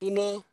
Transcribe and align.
Uno. 0.00 0.46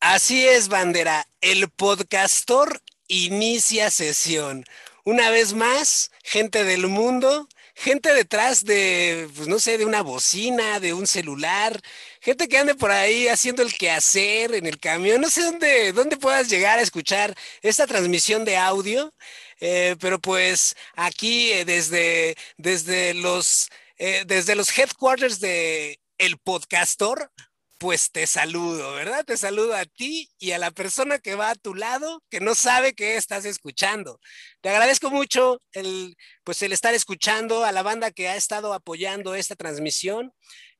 Así 0.00 0.46
es, 0.46 0.68
bandera. 0.68 1.26
El 1.40 1.68
podcastor 1.70 2.80
inicia 3.08 3.90
sesión. 3.90 4.64
Una 5.04 5.30
vez 5.30 5.54
más, 5.54 6.12
gente 6.22 6.62
del 6.62 6.86
mundo, 6.86 7.48
gente 7.74 8.14
detrás 8.14 8.64
de, 8.64 9.28
pues 9.34 9.48
no 9.48 9.58
sé, 9.58 9.76
de 9.76 9.84
una 9.86 10.02
bocina, 10.02 10.78
de 10.78 10.94
un 10.94 11.06
celular, 11.08 11.80
gente 12.20 12.46
que 12.48 12.58
ande 12.58 12.76
por 12.76 12.92
ahí 12.92 13.26
haciendo 13.26 13.62
el 13.62 13.74
quehacer 13.74 14.54
en 14.54 14.66
el 14.66 14.78
camión. 14.78 15.20
No 15.20 15.30
sé 15.30 15.42
dónde, 15.42 15.92
dónde 15.92 16.16
puedas 16.16 16.48
llegar 16.48 16.78
a 16.78 16.82
escuchar 16.82 17.34
esta 17.62 17.86
transmisión 17.88 18.44
de 18.44 18.56
audio, 18.56 19.12
eh, 19.60 19.96
pero 20.00 20.20
pues 20.20 20.76
aquí 20.94 21.50
eh, 21.52 21.64
desde, 21.64 22.36
desde 22.56 23.14
los, 23.14 23.68
eh, 23.98 24.22
desde 24.26 24.54
los 24.54 24.76
headquarters 24.78 25.40
de 25.40 25.98
el 26.20 26.36
podcastor, 26.36 27.32
pues 27.78 28.12
te 28.12 28.26
saludo, 28.26 28.92
¿verdad? 28.92 29.24
Te 29.24 29.38
saludo 29.38 29.74
a 29.74 29.86
ti 29.86 30.28
y 30.38 30.50
a 30.52 30.58
la 30.58 30.70
persona 30.70 31.18
que 31.18 31.34
va 31.34 31.48
a 31.48 31.54
tu 31.54 31.74
lado, 31.74 32.22
que 32.28 32.40
no 32.40 32.54
sabe 32.54 32.92
que 32.92 33.16
estás 33.16 33.46
escuchando. 33.46 34.20
Te 34.60 34.68
agradezco 34.68 35.10
mucho 35.10 35.62
el, 35.72 36.14
pues 36.44 36.60
el 36.60 36.72
estar 36.72 36.92
escuchando 36.92 37.64
a 37.64 37.72
la 37.72 37.82
banda 37.82 38.10
que 38.10 38.28
ha 38.28 38.36
estado 38.36 38.74
apoyando 38.74 39.34
esta 39.34 39.56
transmisión. 39.56 40.30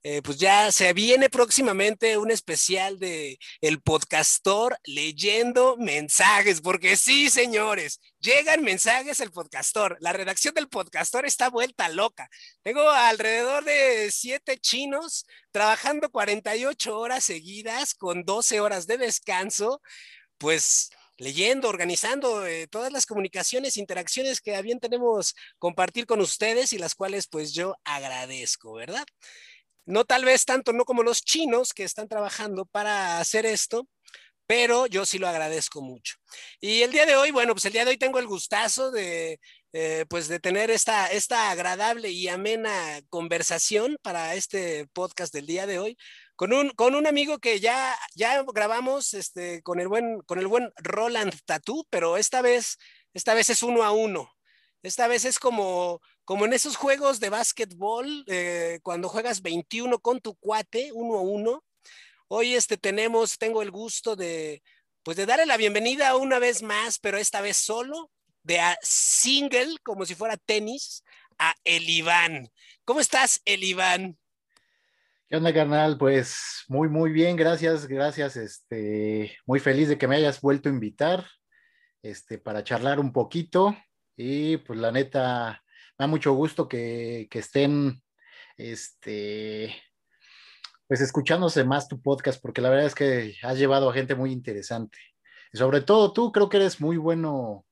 Eh, 0.03 0.23
pues 0.23 0.39
ya 0.39 0.73
se 0.73 0.95
viene 0.95 1.29
próximamente 1.29 2.17
un 2.17 2.31
especial 2.31 2.99
de 2.99 3.39
El 3.61 3.83
Podcastor 3.83 4.79
leyendo 4.85 5.77
mensajes, 5.77 6.63
porque 6.63 6.97
sí, 6.97 7.29
señores, 7.29 8.01
llegan 8.19 8.63
mensajes 8.63 9.21
el 9.21 9.31
Podcastor. 9.31 9.99
La 10.01 10.15
redacción 10.15 10.55
del 10.55 10.69
Podcastor 10.69 11.27
está 11.27 11.51
vuelta 11.51 11.91
loca. 11.91 12.31
Tengo 12.63 12.89
alrededor 12.89 13.65
de 13.65 14.11
siete 14.11 14.59
chinos 14.59 15.27
trabajando 15.51 16.11
48 16.11 16.99
horas 16.99 17.25
seguidas 17.25 17.93
con 17.95 18.25
12 18.25 18.61
horas 18.61 18.87
de 18.87 18.97
descanso, 18.97 19.83
pues 20.39 20.91
leyendo, 21.19 21.69
organizando 21.69 22.47
eh, 22.47 22.67
todas 22.69 22.91
las 22.91 23.05
comunicaciones, 23.05 23.77
interacciones 23.77 24.41
que 24.41 24.61
bien 24.63 24.81
tenemos 24.81 25.35
compartir 25.59 26.07
con 26.07 26.21
ustedes 26.23 26.73
y 26.73 26.79
las 26.79 26.95
cuales 26.95 27.27
pues 27.29 27.53
yo 27.53 27.77
agradezco, 27.85 28.73
¿verdad? 28.73 29.05
No 29.91 30.05
tal 30.05 30.25
vez 30.25 30.45
tanto, 30.45 30.73
no 30.73 30.85
como 30.85 31.03
los 31.03 31.23
chinos 31.23 31.73
que 31.73 31.85
están 31.85 32.09
trabajando 32.09 32.65
para 32.67 33.19
hacer 33.19 33.47
esto, 33.47 33.89
pero 34.47 34.87
yo 34.87 35.07
sí 35.07 35.19
lo 35.19 35.29
agradezco 35.29 35.81
mucho. 35.81 36.17
Y 36.61 36.83
el 36.83 36.91
día 36.91 37.07
de 37.07 37.17
hoy, 37.17 37.31
bueno, 37.31 37.55
pues 37.55 37.65
el 37.67 37.73
día 37.73 37.85
de 37.85 37.93
hoy 37.93 37.99
tengo 37.99 38.19
el 38.19 38.27
gustazo 38.27 38.91
de, 38.91 39.39
eh, 39.73 40.05
pues 40.09 40.27
de 40.27 40.41
tener 40.41 40.71
esta, 40.71 41.07
esta 41.07 41.51
agradable 41.51 42.11
y 42.11 42.27
amena 42.29 43.01
conversación 43.09 43.97
para 44.03 44.35
este 44.35 44.89
podcast 44.93 45.33
del 45.33 45.47
día 45.47 45.67
de 45.67 45.79
hoy 45.79 45.97
con 46.41 46.55
un, 46.55 46.71
con 46.71 46.95
un 46.95 47.07
amigo 47.07 47.39
que 47.39 47.61
ya, 47.61 47.95
ya 48.15 48.43
grabamos 48.45 49.13
este, 49.13 49.63
con, 49.63 49.79
el 49.79 49.89
buen, 49.89 50.21
con 50.23 50.39
el 50.39 50.47
buen 50.47 50.73
Roland 50.77 51.35
Tatú, 51.45 51.87
pero 51.91 52.17
esta 52.17 52.41
vez, 52.41 52.79
esta 53.13 53.35
vez 53.35 53.51
es 53.51 53.63
uno 53.63 53.85
a 53.85 53.93
uno. 53.93 54.33
Esta 54.83 55.07
vez 55.07 55.27
es 55.27 55.39
como, 55.39 56.01
como 56.31 56.45
en 56.45 56.53
esos 56.53 56.77
juegos 56.77 57.19
de 57.19 57.29
básquetbol, 57.29 58.23
eh, 58.29 58.79
cuando 58.85 59.09
juegas 59.09 59.43
21 59.43 59.99
con 59.99 60.21
tu 60.21 60.37
cuate, 60.37 60.93
uno 60.93 61.19
a 61.19 61.23
uno. 61.23 61.65
Hoy 62.29 62.55
este, 62.55 62.77
tenemos, 62.77 63.37
tengo 63.37 63.63
el 63.63 63.73
gusto 63.73 64.15
de, 64.15 64.63
pues 65.03 65.17
de 65.17 65.27
darle 65.27 65.45
la 65.45 65.57
bienvenida 65.57 66.15
una 66.15 66.39
vez 66.39 66.63
más, 66.63 67.01
pero 67.01 67.19
esta 67.19 67.41
vez 67.41 67.57
solo, 67.57 68.13
de 68.45 68.61
a 68.61 68.79
single, 68.81 69.75
como 69.83 70.07
si 70.07 70.15
fuera 70.15 70.37
tenis, 70.37 71.03
a 71.37 71.53
El 71.65 71.91
Iván. 71.91 72.49
¿Cómo 72.85 73.01
estás, 73.01 73.43
El 73.45 73.65
Iván? 73.65 74.17
¿Qué 75.29 75.35
onda, 75.35 75.53
carnal? 75.53 75.99
Pues 75.99 76.63
muy, 76.69 76.89
muy 76.89 77.11
bien, 77.11 77.35
gracias, 77.35 77.89
gracias. 77.89 78.37
Este, 78.37 79.37
muy 79.47 79.59
feliz 79.59 79.89
de 79.89 79.99
que 79.99 80.07
me 80.07 80.15
hayas 80.15 80.41
vuelto 80.41 80.69
a 80.69 80.73
invitar 80.73 81.27
este, 82.05 82.39
para 82.39 82.63
charlar 82.63 83.01
un 83.01 83.13
poquito. 83.13 83.77
Y 84.17 84.59
pues 84.59 84.79
la 84.79 84.93
neta, 84.93 85.61
da 86.01 86.07
mucho 86.07 86.33
gusto 86.33 86.67
que, 86.67 87.29
estén 87.31 88.03
este, 88.57 89.77
pues 90.89 91.03
escuchándose 91.03 91.63
más 91.65 91.89
tu 91.89 92.01
podcast, 92.01 92.41
porque 92.41 92.63
la 92.63 92.71
verdad 92.71 92.87
es 92.87 92.95
que 92.95 93.37
has 93.43 93.59
llevado 93.59 93.91
a 93.91 93.93
gente 93.93 94.15
muy 94.15 94.33
interesante. 94.33 94.97
Y 95.53 95.59
sobre 95.59 95.83
todo 95.83 96.15
tú, 96.15 96.33
creo 96.33 96.49
que 96.49 96.57
eres 96.57 96.81
muy 96.81 96.97
bueno, 96.97 97.67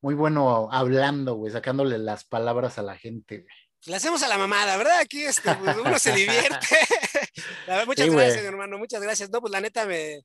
muy 0.00 0.14
bueno 0.14 0.70
hablando, 0.72 1.34
güey, 1.34 1.52
sacándole 1.52 1.98
las 1.98 2.24
palabras 2.24 2.78
a 2.78 2.82
la 2.82 2.96
gente, 2.96 3.40
güey. 3.40 3.56
Le 3.84 3.96
hacemos 3.96 4.22
a 4.22 4.28
la 4.28 4.38
mamada, 4.38 4.78
¿verdad? 4.78 4.98
Aquí 4.98 5.22
este, 5.22 5.50
uno 5.84 5.98
se 5.98 6.12
divierte. 6.12 6.66
muchas 7.86 8.08
gracias, 8.08 8.42
hermano, 8.42 8.78
muchas 8.78 9.02
gracias. 9.02 9.28
No, 9.28 9.42
pues 9.42 9.50
la 9.50 9.60
neta 9.60 9.84
me, 9.84 10.22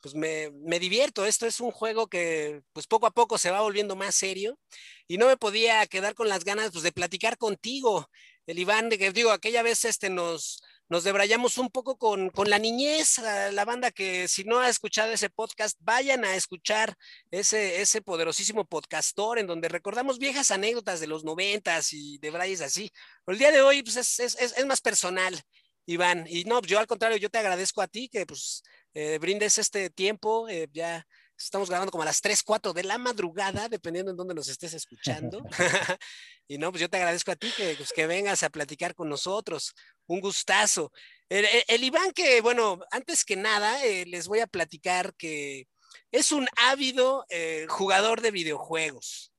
pues 0.00 0.14
me, 0.14 0.50
me, 0.50 0.78
divierto. 0.78 1.26
Esto 1.26 1.46
es 1.46 1.60
un 1.60 1.70
juego 1.70 2.08
que 2.08 2.62
pues 2.72 2.86
poco 2.86 3.06
a 3.06 3.10
poco 3.10 3.38
se 3.38 3.50
va 3.50 3.60
volviendo 3.60 3.96
más 3.96 4.14
serio 4.14 4.58
y 5.06 5.18
no 5.18 5.26
me 5.26 5.36
podía 5.36 5.86
quedar 5.86 6.14
con 6.14 6.28
las 6.28 6.44
ganas 6.44 6.70
pues, 6.72 6.84
de 6.84 6.92
platicar 6.92 7.38
contigo, 7.38 8.08
el 8.46 8.58
Iván, 8.58 8.88
de 8.88 8.98
que 8.98 9.12
digo, 9.12 9.30
aquella 9.30 9.62
vez 9.62 9.84
este, 9.84 10.08
nos, 10.08 10.62
nos 10.88 11.04
debrayamos 11.04 11.58
un 11.58 11.68
poco 11.68 11.98
con, 11.98 12.30
con 12.30 12.48
la 12.48 12.58
niñez, 12.58 13.18
la 13.18 13.64
banda 13.66 13.90
que 13.90 14.26
si 14.26 14.44
no 14.44 14.60
ha 14.60 14.70
escuchado 14.70 15.12
ese 15.12 15.28
podcast, 15.28 15.76
vayan 15.80 16.24
a 16.24 16.34
escuchar 16.34 16.96
ese, 17.30 17.82
ese 17.82 18.00
poderosísimo 18.00 18.64
podcastor 18.64 19.38
en 19.38 19.46
donde 19.46 19.68
recordamos 19.68 20.18
viejas 20.18 20.50
anécdotas 20.50 20.98
de 21.00 21.06
los 21.06 21.24
noventas 21.24 21.92
y 21.92 22.16
de 22.18 22.30
brayes 22.30 22.62
así. 22.62 22.90
Pero 23.24 23.34
el 23.34 23.38
día 23.38 23.52
de 23.52 23.60
hoy 23.60 23.82
pues, 23.82 23.96
es, 23.96 24.18
es, 24.18 24.36
es, 24.36 24.66
más 24.66 24.80
personal, 24.80 25.38
Iván. 25.84 26.24
Y 26.26 26.44
no, 26.44 26.62
yo 26.62 26.78
al 26.78 26.86
contrario, 26.86 27.18
yo 27.18 27.28
te 27.28 27.38
agradezco 27.38 27.82
a 27.82 27.88
ti 27.88 28.08
que 28.08 28.24
pues 28.24 28.62
eh, 29.00 29.16
brindes 29.18 29.58
este 29.58 29.90
tiempo, 29.90 30.48
eh, 30.48 30.68
ya 30.72 31.06
estamos 31.36 31.70
grabando 31.70 31.92
como 31.92 32.02
a 32.02 32.06
las 32.06 32.20
3, 32.20 32.42
4 32.42 32.72
de 32.72 32.82
la 32.82 32.98
madrugada, 32.98 33.68
dependiendo 33.68 34.10
en 34.10 34.16
dónde 34.16 34.34
nos 34.34 34.48
estés 34.48 34.74
escuchando. 34.74 35.40
y 36.48 36.58
no, 36.58 36.72
pues 36.72 36.80
yo 36.80 36.90
te 36.90 36.96
agradezco 36.96 37.30
a 37.30 37.36
ti 37.36 37.48
que, 37.56 37.76
pues, 37.76 37.92
que 37.92 38.08
vengas 38.08 38.42
a 38.42 38.50
platicar 38.50 38.96
con 38.96 39.08
nosotros. 39.08 39.72
Un 40.08 40.20
gustazo. 40.20 40.90
El, 41.28 41.84
Iván 41.84 42.10
que, 42.10 42.40
bueno, 42.40 42.80
antes 42.90 43.24
que 43.24 43.36
nada, 43.36 43.84
eh, 43.84 44.04
les 44.04 44.26
voy 44.26 44.40
a 44.40 44.48
platicar 44.48 45.14
que 45.14 45.68
es 46.10 46.32
un 46.32 46.48
ávido 46.56 47.24
jugador 47.68 48.20
de 48.20 48.32
videojuegos. 48.32 49.32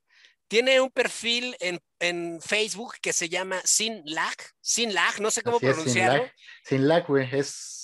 Tiene 0.47 0.79
un 0.79 0.89
perfil 0.89 1.57
en, 1.59 1.81
en, 1.99 2.39
Facebook 2.41 2.93
que 3.01 3.11
se 3.11 3.27
llama 3.27 3.61
Sin 3.65 4.03
Lag, 4.05 4.35
Sin 4.61 4.93
Lag, 4.93 5.19
no 5.19 5.31
sé 5.31 5.41
cómo 5.41 5.59
pronunciarlo. 5.59 6.31
Sin 6.63 6.87
Lag, 6.87 7.05
güey, 7.05 7.27
es 7.35 7.78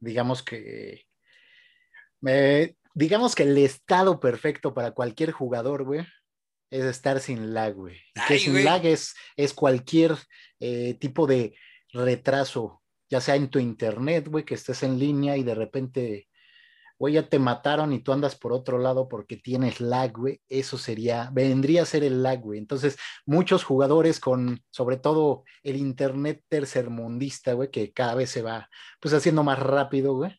digamos 0.00 0.42
que, 0.42 1.06
digamos 2.94 3.34
que 3.34 3.44
el 3.44 3.58
estado 3.58 4.18
perfecto 4.18 4.74
para 4.74 4.92
cualquier 4.92 5.30
jugador, 5.30 5.84
güey, 5.84 6.06
es 6.70 6.84
estar 6.84 7.20
sin 7.20 7.52
lag, 7.52 7.74
güey. 7.74 8.00
que 8.28 8.38
sin 8.38 8.64
lag 8.64 8.84
es, 8.86 9.14
es 9.36 9.52
cualquier 9.52 10.16
eh, 10.60 10.94
tipo 10.94 11.26
de 11.26 11.54
retraso, 11.92 12.82
ya 13.08 13.20
sea 13.20 13.36
en 13.36 13.48
tu 13.48 13.58
internet, 13.58 14.28
güey, 14.28 14.44
que 14.44 14.54
estés 14.54 14.82
en 14.82 14.98
línea 14.98 15.36
y 15.36 15.42
de 15.42 15.54
repente, 15.54 16.28
güey, 17.00 17.14
ya 17.14 17.26
te 17.28 17.38
mataron 17.38 17.94
y 17.94 18.00
tú 18.00 18.12
andas 18.12 18.36
por 18.36 18.52
otro 18.52 18.78
lado 18.78 19.08
porque 19.08 19.38
tienes 19.38 19.80
lag, 19.80 20.12
güey. 20.12 20.42
Eso 20.50 20.76
sería, 20.76 21.30
vendría 21.32 21.82
a 21.82 21.86
ser 21.86 22.04
el 22.04 22.22
lag, 22.22 22.40
güey. 22.42 22.58
Entonces, 22.58 22.98
muchos 23.24 23.64
jugadores 23.64 24.20
con, 24.20 24.62
sobre 24.70 24.98
todo 24.98 25.44
el 25.62 25.76
internet 25.76 26.44
tercermundista, 26.48 27.54
güey, 27.54 27.70
que 27.70 27.90
cada 27.94 28.14
vez 28.14 28.28
se 28.28 28.42
va, 28.42 28.68
pues, 29.00 29.14
haciendo 29.14 29.42
más 29.42 29.58
rápido, 29.58 30.14
güey. 30.14 30.38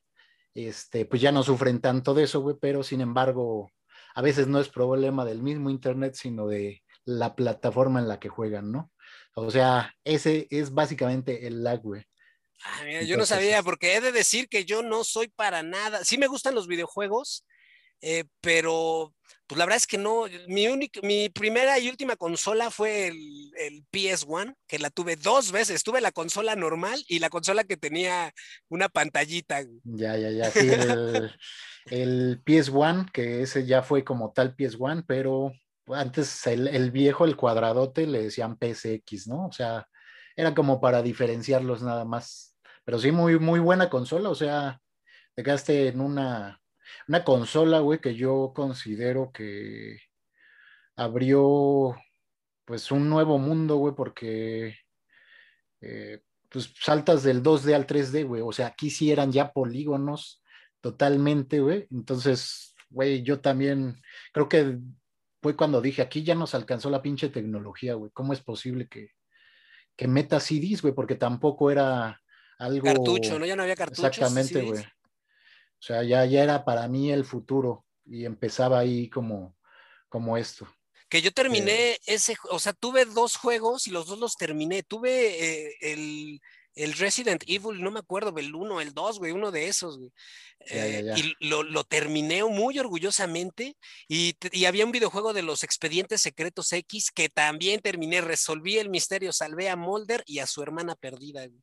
Este, 0.53 1.05
pues 1.07 1.19
ya 1.19 1.31
no 1.31 1.41
sufren 1.41 1.81
tanto 1.81 2.13
de 2.13 2.23
eso, 2.25 2.41
güey, 2.41 2.55
pero 2.61 2.83
sin 2.83 3.01
embargo, 3.01 3.71
a 4.13 4.21
veces 4.21 4.47
no 4.47 4.59
es 4.59 4.69
problema 4.69 5.25
del 5.25 5.41
mismo 5.41 5.71
internet, 5.71 6.13
sino 6.13 6.45
de 6.47 6.83
la 7.05 7.35
plataforma 7.35 7.99
en 7.99 8.07
la 8.07 8.19
que 8.19 8.29
juegan, 8.29 8.71
¿no? 8.71 8.91
O 9.35 9.49
sea, 9.49 9.95
ese 10.03 10.47
es 10.51 10.73
básicamente 10.75 11.47
el 11.47 11.63
lag, 11.63 11.81
güey. 11.81 12.03
Ah, 12.63 13.01
yo 13.05 13.17
no 13.17 13.25
sabía, 13.25 13.63
porque 13.63 13.95
he 13.95 14.01
de 14.01 14.11
decir 14.11 14.47
que 14.47 14.65
yo 14.65 14.83
no 14.83 15.03
soy 15.03 15.27
para 15.29 15.63
nada. 15.63 16.03
Sí 16.03 16.17
me 16.17 16.27
gustan 16.27 16.55
los 16.55 16.67
videojuegos, 16.67 17.45
eh, 18.01 18.25
pero 18.41 19.13
pues 19.47 19.57
la 19.57 19.65
verdad 19.65 19.77
es 19.77 19.87
que 19.87 19.97
no. 19.97 20.25
Mi, 20.47 20.67
mi 21.03 21.29
primera 21.29 21.77
y 21.77 21.89
última 21.89 22.15
consola 22.15 22.71
fue 22.71 23.07
el, 23.07 23.51
el, 23.57 23.85
PS1, 23.91 24.55
que 24.67 24.79
la 24.79 24.89
tuve 24.89 25.17
dos 25.17 25.51
veces. 25.51 25.83
Tuve 25.83 25.99
la 26.01 26.11
consola 26.11 26.55
normal 26.55 27.03
y 27.07 27.19
la 27.19 27.29
consola 27.29 27.63
que 27.63 27.77
tenía 27.77 28.33
una 28.69 28.87
pantallita. 28.87 29.61
Ya, 29.83 30.15
ya, 30.15 30.29
ya. 30.29 30.51
Sí, 30.51 30.69
el, 30.69 31.31
el 31.87 32.43
PS1, 32.45 33.11
que 33.11 33.41
ese 33.41 33.65
ya 33.65 33.83
fue 33.83 34.03
como 34.03 34.31
tal 34.31 34.55
PS1, 34.55 35.03
pero 35.05 35.51
antes 35.87 36.47
el, 36.47 36.67
el, 36.67 36.91
viejo, 36.91 37.25
el 37.25 37.35
cuadradote, 37.35 38.07
le 38.07 38.23
decían 38.23 38.57
PSX, 38.57 39.27
¿no? 39.27 39.47
O 39.47 39.51
sea, 39.51 39.85
era 40.35 40.55
como 40.55 40.79
para 40.79 41.01
diferenciarlos 41.01 41.81
nada 41.81 42.05
más 42.05 42.50
pero 42.83 42.99
sí, 42.99 43.11
muy, 43.11 43.39
muy 43.39 43.59
buena 43.59 43.89
consola, 43.89 44.29
o 44.29 44.35
sea, 44.35 44.81
te 45.35 45.43
quedaste 45.43 45.87
en 45.89 46.01
una, 46.01 46.61
una 47.07 47.23
consola, 47.23 47.79
güey, 47.79 47.99
que 47.99 48.15
yo 48.15 48.51
considero 48.55 49.31
que 49.31 49.97
abrió 50.95 51.95
pues 52.65 52.91
un 52.91 53.09
nuevo 53.09 53.37
mundo, 53.37 53.77
güey, 53.77 53.95
porque 53.95 54.77
eh, 55.81 56.21
pues 56.49 56.73
saltas 56.79 57.23
del 57.23 57.41
2D 57.41 57.73
al 57.73 57.87
3D, 57.87 58.25
güey. 58.25 58.41
O 58.41 58.51
sea, 58.51 58.67
aquí 58.67 58.89
sí 58.89 59.11
eran 59.11 59.31
ya 59.31 59.51
polígonos 59.51 60.43
totalmente, 60.79 61.59
güey. 61.59 61.87
Entonces, 61.91 62.75
güey, 62.89 63.23
yo 63.23 63.39
también 63.41 64.01
creo 64.33 64.47
que 64.47 64.77
fue 65.41 65.55
cuando 65.55 65.81
dije, 65.81 66.01
aquí 66.01 66.23
ya 66.23 66.35
nos 66.35 66.53
alcanzó 66.53 66.89
la 66.89 67.01
pinche 67.01 67.29
tecnología, 67.29 67.95
güey. 67.95 68.11
¿Cómo 68.13 68.33
es 68.33 68.41
posible 68.41 68.87
que, 68.87 69.09
que 69.95 70.07
meta 70.07 70.39
CDs, 70.39 70.81
güey? 70.81 70.93
Porque 70.93 71.15
tampoco 71.15 71.71
era 71.71 72.20
algo... 72.61 72.85
Cartucho, 72.85 73.39
¿no? 73.39 73.45
Ya 73.45 73.55
no 73.55 73.63
había 73.63 73.75
cartuchos. 73.75 74.05
Exactamente, 74.05 74.61
güey. 74.61 74.81
O 74.81 75.83
sea, 75.83 76.03
ya, 76.03 76.25
ya 76.25 76.43
era 76.43 76.63
para 76.63 76.87
mí 76.87 77.11
el 77.11 77.25
futuro 77.25 77.85
y 78.05 78.25
empezaba 78.25 78.79
ahí 78.79 79.09
como, 79.09 79.57
como 80.07 80.37
esto. 80.37 80.67
Que 81.09 81.21
yo 81.21 81.33
terminé 81.33 81.99
ese, 82.05 82.35
o 82.51 82.59
sea, 82.59 82.71
tuve 82.71 83.05
dos 83.05 83.35
juegos 83.35 83.87
y 83.87 83.91
los 83.91 84.05
dos 84.05 84.19
los 84.19 84.35
terminé. 84.35 84.83
Tuve 84.83 85.65
eh, 85.67 85.75
el, 85.81 86.39
el, 86.75 86.93
Resident 86.93 87.43
Evil, 87.47 87.81
no 87.81 87.91
me 87.91 87.99
acuerdo, 87.99 88.33
el 88.37 88.53
1, 88.53 88.79
el 88.79 88.93
2, 88.93 89.19
güey, 89.19 89.31
uno 89.31 89.51
de 89.51 89.67
esos, 89.67 89.97
güey. 89.97 90.11
Eh, 90.69 91.03
y 91.17 91.47
lo, 91.47 91.63
lo, 91.63 91.83
terminé 91.83 92.43
muy 92.43 92.77
orgullosamente. 92.77 93.75
Y, 94.07 94.35
y, 94.51 94.65
había 94.65 94.85
un 94.85 94.91
videojuego 94.91 95.33
de 95.33 95.41
los 95.41 95.63
expedientes 95.63 96.21
secretos 96.21 96.71
X 96.71 97.11
que 97.11 97.27
también 97.27 97.81
terminé. 97.81 98.21
Resolví 98.21 98.77
el 98.77 98.89
misterio, 98.89 99.33
salvé 99.33 99.67
a 99.67 99.75
Mulder 99.75 100.23
y 100.27 100.39
a 100.39 100.47
su 100.47 100.61
hermana 100.61 100.95
perdida, 100.95 101.45
güey. 101.47 101.61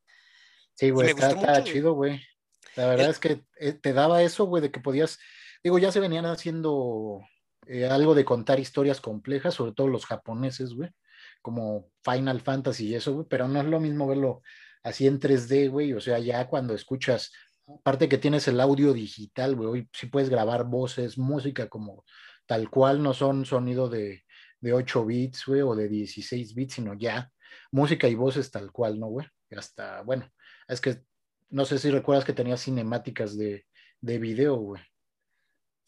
Sí, 0.78 0.90
güey, 0.90 1.08
está, 1.10 1.64
chido, 1.64 1.94
güey. 1.94 2.20
La 2.76 2.86
verdad 2.86 3.10
es 3.10 3.18
que 3.18 3.42
eh, 3.58 3.72
te 3.72 3.92
daba 3.92 4.22
eso, 4.22 4.44
güey, 4.44 4.62
de 4.62 4.70
que 4.70 4.78
podías, 4.78 5.18
digo, 5.64 5.76
ya 5.80 5.90
se 5.90 5.98
venían 5.98 6.24
haciendo 6.24 7.20
eh, 7.66 7.86
algo 7.86 8.14
de 8.14 8.24
contar 8.24 8.60
historias 8.60 9.00
complejas, 9.00 9.54
sobre 9.54 9.72
todo 9.72 9.88
los 9.88 10.06
japoneses, 10.06 10.74
güey, 10.74 10.90
como 11.42 11.90
Final 12.04 12.40
Fantasy 12.40 12.90
y 12.90 12.94
eso, 12.94 13.12
güey, 13.12 13.26
pero 13.28 13.48
no 13.48 13.60
es 13.60 13.66
lo 13.66 13.80
mismo 13.80 14.06
verlo 14.06 14.40
así 14.84 15.08
en 15.08 15.18
3D, 15.18 15.68
güey, 15.68 15.94
o 15.94 16.00
sea, 16.00 16.20
ya 16.20 16.46
cuando 16.46 16.74
escuchas, 16.74 17.32
aparte 17.66 18.08
que 18.08 18.18
tienes 18.18 18.46
el 18.46 18.60
audio 18.60 18.92
digital, 18.92 19.56
güey, 19.56 19.68
hoy 19.68 19.90
sí 19.92 20.06
puedes 20.06 20.30
grabar 20.30 20.64
voces, 20.64 21.18
música 21.18 21.68
como 21.68 22.04
tal 22.46 22.70
cual, 22.70 23.02
no 23.02 23.14
son 23.14 23.44
sonido 23.46 23.88
de, 23.88 24.22
de 24.60 24.72
8 24.72 25.04
bits, 25.04 25.44
güey, 25.44 25.62
o 25.62 25.74
de 25.74 25.88
16 25.88 26.54
bits, 26.54 26.74
sino 26.74 26.94
ya 26.94 27.32
música 27.72 28.06
y 28.06 28.14
voces 28.14 28.52
tal 28.52 28.70
cual, 28.70 29.00
¿no, 29.00 29.08
güey? 29.08 29.26
Hasta, 29.50 30.02
bueno, 30.02 30.30
es 30.68 30.80
que 30.80 31.02
no 31.50 31.64
sé 31.64 31.78
si 31.78 31.90
recuerdas 31.90 32.24
que 32.24 32.32
tenía 32.32 32.56
cinemáticas 32.56 33.36
de, 33.36 33.66
de 34.00 34.18
video, 34.18 34.56
güey. 34.56 34.82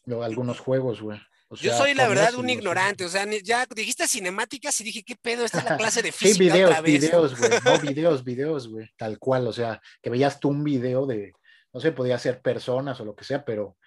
O 0.07 0.23
algunos 0.23 0.59
juegos, 0.59 1.01
güey 1.01 1.19
yo 1.59 1.77
soy 1.77 1.93
la 1.93 2.07
verdad 2.07 2.33
un 2.35 2.49
ignorante, 2.49 3.03
o 3.05 3.09
sea, 3.09 3.25
ya 3.43 3.65
dijiste 3.75 4.07
cinemáticas 4.07 4.79
y 4.79 4.83
dije, 4.85 5.03
¿qué 5.03 5.15
pedo? 5.15 5.43
Esta 5.43 5.59
es 5.59 5.65
la 5.65 5.77
clase 5.77 6.01
de 6.01 6.11
física. 6.11 6.35
Sí, 6.35 6.49
videos, 6.49 6.69
otra 6.69 6.81
vez? 6.81 7.01
videos, 7.01 7.37
güey, 7.37 7.51
no 7.65 7.79
videos, 7.81 8.23
videos, 8.23 8.67
güey, 8.67 8.89
tal 8.97 9.19
cual, 9.19 9.47
o 9.47 9.53
sea, 9.53 9.81
que 10.01 10.09
veías 10.09 10.39
tú 10.39 10.49
un 10.49 10.63
video 10.63 11.05
de, 11.05 11.33
no 11.73 11.79
sé, 11.79 11.91
podía 11.91 12.17
ser 12.19 12.41
personas 12.41 12.99
o 13.01 13.05
lo 13.05 13.15
que 13.15 13.25
sea, 13.25 13.43
pero 13.43 13.77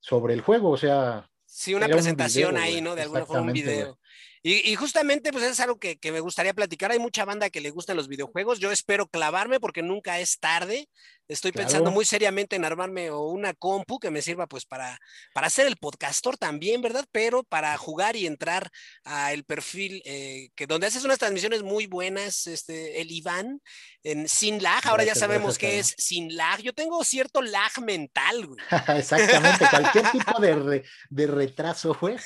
sobre 0.00 0.34
el 0.34 0.42
juego, 0.42 0.70
o 0.70 0.76
sea. 0.76 1.28
Sí, 1.46 1.74
una 1.74 1.86
presentación 1.86 2.56
ahí, 2.56 2.80
¿no? 2.80 2.94
De 2.94 3.02
alguna 3.02 3.24
forma, 3.24 3.42
un 3.42 3.52
video. 3.52 3.98
Y, 4.46 4.74
justamente, 4.76 5.32
pues 5.32 5.42
es 5.42 5.58
algo 5.60 5.78
que, 5.78 5.98
me 6.12 6.20
gustaría 6.20 6.52
platicar. 6.52 6.92
Hay 6.92 6.98
mucha 6.98 7.24
banda 7.24 7.48
que 7.48 7.62
le 7.62 7.70
gustan 7.70 7.96
los 7.96 8.08
videojuegos. 8.08 8.60
Yo 8.60 8.72
espero 8.72 9.06
clavarme 9.06 9.58
porque 9.58 9.82
nunca 9.82 10.20
es 10.20 10.38
tarde. 10.38 10.86
Estoy 11.28 11.50
pensando 11.50 11.90
muy 11.90 12.04
seriamente 12.04 12.54
en 12.54 12.66
armarme 12.66 13.10
una 13.10 13.54
compu 13.54 13.98
que 13.98 14.10
me 14.10 14.20
sirva 14.20 14.46
pues 14.46 14.66
para, 14.66 14.98
para 15.32 15.46
hacer 15.46 15.66
el 15.66 15.78
podcastor 15.78 16.36
también, 16.36 16.82
¿verdad? 16.82 17.06
Pero 17.10 17.42
para 17.42 17.74
jugar 17.78 18.16
y 18.16 18.26
entrar 18.26 18.68
al 19.04 19.44
perfil 19.44 20.02
eh, 20.04 20.50
que 20.54 20.66
donde 20.66 20.88
haces 20.88 21.06
unas 21.06 21.18
transmisiones 21.18 21.62
muy 21.62 21.86
buenas, 21.86 22.46
este, 22.46 23.00
el 23.00 23.12
Iván, 23.12 23.62
en 24.02 24.28
sin 24.28 24.62
lag. 24.62 24.86
Ahora 24.86 25.04
ya 25.04 25.14
sabemos 25.14 25.56
qué 25.56 25.78
es 25.78 25.94
sin 25.96 26.36
lag. 26.36 26.60
Yo 26.60 26.74
tengo 26.74 27.02
cierto 27.02 27.40
lag 27.40 27.72
mental, 27.80 28.46
güey. 28.46 28.60
Exactamente. 28.98 29.64
Cualquier 29.70 30.10
tipo 30.12 30.38
de, 30.38 30.84
de 31.08 31.26
retraso, 31.28 31.96
güey, 31.98 32.16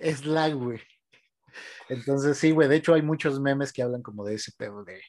es 0.00 0.24
lag, 0.24 0.54
güey. 0.54 0.80
Entonces, 1.88 2.38
sí, 2.38 2.50
güey, 2.50 2.68
de 2.68 2.76
hecho 2.76 2.94
hay 2.94 3.02
muchos 3.02 3.40
memes 3.40 3.72
que 3.72 3.82
hablan 3.82 4.02
como 4.02 4.24
de 4.24 4.34
ese 4.34 4.52
pedo 4.56 4.84
de, 4.84 5.00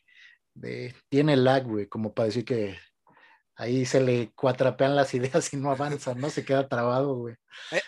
de 0.53 0.95
tiene 1.09 1.35
lag, 1.35 1.65
güey, 1.65 1.87
como 1.87 2.13
para 2.13 2.27
decir 2.27 2.45
que 2.45 2.77
ahí 3.55 3.85
se 3.85 4.01
le 4.01 4.31
cuatrapean 4.33 4.95
las 4.95 5.13
ideas 5.15 5.53
y 5.53 5.57
no 5.57 5.71
avanza, 5.71 6.15
¿no? 6.15 6.29
Se 6.29 6.45
queda 6.45 6.67
trabado, 6.67 7.15
güey. 7.15 7.35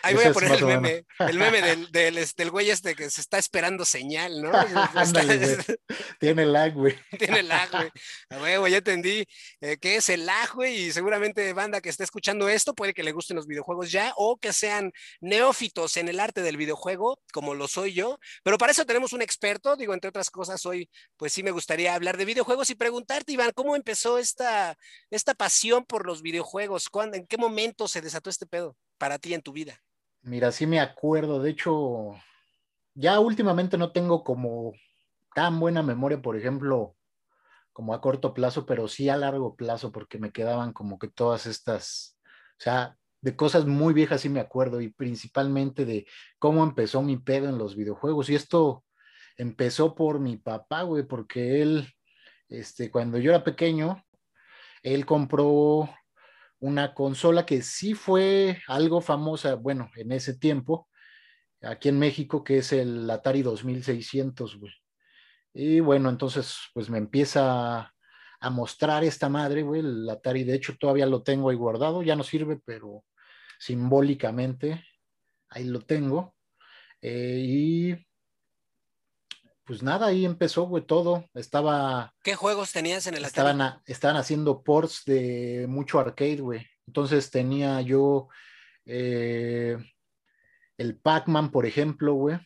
Ahí 0.02 0.14
voy 0.14 0.24
a 0.24 0.32
poner 0.32 0.52
el 0.52 0.64
meme, 0.64 1.04
el 1.18 1.38
meme 1.38 1.62
del, 1.62 1.92
del, 1.92 2.18
este, 2.18 2.44
güey 2.46 2.70
este 2.70 2.94
que 2.94 3.10
se 3.10 3.20
está 3.20 3.38
esperando 3.38 3.84
señal, 3.84 4.40
¿no? 4.40 4.52
Tiene 6.20 6.46
lag, 6.46 6.72
güey. 6.72 6.98
Tiene 7.18 7.42
lag, 7.42 7.70
güey. 7.70 8.56
güey, 8.56 8.72
ya 8.72 8.78
entendí 8.78 9.26
eh, 9.60 9.76
qué 9.80 9.96
es 9.96 10.08
el 10.08 10.26
lag, 10.26 10.52
güey, 10.54 10.86
y 10.86 10.92
seguramente 10.92 11.52
banda 11.52 11.80
que 11.80 11.88
esté 11.88 12.04
escuchando 12.04 12.48
esto 12.48 12.74
puede 12.74 12.94
que 12.94 13.02
le 13.02 13.12
gusten 13.12 13.36
los 13.36 13.46
videojuegos 13.46 13.90
ya 13.90 14.12
o 14.16 14.36
que 14.36 14.52
sean 14.52 14.92
neófitos 15.20 15.96
en 15.96 16.08
el 16.08 16.20
arte 16.20 16.42
del 16.42 16.56
videojuego, 16.56 17.20
como 17.32 17.54
lo 17.54 17.68
soy 17.68 17.92
yo, 17.92 18.18
pero 18.42 18.58
para 18.58 18.72
eso 18.72 18.86
tenemos 18.86 19.12
un 19.12 19.22
experto, 19.22 19.76
digo, 19.76 19.94
entre 19.94 20.08
otras 20.08 20.30
cosas, 20.30 20.64
hoy 20.66 20.90
pues 21.16 21.32
sí 21.32 21.42
me 21.42 21.50
gustaría 21.50 21.94
hablar 21.94 22.16
de 22.16 22.24
videojuegos 22.24 22.70
y 22.70 22.74
preguntarte, 22.74 23.32
Iván, 23.32 23.52
¿cómo 23.54 23.76
empezó 23.76 24.18
esta, 24.18 24.76
esta 25.10 25.34
pasión 25.34 25.84
por 25.84 26.06
los 26.06 26.22
videojuegos? 26.22 26.88
¿Cuándo, 26.88 27.16
¿En 27.16 27.26
qué 27.26 27.36
momento 27.36 27.88
se 27.88 28.00
desató 28.00 28.30
este 28.30 28.46
pedo? 28.46 28.76
Para 29.02 29.18
ti 29.18 29.34
en 29.34 29.42
tu 29.42 29.52
vida? 29.52 29.82
Mira, 30.20 30.52
sí 30.52 30.64
me 30.64 30.78
acuerdo. 30.78 31.42
De 31.42 31.50
hecho, 31.50 32.14
ya 32.94 33.18
últimamente 33.18 33.76
no 33.76 33.90
tengo 33.90 34.22
como 34.22 34.74
tan 35.34 35.58
buena 35.58 35.82
memoria, 35.82 36.22
por 36.22 36.36
ejemplo, 36.36 36.94
como 37.72 37.94
a 37.94 38.00
corto 38.00 38.32
plazo, 38.32 38.64
pero 38.64 38.86
sí 38.86 39.08
a 39.08 39.16
largo 39.16 39.56
plazo, 39.56 39.90
porque 39.90 40.20
me 40.20 40.30
quedaban 40.30 40.72
como 40.72 41.00
que 41.00 41.08
todas 41.08 41.46
estas, 41.46 42.16
o 42.60 42.62
sea, 42.62 42.96
de 43.20 43.34
cosas 43.34 43.66
muy 43.66 43.92
viejas 43.92 44.20
sí 44.20 44.28
me 44.28 44.38
acuerdo 44.38 44.80
y 44.80 44.92
principalmente 44.92 45.84
de 45.84 46.06
cómo 46.38 46.62
empezó 46.62 47.02
mi 47.02 47.16
pedo 47.16 47.48
en 47.48 47.58
los 47.58 47.74
videojuegos. 47.74 48.30
Y 48.30 48.36
esto 48.36 48.84
empezó 49.36 49.96
por 49.96 50.20
mi 50.20 50.36
papá, 50.36 50.82
güey, 50.82 51.02
porque 51.02 51.60
él, 51.60 51.92
este, 52.48 52.88
cuando 52.88 53.18
yo 53.18 53.32
era 53.32 53.42
pequeño, 53.42 54.04
él 54.84 55.04
compró 55.06 55.90
una 56.62 56.94
consola 56.94 57.44
que 57.44 57.60
sí 57.60 57.92
fue 57.94 58.62
algo 58.68 59.00
famosa, 59.00 59.56
bueno, 59.56 59.90
en 59.96 60.12
ese 60.12 60.38
tiempo, 60.38 60.88
aquí 61.60 61.88
en 61.88 61.98
México, 61.98 62.44
que 62.44 62.58
es 62.58 62.72
el 62.72 63.10
Atari 63.10 63.42
2600, 63.42 64.58
güey. 64.58 64.72
Y 65.52 65.80
bueno, 65.80 66.08
entonces, 66.08 66.56
pues 66.72 66.88
me 66.88 66.98
empieza 66.98 67.92
a 68.40 68.50
mostrar 68.50 69.02
esta 69.02 69.28
madre, 69.28 69.62
güey, 69.62 69.80
el 69.80 70.08
Atari, 70.08 70.44
de 70.44 70.54
hecho, 70.54 70.76
todavía 70.78 71.06
lo 71.06 71.24
tengo 71.24 71.50
ahí 71.50 71.56
guardado, 71.56 72.02
ya 72.04 72.14
no 72.14 72.22
sirve, 72.22 72.60
pero 72.64 73.04
simbólicamente 73.58 74.84
ahí 75.48 75.64
lo 75.64 75.80
tengo. 75.80 76.36
Eh, 77.00 77.42
y 77.44 78.06
pues 79.64 79.82
nada, 79.82 80.06
ahí 80.06 80.24
empezó, 80.24 80.64
güey, 80.64 80.84
todo. 80.84 81.28
Estaba. 81.34 82.12
¿Qué 82.22 82.34
juegos 82.34 82.72
tenías 82.72 83.06
en 83.06 83.14
el 83.14 83.24
estaban, 83.24 83.80
estaban 83.86 84.16
haciendo 84.16 84.62
ports 84.62 85.04
de 85.06 85.66
mucho 85.68 86.00
arcade, 86.00 86.40
güey. 86.40 86.66
Entonces 86.86 87.30
tenía 87.30 87.80
yo 87.80 88.28
eh, 88.84 89.76
el 90.76 90.98
Pac-Man, 90.98 91.52
por 91.52 91.64
ejemplo, 91.64 92.14
güey. 92.14 92.38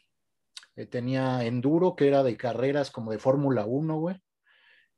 Eh, 0.77 0.87
tenía 0.87 1.45
Enduro, 1.45 1.97
que 1.97 2.07
era 2.07 2.23
de 2.23 2.37
carreras 2.37 2.91
como 2.91 3.13
de 3.13 3.19
Fórmula 3.19 3.65
1, 3.65 3.99
güey. 3.99 4.17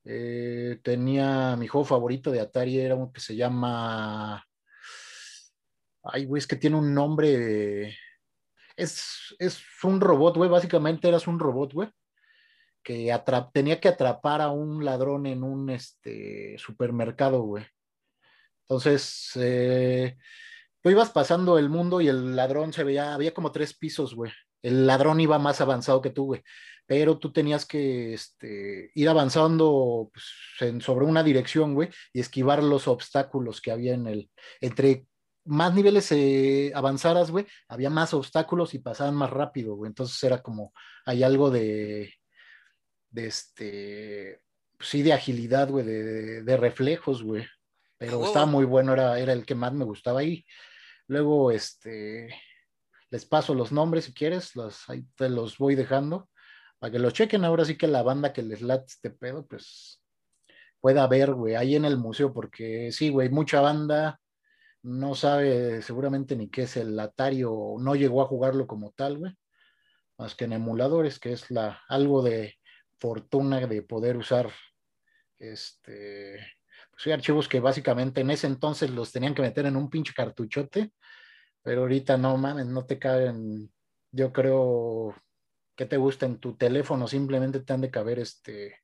Eh, 0.04 0.80
tenía 0.82 1.54
mi 1.56 1.68
juego 1.68 1.84
favorito 1.84 2.32
de 2.32 2.40
Atari, 2.40 2.80
era 2.80 2.96
uno 2.96 3.12
que 3.12 3.20
se 3.20 3.36
llama. 3.36 4.44
Ay, 6.02 6.24
güey, 6.24 6.40
es 6.40 6.48
que 6.48 6.56
tiene 6.56 6.76
un 6.76 6.92
nombre. 6.92 7.96
Es, 8.76 9.36
es 9.38 9.62
un 9.84 10.00
robot, 10.00 10.36
güey. 10.36 10.50
Básicamente 10.50 11.06
eras 11.06 11.28
un 11.28 11.38
robot, 11.38 11.74
güey 11.74 11.88
que 12.88 13.14
tenía 13.52 13.80
que 13.80 13.88
atrapar 13.88 14.40
a 14.40 14.48
un 14.50 14.82
ladrón 14.82 15.26
en 15.26 15.42
un 15.42 15.68
este, 15.68 16.56
supermercado, 16.56 17.42
güey. 17.42 17.66
Entonces, 18.62 19.32
eh, 19.34 20.16
tú 20.80 20.88
ibas 20.88 21.10
pasando 21.10 21.58
el 21.58 21.68
mundo 21.68 22.00
y 22.00 22.08
el 22.08 22.34
ladrón 22.34 22.72
se 22.72 22.84
veía, 22.84 23.12
había 23.12 23.34
como 23.34 23.52
tres 23.52 23.76
pisos, 23.76 24.14
güey. 24.14 24.32
El 24.62 24.86
ladrón 24.86 25.20
iba 25.20 25.38
más 25.38 25.60
avanzado 25.60 26.00
que 26.00 26.08
tú, 26.08 26.24
güey. 26.24 26.42
Pero 26.86 27.18
tú 27.18 27.30
tenías 27.30 27.66
que 27.66 28.14
este, 28.14 28.90
ir 28.94 29.08
avanzando 29.10 30.10
pues, 30.10 30.82
sobre 30.82 31.04
una 31.04 31.22
dirección, 31.22 31.74
güey, 31.74 31.90
y 32.14 32.20
esquivar 32.20 32.62
los 32.62 32.88
obstáculos 32.88 33.60
que 33.60 33.70
había 33.70 33.92
en 33.92 34.06
el, 34.06 34.30
entre 34.62 35.06
más 35.44 35.74
niveles 35.74 36.10
eh, 36.12 36.72
avanzaras, 36.74 37.30
güey, 37.30 37.46
había 37.68 37.90
más 37.90 38.14
obstáculos 38.14 38.72
y 38.72 38.78
pasaban 38.78 39.14
más 39.14 39.28
rápido, 39.28 39.74
güey. 39.76 39.90
Entonces 39.90 40.22
era 40.24 40.42
como, 40.42 40.72
hay 41.04 41.22
algo 41.22 41.50
de, 41.50 42.17
de 43.10 43.26
este, 43.26 44.40
sí, 44.80 45.02
de 45.02 45.12
agilidad, 45.12 45.68
güey, 45.68 45.84
de, 45.84 46.56
reflejos, 46.56 47.22
güey. 47.22 47.46
Pero 47.96 48.24
estaba 48.24 48.46
muy 48.46 48.64
bueno, 48.64 48.92
era, 48.92 49.18
era 49.18 49.32
el 49.32 49.44
que 49.44 49.54
más 49.54 49.72
me 49.72 49.84
gustaba 49.84 50.20
ahí. 50.20 50.44
Luego, 51.08 51.50
este, 51.50 52.28
les 53.10 53.24
paso 53.24 53.54
los 53.54 53.72
nombres 53.72 54.04
si 54.04 54.14
quieres, 54.14 54.54
los, 54.54 54.88
ahí 54.88 55.04
te 55.16 55.28
los 55.28 55.58
voy 55.58 55.74
dejando 55.74 56.28
para 56.78 56.92
que 56.92 56.98
los 56.98 57.12
chequen. 57.12 57.44
Ahora 57.44 57.64
sí 57.64 57.76
que 57.76 57.88
la 57.88 58.02
banda 58.02 58.32
que 58.32 58.42
les 58.42 58.62
late 58.62 58.86
este 58.86 59.10
pedo, 59.10 59.46
pues 59.46 60.00
pueda 60.80 61.06
ver, 61.06 61.34
güey, 61.34 61.54
ahí 61.54 61.74
en 61.74 61.84
el 61.84 61.96
museo, 61.96 62.32
porque 62.32 62.90
sí, 62.92 63.08
güey, 63.08 63.30
mucha 63.30 63.60
banda 63.60 64.20
no 64.82 65.14
sabe 65.14 65.82
seguramente 65.82 66.36
ni 66.36 66.48
qué 66.48 66.62
es 66.62 66.76
el 66.76 66.98
Atari 66.98 67.42
o 67.44 67.76
no 67.80 67.94
llegó 67.96 68.22
a 68.22 68.26
jugarlo 68.26 68.66
como 68.66 68.92
tal, 68.92 69.18
güey, 69.18 69.32
más 70.18 70.34
que 70.34 70.44
en 70.44 70.52
emuladores, 70.52 71.18
que 71.18 71.32
es 71.32 71.50
la, 71.50 71.82
algo 71.88 72.22
de 72.22 72.57
fortuna 72.98 73.66
de 73.66 73.82
poder 73.82 74.16
usar 74.16 74.50
este, 75.38 76.38
pues 76.90 77.14
archivos 77.14 77.48
que 77.48 77.60
básicamente 77.60 78.20
en 78.20 78.30
ese 78.30 78.46
entonces 78.46 78.90
los 78.90 79.12
tenían 79.12 79.34
que 79.34 79.42
meter 79.42 79.66
en 79.66 79.76
un 79.76 79.88
pinche 79.88 80.12
cartuchote, 80.14 80.92
pero 81.62 81.82
ahorita 81.82 82.16
no 82.16 82.36
mames, 82.36 82.66
no 82.66 82.86
te 82.86 82.98
caben, 82.98 83.72
yo 84.10 84.32
creo 84.32 85.14
que 85.76 85.86
te 85.86 85.96
gusta 85.96 86.26
en 86.26 86.38
tu 86.38 86.56
teléfono, 86.56 87.06
simplemente 87.06 87.60
te 87.60 87.72
han 87.72 87.80
de 87.80 87.90
caber 87.90 88.18
este, 88.18 88.80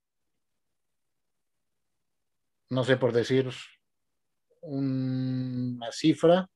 no 2.71 2.85
sé 2.85 2.97
por 2.97 3.12
decir 3.12 3.50
una 4.61 5.90
cifra, 5.92 6.49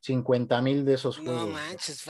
50 0.00 0.62
mil 0.62 0.84
de 0.84 0.94
esos 0.94 1.18
juegos. 1.18 1.48
No 1.48 1.48
manches, 1.48 2.04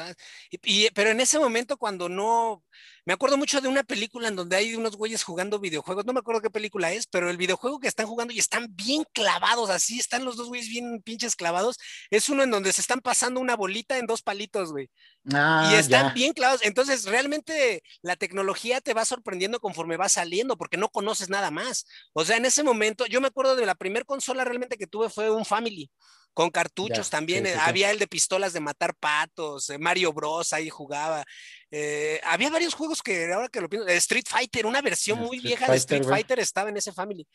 y, 0.50 0.90
pero 0.90 1.10
en 1.10 1.20
ese 1.20 1.38
momento 1.38 1.76
cuando 1.76 2.08
no, 2.08 2.62
me 3.06 3.12
acuerdo 3.12 3.38
mucho 3.38 3.60
de 3.60 3.68
una 3.68 3.84
película 3.84 4.28
en 4.28 4.36
donde 4.36 4.56
hay 4.56 4.74
unos 4.74 4.96
güeyes 4.96 5.22
jugando 5.22 5.58
videojuegos, 5.58 6.04
no 6.04 6.12
me 6.12 6.20
acuerdo 6.20 6.42
qué 6.42 6.50
película 6.50 6.92
es, 6.92 7.06
pero 7.06 7.30
el 7.30 7.36
videojuego 7.36 7.78
que 7.78 7.88
están 7.88 8.06
jugando 8.06 8.34
y 8.34 8.38
están 8.38 8.66
bien 8.74 9.04
clavados, 9.12 9.70
así 9.70 9.98
están 9.98 10.24
los 10.24 10.36
dos 10.36 10.48
güeyes 10.48 10.68
bien 10.68 11.00
pinches 11.02 11.36
clavados, 11.36 11.78
es 12.10 12.28
uno 12.28 12.42
en 12.42 12.50
donde 12.50 12.72
se 12.72 12.80
están 12.80 13.00
pasando 13.00 13.40
una 13.40 13.56
bolita 13.56 13.96
en 13.96 14.06
dos 14.06 14.22
palitos, 14.22 14.72
güey. 14.72 14.90
Ah, 15.32 15.70
y 15.72 15.76
están 15.76 16.12
bien 16.14 16.32
clavados, 16.32 16.62
entonces 16.64 17.04
realmente 17.04 17.82
la 18.02 18.16
tecnología 18.16 18.80
te 18.80 18.92
va 18.92 19.04
sorprendiendo 19.04 19.60
conforme 19.60 19.96
va 19.96 20.08
saliendo, 20.08 20.56
porque 20.56 20.76
no 20.76 20.88
conoces 20.88 21.30
nada 21.30 21.50
más. 21.50 21.86
O 22.12 22.24
sea, 22.24 22.36
en 22.36 22.44
ese 22.44 22.62
momento, 22.62 23.06
yo 23.06 23.20
me 23.20 23.28
acuerdo 23.28 23.56
de 23.56 23.66
la 23.66 23.74
primera 23.74 24.04
consola 24.04 24.44
realmente 24.44 24.76
que 24.76 24.86
tuve 24.86 25.08
fue 25.08 25.30
un 25.30 25.44
Family 25.44 25.90
con 26.36 26.50
cartuchos 26.50 27.08
también. 27.08 27.46
Eh, 27.46 27.54
había 27.58 27.90
el 27.90 27.98
de 27.98 28.06
pistolas 28.06 28.52
de 28.52 28.60
matar 28.60 28.94
patos, 28.94 29.70
eh, 29.70 29.78
Mario 29.78 30.12
Bros. 30.12 30.52
ahí 30.52 30.68
jugaba. 30.68 31.24
Eh, 31.70 32.20
había 32.24 32.50
varios 32.50 32.74
juegos 32.74 33.02
que 33.02 33.32
ahora 33.32 33.48
que 33.48 33.60
lo 33.60 33.68
pienso, 33.68 33.88
Street 33.88 34.26
Fighter, 34.28 34.66
una 34.66 34.82
versión 34.82 35.18
muy 35.18 35.40
vieja 35.40 35.70
de 35.70 35.76
Street 35.76 36.04
Fighter 36.04 36.38
estaba 36.38 36.70
en 36.70 36.76
ese 36.76 36.92
family. 36.92 37.26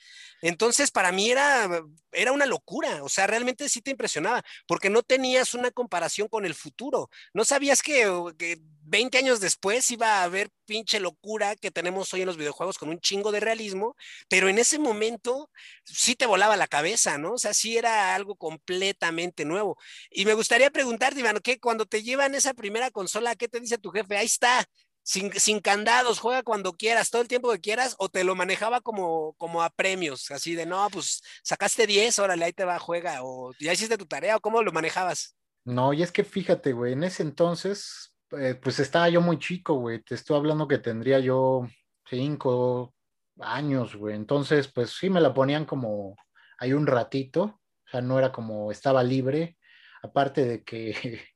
Entonces, 0.42 0.90
para 0.92 1.12
mí 1.12 1.30
era, 1.30 1.70
era 2.12 2.32
una 2.32 2.46
locura, 2.46 3.04
o 3.04 3.10
sea, 3.10 3.28
realmente 3.28 3.68
sí 3.68 3.82
te 3.82 3.92
impresionaba, 3.92 4.42
porque 4.68 4.90
no 4.90 5.04
tenías 5.04 5.54
una 5.54 5.72
comparación 5.72 6.28
con 6.28 6.46
el 6.46 6.56
futuro. 6.56 7.10
No 7.34 7.44
sabías 7.44 7.82
que, 7.82 8.10
que 8.38 8.60
20 8.84 9.18
años 9.18 9.40
después 9.40 9.90
iba 9.92 10.20
a 10.20 10.24
haber 10.24 10.50
pinche 10.66 11.00
locura 11.00 11.56
que 11.58 11.70
tenemos 11.70 12.14
hoy 12.14 12.22
en 12.22 12.28
los 12.28 12.38
videojuegos 12.38 12.78
con 12.78 12.90
un 12.90 13.00
chingo 13.00 13.32
de 13.34 13.42
realismo, 13.42 13.96
pero 14.30 14.48
en 14.48 14.58
ese 14.58 14.80
momento 14.80 15.50
sí 15.84 16.16
te 16.16 16.26
volaba 16.26 16.56
la 16.56 16.68
cabeza, 16.68 17.18
¿no? 17.18 17.34
O 17.34 17.38
sea, 17.38 17.54
sí 17.54 17.78
era 17.78 18.16
algo 18.16 18.36
completamente 18.36 19.44
nuevo. 19.44 19.78
Y 20.10 20.26
me 20.26 20.34
gustaría 20.34 20.72
preguntarte, 20.72 21.20
Iván, 21.20 21.40
¿qué 21.44 21.60
cuando 21.60 21.86
te 21.86 22.04
llevan 22.04 22.36
esa 22.36 22.54
primera 22.54 22.90
consola, 22.90 23.36
qué 23.36 23.50
te 23.50 23.60
dice 23.60 23.78
tu 23.78 23.92
jefe? 23.92 24.18
Ahí 24.22 24.28
está, 24.28 24.66
sin, 25.04 25.32
sin, 25.34 25.60
candados, 25.60 26.20
juega 26.20 26.44
cuando 26.44 26.74
quieras, 26.74 27.10
todo 27.10 27.22
el 27.22 27.28
tiempo 27.28 27.52
que 27.52 27.60
quieras, 27.60 27.96
o 28.00 28.10
te 28.10 28.24
lo 28.24 28.36
manejaba 28.36 28.82
como, 28.82 29.34
como 29.34 29.62
a 29.62 29.70
premios, 29.70 30.32
así 30.32 30.56
de, 30.56 30.66
no, 30.66 30.88
pues 30.92 31.22
sacaste 31.44 31.88
10, 31.88 32.20
órale, 32.20 32.46
ahí 32.46 32.54
te 32.54 32.66
va, 32.66 32.80
juega, 32.80 33.24
o 33.24 33.54
ya 33.60 33.74
hiciste 33.74 33.98
tu 33.98 34.06
tarea, 34.06 34.38
o 34.38 34.42
cómo 34.42 34.62
lo 34.64 34.72
manejabas. 34.72 35.36
No, 35.66 35.94
y 35.94 36.04
es 36.04 36.12
que 36.12 36.24
fíjate, 36.24 36.74
güey, 36.74 36.94
en 36.94 37.04
ese 37.04 37.24
entonces, 37.24 38.16
eh, 38.32 38.56
pues 38.56 38.80
estaba 38.80 39.10
yo 39.10 39.22
muy 39.22 39.40
chico, 39.40 39.76
güey, 39.76 40.02
te 40.02 40.16
estoy 40.16 40.38
hablando 40.38 40.68
que 40.68 40.78
tendría 40.78 41.20
yo 41.20 41.68
cinco 42.10 42.94
años, 43.40 43.96
güey, 43.96 44.16
entonces, 44.16 44.72
pues 44.72 44.92
sí 44.92 45.10
me 45.10 45.22
la 45.22 45.34
ponían 45.34 45.66
como 45.66 46.16
hay 46.60 46.74
un 46.74 46.86
ratito, 46.86 47.42
o 47.44 47.90
sea, 47.90 48.02
no 48.02 48.20
era 48.20 48.32
como 48.32 48.72
estaba 48.72 49.04
libre, 49.04 49.58
aparte 50.04 50.46
de 50.46 50.64
que 50.64 50.94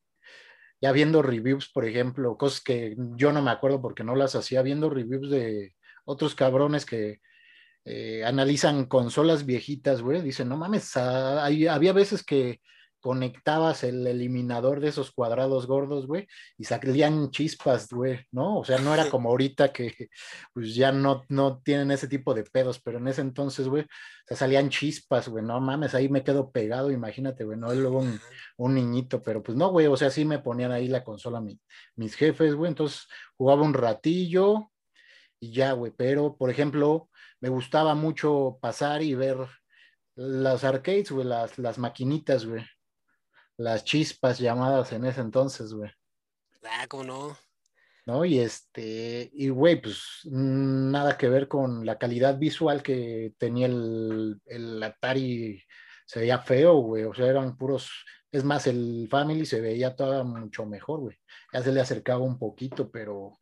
ya 0.81 0.91
viendo 0.91 1.21
reviews, 1.21 1.69
por 1.69 1.85
ejemplo, 1.85 2.37
cosas 2.37 2.61
que 2.61 2.95
yo 3.15 3.31
no 3.31 3.41
me 3.41 3.51
acuerdo 3.51 3.81
porque 3.81 4.03
no 4.03 4.15
las 4.15 4.35
hacía, 4.35 4.61
viendo 4.61 4.89
reviews 4.89 5.29
de 5.29 5.75
otros 6.05 6.35
cabrones 6.35 6.85
que 6.85 7.21
eh, 7.85 8.23
analizan 8.25 8.85
consolas 8.85 9.45
viejitas, 9.45 10.01
güey, 10.01 10.21
dicen, 10.21 10.49
no 10.49 10.57
mames, 10.57 10.97
ah, 10.97 11.45
había 11.45 11.93
veces 11.93 12.23
que 12.23 12.61
conectabas 13.05 13.83
el 13.83 14.07
eliminador 14.07 14.79
de 14.79 14.87
esos 14.87 15.11
cuadrados 15.11 15.67
gordos, 15.67 16.07
güey, 16.07 16.27
y 16.57 16.63
salían 16.63 17.29
chispas, 17.29 17.87
güey, 17.89 18.25
¿no? 18.31 18.57
O 18.57 18.65
sea, 18.65 18.79
no 18.79 18.95
era 18.95 19.07
como 19.11 19.29
ahorita 19.29 19.71
que 19.71 20.09
pues 20.51 20.73
ya 20.73 20.91
no, 20.91 21.23
no 21.29 21.61
tienen 21.61 21.91
ese 21.91 22.07
tipo 22.07 22.33
de 22.33 22.43
pedos, 22.45 22.81
pero 22.81 22.97
en 22.97 23.07
ese 23.07 23.21
entonces, 23.21 23.67
güey, 23.67 23.85
o 24.27 24.35
salían 24.35 24.71
chispas, 24.71 25.29
güey, 25.29 25.45
no 25.45 25.61
mames, 25.61 25.93
ahí 25.93 26.09
me 26.09 26.23
quedo 26.23 26.49
pegado, 26.49 26.89
imagínate, 26.89 27.43
güey, 27.43 27.59
no 27.59 27.71
es 27.71 27.77
luego 27.77 28.03
un, 28.57 28.73
niñito, 28.73 29.21
pero 29.21 29.43
pues 29.43 29.55
no, 29.55 29.69
güey, 29.69 29.85
o 29.85 29.95
sea, 29.95 30.09
sí 30.09 30.25
me 30.25 30.39
ponían 30.39 30.71
ahí 30.71 30.87
la 30.87 31.03
consola 31.03 31.43
mis 31.95 32.15
jefes, 32.15 32.55
güey, 32.55 32.69
entonces 32.69 33.05
jugaba 33.37 33.61
un 33.61 33.75
ratillo 33.75 34.71
y 35.39 35.53
ya, 35.53 35.73
güey, 35.73 35.93
pero, 35.95 36.37
por 36.37 36.49
ejemplo, 36.49 37.07
me 37.39 37.49
gustaba 37.49 37.93
mucho 37.93 38.57
pasar 38.59 39.03
y 39.03 39.13
ver 39.13 39.37
las 40.15 40.63
arcades, 40.63 41.11
güey, 41.11 41.27
las, 41.27 41.59
las 41.59 41.77
maquinitas, 41.77 42.47
güey 42.47 42.65
las 43.57 43.83
chispas 43.83 44.39
llamadas 44.39 44.91
en 44.91 45.05
ese 45.05 45.21
entonces, 45.21 45.73
güey. 45.73 45.91
Ah, 46.63 46.85
¿cómo 46.87 47.03
no? 47.03 47.37
¿No? 48.05 48.25
Y 48.25 48.39
este, 48.39 49.29
y 49.33 49.49
güey, 49.49 49.81
pues 49.81 50.21
nada 50.25 51.17
que 51.17 51.29
ver 51.29 51.47
con 51.47 51.85
la 51.85 51.97
calidad 51.97 52.37
visual 52.37 52.83
que 52.83 53.33
tenía 53.37 53.67
el, 53.67 54.39
el 54.45 54.83
Atari, 54.83 55.61
se 56.05 56.19
veía 56.19 56.39
feo, 56.39 56.75
güey, 56.75 57.03
o 57.03 57.13
sea, 57.13 57.27
eran 57.27 57.57
puros, 57.57 57.89
es 58.31 58.43
más, 58.43 58.67
el 58.67 59.07
Family 59.09 59.45
se 59.45 59.61
veía 59.61 59.95
todo 59.95 60.23
mucho 60.23 60.65
mejor, 60.65 60.99
güey. 60.99 61.17
Ya 61.51 61.63
se 61.63 61.71
le 61.71 61.81
acercaba 61.81 62.23
un 62.23 62.37
poquito, 62.37 62.91
pero 62.91 63.39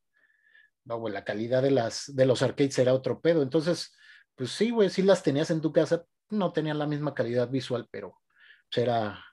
no, 0.85 0.99
güey, 0.99 1.13
la 1.13 1.23
calidad 1.23 1.61
de, 1.61 1.71
las, 1.71 2.15
de 2.15 2.25
los 2.25 2.41
arcades 2.41 2.77
era 2.79 2.93
otro 2.93 3.19
pedo. 3.21 3.41
Entonces, 3.41 3.93
pues 4.35 4.51
sí, 4.51 4.71
güey, 4.71 4.89
sí 4.89 5.01
las 5.01 5.23
tenías 5.23 5.49
en 5.51 5.61
tu 5.61 5.71
casa, 5.71 6.05
no 6.29 6.53
tenían 6.53 6.79
la 6.79 6.87
misma 6.87 7.13
calidad 7.13 7.49
visual, 7.49 7.87
pero 7.91 8.21
pues, 8.69 8.83
era, 8.83 9.23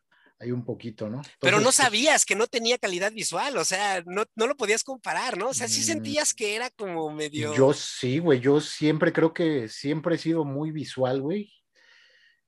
hay 0.41 0.53
un 0.53 0.65
poquito, 0.65 1.11
¿no? 1.11 1.21
Pero 1.39 1.59
no 1.59 1.65
pues 1.65 1.77
sabías 1.77 2.25
que 2.25 2.35
no 2.35 2.47
tenía 2.47 2.79
calidad 2.79 3.13
visual, 3.13 3.59
o 3.59 3.65
sea, 3.65 4.03
no, 4.07 4.25
no, 4.35 4.47
lo 4.47 4.57
podías 4.57 4.83
comparar, 4.83 5.37
¿no? 5.37 5.51
O 5.51 5.55
sea, 5.55 5.69
sí 5.69 5.81
mm. 5.81 5.85
sentías 5.85 6.33
que 6.33 6.57
era 6.57 6.71
como 6.71 7.11
medio... 7.11 7.55
Yo 7.55 7.75
sí, 7.75 8.19
güey, 8.21 8.41
yo 8.41 8.59
siempre 8.61 9.13
creo 9.13 9.35
que 9.35 9.69
siempre 9.69 10.15
he 10.15 10.19
sido 10.19 10.47
muy 10.47 10.71
visual, 10.71 11.21
güey. 11.21 11.53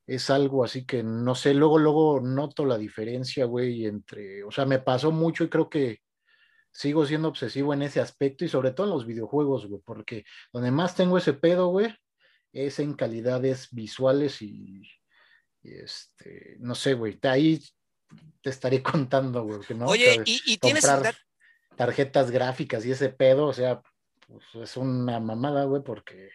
Es 0.06 0.30
algo 0.30 0.64
así 0.64 0.86
que, 0.86 1.02
no 1.02 1.34
sé, 1.34 1.52
luego, 1.52 1.78
luego 1.78 2.20
noto 2.20 2.64
la 2.64 2.78
diferencia, 2.78 3.44
güey, 3.44 3.84
entre, 3.84 4.42
o 4.42 4.50
sea, 4.50 4.64
me 4.64 4.78
pasó 4.78 5.12
mucho 5.12 5.44
y 5.44 5.50
creo 5.50 5.68
que 5.68 6.00
sigo 6.72 7.04
siendo 7.04 7.28
obsesivo 7.28 7.74
en 7.74 7.82
ese 7.82 8.00
aspecto 8.00 8.46
y 8.46 8.48
sobre 8.48 8.70
todo 8.70 8.86
en 8.86 8.94
los 8.94 9.06
videojuegos, 9.06 9.66
güey, 9.66 9.82
porque 9.84 10.24
donde 10.50 10.70
más 10.70 10.96
tengo 10.96 11.18
ese 11.18 11.34
pedo, 11.34 11.68
güey, 11.68 11.94
es 12.52 12.78
en 12.78 12.94
calidades 12.94 13.68
visuales 13.70 14.40
y, 14.40 14.82
y 15.62 15.74
este, 15.74 16.56
no 16.58 16.74
sé, 16.74 16.94
güey, 16.94 17.18
ahí 17.22 17.60
te 18.42 18.50
estaré 18.50 18.82
contando, 18.82 19.44
güey. 19.44 19.60
¿no? 19.74 19.86
Oye, 19.86 20.22
y, 20.24 20.58
tienes 20.58 20.86
tarjetas 21.76 22.30
gráficas 22.30 22.84
y 22.84 22.92
ese 22.92 23.08
pedo, 23.08 23.46
o 23.46 23.52
sea, 23.52 23.80
pues 24.26 24.44
es 24.62 24.76
una 24.76 25.20
mamada, 25.20 25.64
güey, 25.64 25.82
porque 25.82 26.30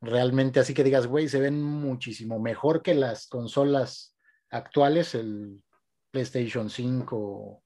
realmente 0.00 0.60
así 0.60 0.74
que 0.74 0.84
digas, 0.84 1.06
güey, 1.06 1.28
se 1.28 1.40
ven 1.40 1.62
muchísimo 1.62 2.38
mejor 2.38 2.82
que 2.82 2.94
las 2.94 3.26
consolas 3.26 4.16
actuales, 4.50 5.14
el 5.14 5.62
PlayStation 6.10 6.70
5. 6.70 7.16
O 7.16 7.62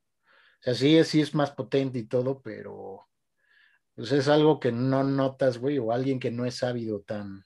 sea, 0.60 0.74
sí, 0.74 1.02
sí 1.04 1.20
es 1.20 1.34
más 1.34 1.50
potente 1.50 1.98
y 1.98 2.04
todo, 2.04 2.40
pero 2.40 3.06
pues 3.94 4.10
es 4.12 4.28
algo 4.28 4.58
que 4.58 4.72
no 4.72 5.04
notas, 5.04 5.58
güey, 5.58 5.78
o 5.78 5.92
alguien 5.92 6.18
que 6.18 6.30
no 6.30 6.46
es 6.46 6.56
sabido 6.56 7.00
tan, 7.00 7.44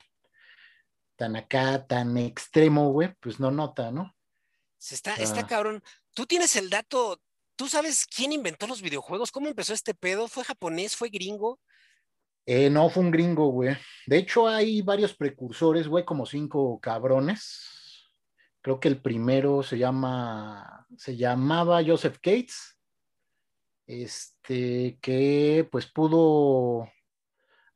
tan 1.17 1.37
acá, 1.37 1.87
tan 1.87 2.17
extremo, 2.17 2.91
güey, 2.91 3.15
pues 3.21 3.39
no 3.39 3.51
nota, 3.51 3.91
¿no? 3.91 4.15
Está, 4.79 5.15
está 5.17 5.47
cabrón. 5.47 5.83
Tú 6.15 6.27
tienes 6.27 6.57
el 6.57 6.71
dato, 6.71 7.21
¿tú 7.57 7.69
sabes 7.69 8.07
quién 8.07 8.33
inventó 8.33 8.67
los 8.67 8.83
videojuegos? 8.83 9.33
¿Cómo 9.33 9.49
empezó 9.49 9.73
este 9.73 9.95
pedo? 9.95 10.29
¿Fue 10.29 10.45
japonés? 10.45 10.97
¿Fue 10.97 11.09
gringo? 11.09 11.61
Eh, 12.47 12.71
no, 12.71 12.89
fue 12.89 13.03
un 13.03 13.11
gringo, 13.11 13.49
güey. 13.49 13.77
De 14.07 14.17
hecho, 14.17 14.49
hay 14.49 14.81
varios 14.83 15.15
precursores, 15.15 15.87
güey, 15.87 16.05
como 16.05 16.25
cinco 16.25 16.81
cabrones. 16.81 18.09
Creo 18.63 18.81
que 18.81 18.89
el 18.89 19.03
primero 19.03 19.63
se 19.63 19.79
llama, 19.79 20.87
se 20.97 21.17
llamaba 21.17 21.85
Joseph 21.85 22.17
Cates, 22.23 22.79
este, 23.87 24.99
que 25.01 25.69
pues 25.71 25.87
pudo 25.87 26.91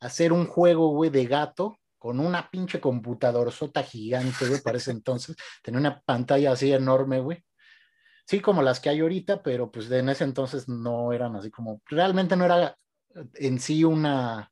hacer 0.01 0.33
un 0.33 0.47
juego, 0.47 0.89
güey, 0.89 1.11
de 1.11 1.27
gato 1.27 1.79
con 2.03 2.19
una 2.19 2.51
pinche 2.51 2.81
computador 2.81 3.53
sota 3.53 3.85
gigante, 3.85 4.49
güey, 4.49 4.61
para 4.61 4.77
ese 4.79 4.91
entonces. 4.91 5.37
Tenía 5.63 5.79
una 5.79 6.01
pantalla 6.01 6.51
así 6.51 6.73
enorme, 6.73 7.21
güey. 7.21 7.45
Sí, 8.27 8.41
como 8.41 8.61
las 8.61 8.81
que 8.81 8.89
hay 8.89 8.99
ahorita, 8.99 9.41
pero 9.45 9.71
pues 9.71 9.89
en 9.89 10.09
ese 10.09 10.25
entonces 10.25 10.69
no 10.69 11.13
eran 11.13 11.37
así 11.37 11.53
como, 11.53 11.81
realmente 11.87 12.35
no 12.35 12.45
era 12.45 12.77
en 13.35 13.61
sí 13.61 13.85
una, 13.85 14.51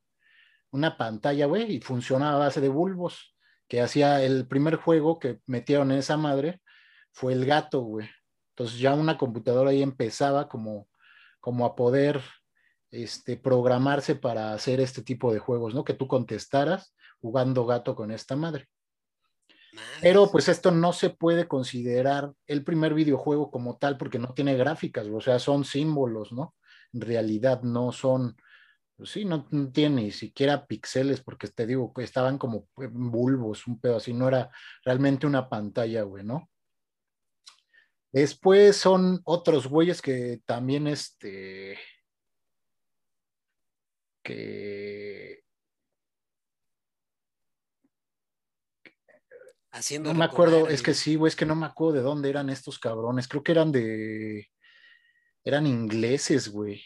una 0.70 0.96
pantalla, 0.96 1.46
güey, 1.46 1.72
y 1.74 1.80
funcionaba 1.80 2.36
a 2.36 2.46
base 2.46 2.60
de 2.60 2.68
bulbos. 2.68 3.34
que 3.66 3.80
hacía 3.80 4.22
el 4.22 4.46
primer 4.46 4.76
juego 4.76 5.18
que 5.18 5.40
metieron 5.46 5.90
en 5.90 5.98
esa 5.98 6.16
madre 6.16 6.62
fue 7.10 7.32
el 7.32 7.46
gato, 7.46 7.80
güey. 7.80 8.08
Entonces 8.50 8.78
ya 8.78 8.94
una 8.94 9.18
computadora 9.18 9.70
ahí 9.70 9.82
empezaba 9.82 10.48
como, 10.48 10.86
como 11.40 11.66
a 11.66 11.74
poder 11.74 12.22
este, 12.92 13.36
programarse 13.36 14.14
para 14.14 14.52
hacer 14.52 14.78
este 14.80 15.02
tipo 15.02 15.32
de 15.32 15.40
juegos, 15.40 15.74
¿no? 15.74 15.82
Que 15.82 15.94
tú 15.94 16.06
contestaras 16.06 16.94
jugando 17.20 17.66
gato 17.66 17.94
con 17.94 18.10
esta 18.10 18.36
madre. 18.36 18.68
Pero 20.00 20.30
pues 20.30 20.48
esto 20.48 20.70
no 20.70 20.92
se 20.92 21.10
puede 21.10 21.46
considerar 21.46 22.32
el 22.46 22.64
primer 22.64 22.94
videojuego 22.94 23.50
como 23.50 23.76
tal 23.76 23.96
porque 23.96 24.18
no 24.18 24.34
tiene 24.34 24.56
gráficas, 24.56 25.06
o 25.06 25.20
sea, 25.20 25.38
son 25.38 25.64
símbolos, 25.64 26.32
¿no? 26.32 26.54
En 26.92 27.02
realidad 27.02 27.62
no 27.62 27.92
son, 27.92 28.36
pues 28.96 29.10
sí, 29.10 29.24
no, 29.24 29.46
tiene 29.72 30.02
ni 30.02 30.10
siquiera 30.10 30.66
píxeles 30.66 31.20
porque 31.20 31.48
te 31.48 31.66
digo 31.66 31.92
estaban 31.98 32.38
como 32.38 32.68
bulbos, 32.74 33.66
un 33.66 33.78
pedo 33.80 33.96
así, 33.96 34.12
no 34.12 34.26
era 34.26 34.50
realmente 34.84 35.26
una 35.26 35.48
pantalla, 35.48 36.02
güey, 36.02 36.24
¿no? 36.24 36.50
Después 38.12 38.76
son 38.76 39.20
otros 39.24 39.68
güeyes 39.68 40.02
que 40.02 40.40
también, 40.44 40.88
este, 40.88 41.78
que 44.24 45.29
Haciendo 49.72 50.12
no 50.12 50.18
me 50.18 50.24
acuerdo, 50.24 50.68
es 50.68 50.82
que 50.82 50.94
sí, 50.94 51.14
güey, 51.14 51.28
es 51.28 51.36
que 51.36 51.46
no 51.46 51.54
me 51.54 51.66
acuerdo 51.66 51.94
de 51.94 52.02
dónde 52.02 52.28
eran 52.28 52.50
estos 52.50 52.78
cabrones. 52.78 53.28
Creo 53.28 53.42
que 53.42 53.52
eran 53.52 53.70
de. 53.70 54.48
Eran 55.44 55.66
ingleses, 55.66 56.48
güey. 56.48 56.82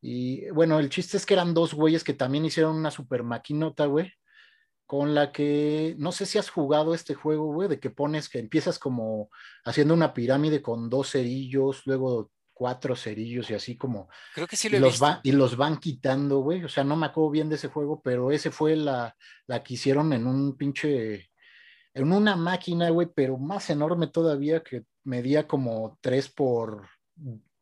Y 0.00 0.48
bueno, 0.50 0.78
el 0.80 0.90
chiste 0.90 1.16
es 1.16 1.24
que 1.24 1.34
eran 1.34 1.54
dos 1.54 1.74
güeyes 1.74 2.04
que 2.04 2.14
también 2.14 2.44
hicieron 2.44 2.76
una 2.76 2.90
super 2.90 3.22
maquinota, 3.22 3.86
güey. 3.86 4.12
Con 4.86 5.14
la 5.14 5.30
que. 5.30 5.94
No 5.98 6.10
sé 6.10 6.26
si 6.26 6.38
has 6.38 6.50
jugado 6.50 6.94
este 6.94 7.14
juego, 7.14 7.52
güey, 7.52 7.68
de 7.68 7.78
que 7.78 7.90
pones 7.90 8.28
que 8.28 8.40
empiezas 8.40 8.80
como 8.80 9.30
haciendo 9.64 9.94
una 9.94 10.12
pirámide 10.12 10.60
con 10.60 10.90
dos 10.90 11.12
cerillos, 11.12 11.82
luego 11.86 12.32
cuatro 12.52 12.96
cerillos 12.96 13.50
y 13.50 13.54
así 13.54 13.76
como. 13.76 14.08
Creo 14.34 14.48
que 14.48 14.56
sí 14.56 14.68
lo 14.68 14.78
he 14.78 14.80
los 14.80 14.94
visto. 14.94 15.04
Va, 15.04 15.20
y 15.22 15.30
los 15.30 15.56
van 15.56 15.78
quitando, 15.78 16.38
güey. 16.40 16.64
O 16.64 16.68
sea, 16.68 16.82
no 16.82 16.96
me 16.96 17.06
acuerdo 17.06 17.30
bien 17.30 17.48
de 17.48 17.54
ese 17.54 17.68
juego, 17.68 18.02
pero 18.02 18.32
ese 18.32 18.50
fue 18.50 18.74
la, 18.74 19.14
la 19.46 19.62
que 19.62 19.74
hicieron 19.74 20.12
en 20.12 20.26
un 20.26 20.56
pinche 20.56 21.30
en 22.02 22.12
una 22.12 22.36
máquina, 22.36 22.90
güey, 22.90 23.08
pero 23.14 23.38
más 23.38 23.70
enorme 23.70 24.06
todavía 24.06 24.62
que 24.62 24.84
medía 25.04 25.46
como 25.46 25.98
3 26.00 26.28
por, 26.30 26.88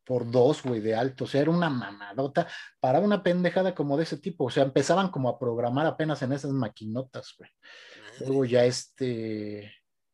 por 0.04 0.30
2, 0.30 0.62
güey, 0.62 0.80
de 0.80 0.94
alto. 0.94 1.24
O 1.24 1.26
sea, 1.26 1.42
era 1.42 1.50
una 1.50 1.70
mamadota 1.70 2.48
para 2.80 3.00
una 3.00 3.22
pendejada 3.22 3.74
como 3.74 3.96
de 3.96 4.04
ese 4.04 4.18
tipo. 4.18 4.44
O 4.44 4.50
sea, 4.50 4.62
empezaban 4.62 5.10
como 5.10 5.28
a 5.28 5.38
programar 5.38 5.86
apenas 5.86 6.22
en 6.22 6.32
esas 6.32 6.52
maquinotas, 6.52 7.34
güey. 7.38 7.50
Luego 8.20 8.44
ya 8.44 8.64
este... 8.64 9.72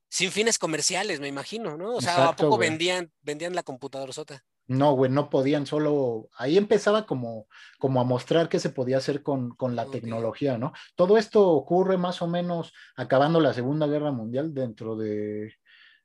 Sin 0.09 0.31
fines 0.31 0.59
comerciales, 0.59 1.21
me 1.21 1.29
imagino, 1.29 1.77
¿no? 1.77 1.97
O 1.97 2.01
sea, 2.01 2.13
Exacto, 2.13 2.31
¿a 2.31 2.37
poco 2.37 2.59
vendían, 2.59 3.11
vendían 3.23 3.55
la 3.55 3.63
computadora 3.63 4.13
sota? 4.13 4.45
No, 4.69 4.95
güey, 4.95 5.11
no 5.11 5.29
podían, 5.29 5.67
solo 5.67 6.29
ahí 6.37 6.57
empezaba 6.57 7.05
como, 7.05 7.47
como 7.79 8.01
a 8.01 8.05
mostrar 8.05 8.49
qué 8.49 8.59
se 8.59 8.71
podía 8.71 8.99
hacer 8.99 9.23
con, 9.23 9.51
con 9.57 9.77
la 9.77 9.83
okay. 9.83 10.01
tecnología, 10.01 10.57
¿no? 10.57 10.73
Todo 10.95 11.19
esto 11.19 11.49
ocurre 11.51 11.99
más 11.99 12.23
o 12.23 12.29
menos 12.29 12.73
acabando 12.97 13.41
la 13.41 13.53
Segunda 13.55 13.87
Guerra 13.87 14.13
Mundial 14.13 14.55
dentro 14.55 14.97
de, 14.97 15.55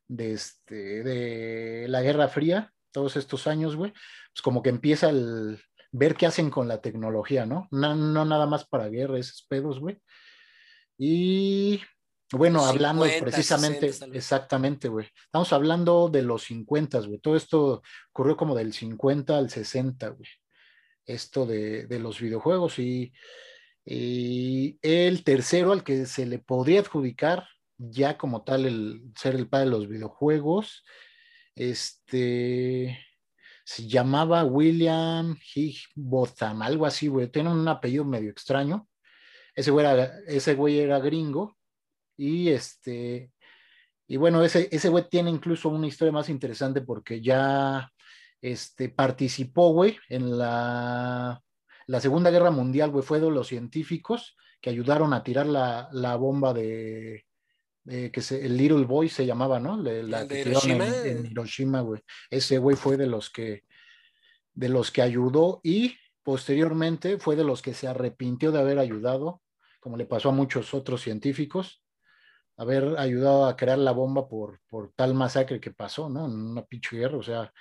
de, 0.07 0.33
este, 0.33 1.03
de 1.03 1.87
la 1.87 2.01
Guerra 2.01 2.27
Fría, 2.27 2.73
todos 2.91 3.15
estos 3.15 3.47
años, 3.47 3.75
güey, 3.75 3.91
pues 3.91 4.41
como 4.41 4.63
que 4.63 4.69
empieza 4.69 5.09
el 5.09 5.59
ver 5.91 6.15
qué 6.15 6.25
hacen 6.25 6.49
con 6.49 6.67
la 6.67 6.81
tecnología, 6.81 7.45
¿no? 7.45 7.67
No, 7.71 7.95
no 7.95 8.25
nada 8.25 8.45
más 8.47 8.65
para 8.67 8.89
guerra, 8.89 9.19
esos 9.19 9.45
pedos, 9.47 9.79
güey. 9.79 9.99
Y 10.97 11.81
bueno, 12.33 12.65
hablando 12.65 13.05
50, 13.05 13.25
precisamente, 13.25 13.93
60, 13.93 14.17
exactamente, 14.17 14.89
güey. 14.89 15.07
Estamos 15.25 15.53
hablando 15.53 16.09
de 16.09 16.23
los 16.23 16.43
50, 16.43 16.99
güey. 16.99 17.19
Todo 17.19 17.37
esto 17.37 17.81
ocurrió 18.11 18.35
como 18.35 18.53
del 18.53 18.73
50 18.73 19.37
al 19.37 19.49
60, 19.49 20.09
güey. 20.09 20.29
Esto 21.05 21.45
de, 21.45 21.87
de 21.87 21.99
los 21.99 22.19
videojuegos. 22.19 22.79
Y, 22.79 23.13
y, 23.85 24.77
el 24.81 25.23
tercero 25.23 25.71
al 25.71 25.85
que 25.85 26.05
se 26.05 26.25
le 26.25 26.39
podría 26.39 26.81
adjudicar 26.81 27.47
ya 27.77 28.17
como 28.17 28.43
tal 28.43 28.65
el 28.65 29.01
ser 29.15 29.35
el 29.35 29.47
padre 29.47 29.65
de 29.65 29.71
los 29.71 29.87
videojuegos, 29.87 30.83
este, 31.55 32.99
se 33.63 33.87
llamaba 33.87 34.43
William 34.43 35.37
Higbotham, 35.55 36.61
algo 36.61 36.85
así, 36.85 37.07
güey. 37.07 37.29
Tiene 37.29 37.51
un 37.51 37.65
apellido 37.69 38.03
medio 38.03 38.31
extraño. 38.31 38.89
Ese 39.55 39.71
güey 39.71 39.85
era, 39.85 40.19
ese 40.27 40.55
güey 40.55 40.79
era 40.79 40.99
gringo 40.99 41.56
y 42.17 42.49
este, 42.49 43.31
y 44.07 44.17
bueno, 44.17 44.43
ese, 44.43 44.69
ese 44.71 44.89
güey 44.89 45.07
tiene 45.09 45.29
incluso 45.29 45.69
una 45.69 45.87
historia 45.87 46.11
más 46.11 46.29
interesante 46.29 46.81
porque 46.81 47.21
ya 47.21 47.91
este, 48.41 48.89
participó, 48.89 49.73
güey, 49.73 49.97
en 50.09 50.37
la, 50.37 51.41
la 51.87 52.01
Segunda 52.01 52.31
Guerra 52.31 52.51
Mundial, 52.51 52.89
güey, 52.89 53.03
fue 53.03 53.19
de 53.19 53.29
los 53.29 53.47
científicos 53.47 54.37
que 54.61 54.69
ayudaron 54.69 55.13
a 55.13 55.23
tirar 55.23 55.45
la, 55.45 55.89
la 55.91 56.15
bomba 56.15 56.53
de, 56.53 57.25
que 57.85 58.21
se, 58.21 58.45
el 58.45 58.57
Little 58.57 58.85
Boy 58.85 59.09
se 59.09 59.25
llamaba, 59.25 59.59
¿no? 59.59 59.77
La 59.77 60.25
de 60.25 60.43
que 60.43 60.49
Hiroshima. 60.49 60.87
En, 60.87 61.17
en, 61.19 61.25
Hiroshima, 61.25 61.81
güey. 61.81 62.01
Ese 62.29 62.57
güey 62.57 62.75
fue 62.75 62.97
de 62.97 63.07
los 63.07 63.29
que, 63.29 63.63
de 64.53 64.69
los 64.69 64.91
que 64.91 65.01
ayudó 65.01 65.59
y 65.63 65.95
posteriormente 66.23 67.17
fue 67.19 67.35
de 67.35 67.43
los 67.43 67.61
que 67.61 67.73
se 67.73 67.87
arrepintió 67.87 68.51
de 68.51 68.59
haber 68.59 68.79
ayudado, 68.79 69.41
como 69.79 69.95
le 69.97 70.05
pasó 70.05 70.29
a 70.29 70.33
muchos 70.33 70.73
otros 70.73 71.01
científicos, 71.01 71.81
haber 72.57 72.97
ayudado 72.97 73.45
a 73.45 73.55
crear 73.55 73.77
la 73.77 73.91
bomba 73.91 74.27
por, 74.27 74.59
por 74.67 74.91
tal 74.93 75.13
masacre 75.13 75.59
que 75.59 75.71
pasó, 75.71 76.09
¿no? 76.09 76.25
En 76.25 76.33
una 76.33 76.65
pinche 76.65 76.97
guerra, 76.97 77.17
o 77.17 77.23
sea, 77.23 77.53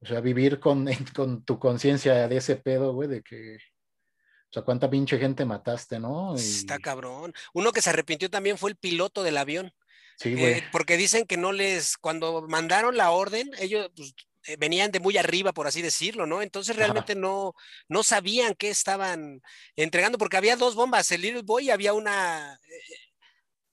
o 0.00 0.06
sea, 0.06 0.20
vivir 0.20 0.60
con, 0.60 0.86
con 1.16 1.44
tu 1.44 1.58
conciencia 1.58 2.28
de 2.28 2.36
ese 2.36 2.56
pedo, 2.56 2.92
güey, 2.92 3.08
de 3.08 3.22
que, 3.22 3.56
o 3.56 4.52
sea, 4.52 4.62
cuánta 4.62 4.90
pinche 4.90 5.18
gente 5.18 5.44
mataste, 5.44 5.98
¿no? 6.00 6.34
Y... 6.36 6.40
Está 6.40 6.78
cabrón. 6.78 7.32
Uno 7.54 7.72
que 7.72 7.80
se 7.82 7.90
arrepintió 7.90 8.28
también 8.28 8.58
fue 8.58 8.70
el 8.70 8.76
piloto 8.76 9.22
del 9.22 9.38
avión. 9.38 9.72
Sí, 10.18 10.34
güey. 10.34 10.54
Eh, 10.54 10.64
porque 10.72 10.96
dicen 10.96 11.26
que 11.26 11.36
no 11.36 11.52
les, 11.52 11.96
cuando 11.96 12.46
mandaron 12.48 12.96
la 12.96 13.10
orden, 13.10 13.50
ellos 13.58 13.90
pues, 13.94 14.14
eh, 14.46 14.56
venían 14.58 14.90
de 14.90 15.00
muy 15.00 15.16
arriba, 15.18 15.52
por 15.52 15.66
así 15.66 15.82
decirlo, 15.82 16.26
¿no? 16.26 16.40
Entonces 16.40 16.74
realmente 16.74 17.14
no, 17.14 17.54
no 17.88 18.02
sabían 18.02 18.54
qué 18.54 18.70
estaban 18.70 19.42
entregando, 19.76 20.18
porque 20.18 20.36
había 20.36 20.56
dos 20.56 20.74
bombas, 20.74 21.10
el 21.12 21.22
Little 21.22 21.42
Boy 21.42 21.66
y 21.66 21.70
había 21.70 21.92
una, 21.92 22.54
eh, 22.54 23.05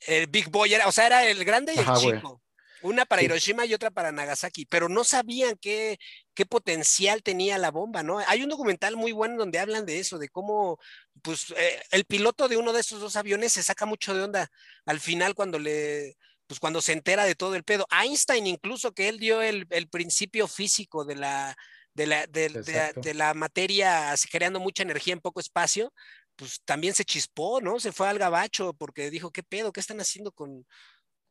el 0.08 0.28
Big 0.28 0.50
Boy, 0.50 0.74
era, 0.74 0.88
o 0.88 0.92
sea, 0.92 1.08
era 1.08 1.26
el 1.28 1.44
grande 1.46 1.74
y 1.74 1.80
el 1.80 1.84
Ajá, 1.88 2.00
chico. 2.00 2.42
Una 2.82 3.06
para. 3.06 3.22
Hiroshima 3.22 3.66
y 3.66 3.74
otra 3.74 3.92
para 3.92 4.12
Nagasaki, 4.12 4.66
pero 4.66 4.90
no 4.90 5.06
sabían 5.06 5.56
qué, 5.62 5.98
qué 6.34 6.46
potencial 6.46 7.24
tenía 7.24 7.58
la 7.58 7.72
bomba, 7.72 8.04
¿no? 8.04 8.20
Hay 8.28 8.44
un 8.44 8.50
documental 8.50 8.98
muy 8.98 9.14
bueno 9.14 9.38
donde 9.38 9.60
hablan 9.60 9.86
de 9.86 10.00
eso, 10.00 10.18
de 10.18 10.28
cómo, 10.28 10.78
pues, 11.22 11.52
eh, 11.56 11.82
el 11.92 12.04
piloto 12.04 12.50
de 12.50 12.58
uno 12.58 12.74
de 12.74 12.82
esos 12.82 13.00
dos 13.00 13.16
aviones 13.16 13.54
se 13.54 13.64
saca 13.64 13.86
mucho 13.86 14.14
de 14.14 14.24
onda 14.24 14.50
al 14.86 15.00
final 15.00 15.34
cuando 15.34 15.60
le, 15.60 16.18
pues, 16.46 16.60
cuando 16.60 16.82
se 16.82 16.92
entera 16.92 17.24
de 17.24 17.36
todo 17.36 17.56
el 17.56 17.64
pedo. 17.64 17.88
Einstein 17.90 18.48
incluso, 18.48 18.92
que 18.92 19.08
él 19.08 19.18
dio 19.18 19.42
el, 19.42 19.66
el 19.70 19.88
principio 19.88 20.50
físico 20.50 21.06
de 21.06 21.16
la, 21.16 21.56
de 21.94 22.08
la, 22.08 22.28
de, 22.28 22.50
de- 22.50 22.94
de 22.98 23.14
la 23.14 23.34
materia 23.34 24.14
creando 24.30 24.60
mucha 24.60 24.84
energía 24.84 25.14
en 25.14 25.22
poco 25.22 25.40
espacio, 25.40 25.94
pues 26.36 26.62
también 26.66 26.94
se 26.94 27.06
chispó, 27.06 27.62
¿no? 27.62 27.80
Se 27.80 27.92
fue 27.92 28.08
al 28.08 28.20
gabacho 28.20 28.74
porque 28.74 29.10
dijo, 29.10 29.32
¿qué 29.32 29.44
pedo? 29.44 29.72
¿Qué 29.72 29.80
están 29.80 30.00
haciendo 30.00 30.32
con, 30.32 30.66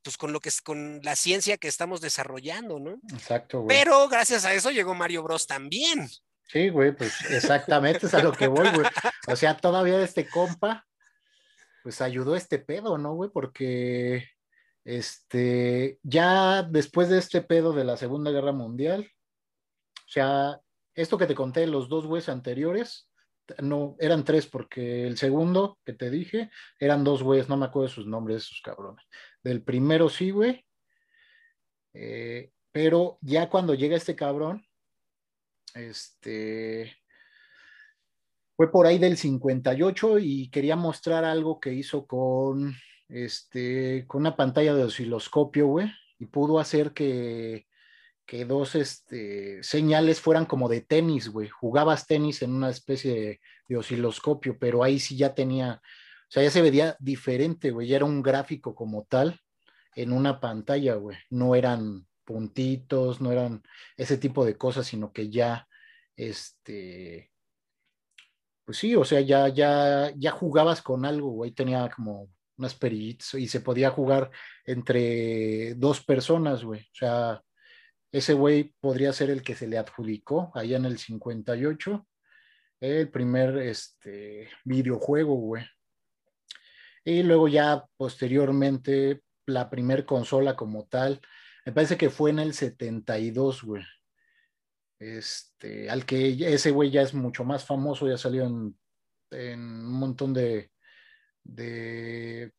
pues, 0.02 0.16
con 0.16 0.32
lo 0.32 0.40
que 0.40 0.48
es, 0.48 0.60
con 0.60 1.00
la 1.02 1.16
ciencia 1.16 1.56
que 1.58 1.68
estamos 1.68 2.00
desarrollando, 2.00 2.78
¿no? 2.78 3.00
Exacto, 3.12 3.62
güey. 3.62 3.76
Pero 3.76 4.08
gracias 4.08 4.44
a 4.44 4.54
eso 4.54 4.70
llegó 4.70 4.94
Mario 4.94 5.22
Bros 5.22 5.46
también. 5.46 6.08
Sí, 6.48 6.68
güey, 6.68 6.94
pues 6.94 7.14
exactamente 7.30 8.06
es 8.06 8.14
a 8.14 8.22
lo 8.22 8.32
que 8.32 8.46
voy, 8.46 8.68
güey. 8.70 8.86
O 9.26 9.36
sea, 9.36 9.56
todavía 9.56 10.02
este 10.02 10.28
compa, 10.28 10.86
pues 11.82 12.00
ayudó 12.00 12.36
este 12.36 12.58
pedo, 12.58 12.98
¿no, 12.98 13.14
güey? 13.14 13.30
Porque, 13.30 14.28
este, 14.84 15.98
ya 16.02 16.62
después 16.62 17.08
de 17.08 17.18
este 17.18 17.40
pedo 17.40 17.72
de 17.72 17.84
la 17.84 17.96
Segunda 17.96 18.30
Guerra 18.30 18.52
Mundial, 18.52 19.10
o 19.94 20.08
sea, 20.08 20.60
esto 20.94 21.16
que 21.16 21.26
te 21.26 21.34
conté, 21.34 21.66
los 21.66 21.88
dos 21.88 22.06
güeyes 22.06 22.28
anteriores, 22.28 23.08
no, 23.60 23.96
eran 23.98 24.24
tres, 24.24 24.46
porque 24.46 25.06
el 25.06 25.16
segundo 25.16 25.78
que 25.84 25.92
te 25.92 26.10
dije, 26.10 26.50
eran 26.78 27.04
dos 27.04 27.22
güeyes, 27.22 27.48
no 27.48 27.56
me 27.56 27.66
acuerdo 27.66 27.88
de 27.88 27.94
sus 27.94 28.06
nombres, 28.06 28.44
esos 28.44 28.60
cabrones. 28.62 29.04
Del 29.42 29.62
primero 29.62 30.08
sí, 30.08 30.30
güey. 30.30 30.64
Eh, 31.94 32.50
pero 32.70 33.18
ya 33.20 33.48
cuando 33.50 33.74
llega 33.74 33.96
este 33.96 34.16
cabrón, 34.16 34.64
este, 35.74 36.96
fue 38.56 38.70
por 38.70 38.86
ahí 38.86 38.98
del 38.98 39.16
58 39.16 40.18
y 40.18 40.48
quería 40.50 40.76
mostrar 40.76 41.24
algo 41.24 41.60
que 41.60 41.72
hizo 41.72 42.06
con, 42.06 42.74
este, 43.08 44.06
con 44.06 44.22
una 44.22 44.36
pantalla 44.36 44.74
de 44.74 44.84
osciloscopio, 44.84 45.66
güey, 45.66 45.90
y 46.18 46.26
pudo 46.26 46.58
hacer 46.58 46.92
que, 46.92 47.66
que 48.26 48.44
dos 48.44 48.74
este, 48.74 49.62
señales 49.62 50.20
fueran 50.20 50.46
como 50.46 50.68
de 50.68 50.80
tenis, 50.80 51.28
güey. 51.28 51.48
Jugabas 51.48 52.06
tenis 52.06 52.42
en 52.42 52.54
una 52.54 52.70
especie 52.70 53.40
de, 53.68 53.76
osciloscopio, 53.76 54.58
pero 54.58 54.84
ahí 54.84 54.98
sí 54.98 55.16
ya 55.16 55.34
tenía, 55.34 55.80
o 55.82 56.30
sea, 56.30 56.42
ya 56.42 56.50
se 56.50 56.60
veía 56.60 56.94
diferente, 57.00 57.70
güey, 57.70 57.88
ya 57.88 57.96
era 57.96 58.04
un 58.04 58.22
gráfico 58.22 58.74
como 58.74 59.04
tal 59.04 59.40
en 59.96 60.12
una 60.12 60.40
pantalla, 60.40 60.94
güey. 60.96 61.16
No 61.30 61.54
eran 61.54 62.06
puntitos, 62.24 63.22
no 63.22 63.32
eran 63.32 63.62
ese 63.96 64.18
tipo 64.18 64.44
de 64.44 64.58
cosas, 64.58 64.86
sino 64.86 65.10
que 65.10 65.30
ya, 65.30 65.66
este, 66.16 67.32
pues 68.64 68.78
sí, 68.78 68.94
o 68.94 69.04
sea, 69.04 69.20
ya, 69.20 69.48
ya, 69.48 70.12
ya 70.16 70.30
jugabas 70.32 70.82
con 70.82 71.04
algo, 71.06 71.30
güey, 71.30 71.52
tenía 71.52 71.88
como 71.88 72.28
unas 72.58 72.74
perillitas 72.74 73.34
y 73.34 73.48
se 73.48 73.60
podía 73.60 73.90
jugar 73.90 74.30
entre 74.64 75.74
dos 75.74 76.04
personas, 76.04 76.64
güey. 76.64 76.80
O 76.80 76.94
sea, 76.94 77.42
ese 78.12 78.34
güey 78.34 78.74
podría 78.80 79.12
ser 79.14 79.30
el 79.30 79.42
que 79.42 79.54
se 79.54 79.66
le 79.66 79.78
adjudicó 79.78 80.52
allá 80.54 80.76
en 80.76 80.84
el 80.84 80.98
58, 80.98 82.06
el 82.80 83.08
primer 83.08 83.56
este, 83.56 84.50
videojuego, 84.64 85.34
güey. 85.34 85.64
Y 87.04 87.22
luego 87.22 87.48
ya 87.48 87.86
posteriormente 87.96 89.22
la 89.46 89.70
primer 89.70 90.04
consola 90.04 90.54
como 90.54 90.86
tal, 90.86 91.20
me 91.64 91.72
parece 91.72 91.96
que 91.96 92.10
fue 92.10 92.30
en 92.30 92.38
el 92.38 92.52
72, 92.54 93.62
güey. 93.62 93.82
Este, 94.98 95.90
al 95.90 96.04
que 96.04 96.52
ese 96.52 96.70
güey 96.70 96.90
ya 96.90 97.02
es 97.02 97.14
mucho 97.14 97.44
más 97.44 97.64
famoso, 97.64 98.06
ya 98.06 98.18
salió 98.18 98.44
en, 98.44 98.76
un 99.30 99.92
montón 99.92 100.34
de, 100.34 100.70
de, 101.42 102.52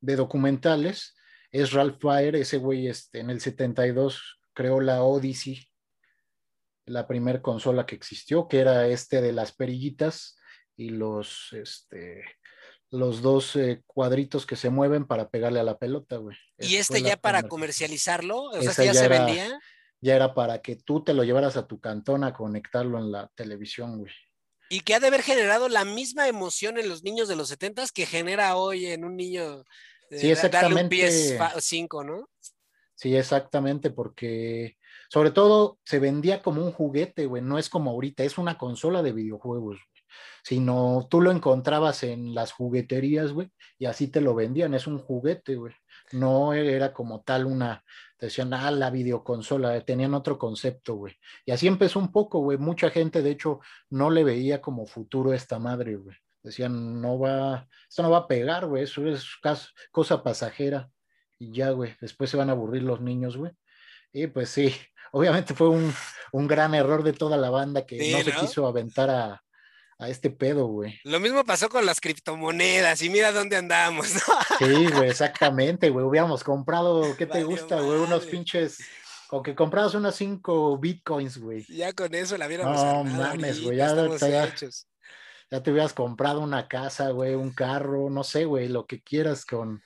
documentales. 0.00 1.14
Es 1.52 1.72
Ralph 1.72 1.98
Fire, 2.00 2.34
ese 2.34 2.58
güey 2.58 2.88
este, 2.88 3.20
en 3.20 3.30
el 3.30 3.40
72 3.40 4.40
creó 4.56 4.80
la 4.80 5.04
Odyssey, 5.04 5.68
la 6.86 7.06
primera 7.06 7.42
consola 7.42 7.84
que 7.84 7.94
existió, 7.94 8.48
que 8.48 8.58
era 8.58 8.88
este 8.88 9.20
de 9.20 9.32
las 9.32 9.52
perillitas 9.52 10.38
y 10.76 10.88
los, 10.88 11.52
este, 11.52 12.24
los 12.90 13.20
dos 13.20 13.54
eh, 13.54 13.82
cuadritos 13.86 14.46
que 14.46 14.56
se 14.56 14.70
mueven 14.70 15.06
para 15.06 15.28
pegarle 15.28 15.60
a 15.60 15.64
la 15.64 15.78
pelota, 15.78 16.16
güey. 16.16 16.36
¿Y 16.58 16.76
este 16.76 17.02
ya 17.02 17.16
para 17.18 17.42
comercializarlo? 17.42 18.44
O 18.44 18.62
sea, 18.62 18.84
ya, 18.86 18.94
se 18.94 19.08
vendía. 19.08 19.60
Ya 20.00 20.16
era 20.16 20.34
para 20.34 20.62
que 20.62 20.76
tú 20.76 21.04
te 21.04 21.12
lo 21.12 21.22
llevaras 21.22 21.56
a 21.56 21.66
tu 21.66 21.78
cantón 21.78 22.24
a 22.24 22.32
conectarlo 22.32 22.98
en 22.98 23.12
la 23.12 23.30
televisión, 23.34 23.98
güey. 23.98 24.12
Y 24.70 24.80
que 24.80 24.94
ha 24.94 25.00
de 25.00 25.08
haber 25.08 25.22
generado 25.22 25.68
la 25.68 25.84
misma 25.84 26.28
emoción 26.28 26.78
en 26.78 26.88
los 26.88 27.04
niños 27.04 27.28
de 27.28 27.36
los 27.36 27.48
setentas 27.48 27.92
que 27.92 28.06
genera 28.06 28.56
hoy 28.56 28.86
en 28.86 29.04
un 29.04 29.16
niño 29.16 29.64
de 30.10 30.18
sí, 30.18 30.30
exactamente. 30.30 30.96
darle 30.96 31.34
un 31.34 31.40
PS5, 31.40 32.06
¿no? 32.06 32.28
Sí, 32.96 33.16
exactamente, 33.16 33.90
porque 33.90 34.76
sobre 35.08 35.30
todo 35.30 35.78
se 35.84 36.00
vendía 36.00 36.42
como 36.42 36.64
un 36.64 36.72
juguete, 36.72 37.26
güey, 37.26 37.42
no 37.42 37.58
es 37.58 37.68
como 37.68 37.90
ahorita, 37.90 38.24
es 38.24 38.38
una 38.38 38.58
consola 38.58 39.02
de 39.02 39.12
videojuegos 39.12 39.78
sino 40.42 41.08
tú 41.10 41.20
lo 41.20 41.32
encontrabas 41.32 42.04
en 42.04 42.32
las 42.32 42.52
jugueterías, 42.52 43.32
güey, 43.32 43.50
y 43.78 43.86
así 43.86 44.06
te 44.08 44.20
lo 44.20 44.34
vendían, 44.34 44.74
es 44.74 44.86
un 44.86 44.98
juguete, 44.98 45.56
güey. 45.56 45.74
No 46.12 46.52
era 46.52 46.92
como 46.92 47.22
tal 47.22 47.46
una, 47.46 47.82
decían, 48.20 48.54
ah, 48.54 48.70
la 48.70 48.90
videoconsola, 48.90 49.80
tenían 49.80 50.14
otro 50.14 50.38
concepto, 50.38 50.94
güey. 50.94 51.14
Y 51.44 51.50
así 51.50 51.66
empezó 51.66 51.98
un 51.98 52.12
poco, 52.12 52.38
güey. 52.38 52.58
Mucha 52.58 52.90
gente, 52.90 53.22
de 53.22 53.30
hecho, 53.32 53.58
no 53.90 54.08
le 54.10 54.22
veía 54.22 54.60
como 54.60 54.86
futuro 54.86 55.32
esta 55.32 55.58
madre, 55.58 55.96
güey. 55.96 56.16
Decían, 56.44 57.00
no 57.00 57.18
va, 57.18 57.66
esto 57.88 58.04
no 58.04 58.10
va 58.10 58.18
a 58.18 58.28
pegar, 58.28 58.66
güey, 58.66 58.84
eso 58.84 59.04
es 59.08 59.26
cosa 59.90 60.22
pasajera. 60.22 60.88
Y 61.38 61.52
ya, 61.52 61.70
güey, 61.70 61.94
después 62.00 62.30
se 62.30 62.36
van 62.36 62.48
a 62.48 62.52
aburrir 62.52 62.82
los 62.82 63.00
niños, 63.00 63.36
güey. 63.36 63.52
Y 64.12 64.26
pues 64.28 64.50
sí, 64.50 64.74
obviamente 65.12 65.54
fue 65.54 65.68
un, 65.68 65.92
gran 66.32 66.74
error 66.74 67.02
de 67.02 67.12
toda 67.12 67.36
la 67.36 67.50
banda 67.50 67.86
que 67.86 68.12
no, 68.12 68.22
se 68.22 68.32
quiso 68.32 68.66
aventar 68.66 69.10
a, 69.10 69.42
a 69.98 70.08
este 70.08 70.30
pedo, 70.30 70.66
güey. 70.66 70.98
Lo 71.04 71.20
mismo 71.20 71.44
pasó 71.44 71.68
con 71.68 71.86
las 71.86 72.00
criptomonedas 72.00 73.02
y 73.02 73.10
mira 73.10 73.32
dónde 73.32 73.56
andamos. 73.56 74.08
Sí, 74.58 74.86
güey, 74.86 75.10
exactamente, 75.10 75.90
güey. 75.90 76.06
Hubiéramos 76.06 76.42
comprado, 76.42 77.14
¿qué 77.16 77.26
te 77.26 77.44
gusta, 77.44 77.80
güey? 77.80 77.98
Unos 77.98 78.24
pinches, 78.24 78.78
con 79.28 79.42
que 79.42 79.54
comprabas 79.54 79.94
unos 79.94 80.14
cinco 80.14 80.78
bitcoins, 80.78 81.38
güey. 81.38 81.64
Ya 81.68 81.92
con 81.92 82.14
eso 82.14 82.38
la 82.38 82.46
hubiéramos 82.46 82.82
No 82.82 83.04
mames, 83.04 83.62
güey, 83.62 83.76
ya, 83.76 83.94
ya, 83.94 84.54
ya, 85.50 85.62
te 85.62 85.70
hubieras 85.70 85.92
comprado 85.92 86.40
una 86.40 86.68
casa, 86.68 87.10
güey, 87.10 87.34
un 87.34 87.52
carro, 87.52 88.08
no 88.08 88.24
sé, 88.24 88.46
güey, 88.46 88.68
lo 88.68 88.86
que 88.86 89.02
quieras 89.02 89.44
con, 89.44 89.82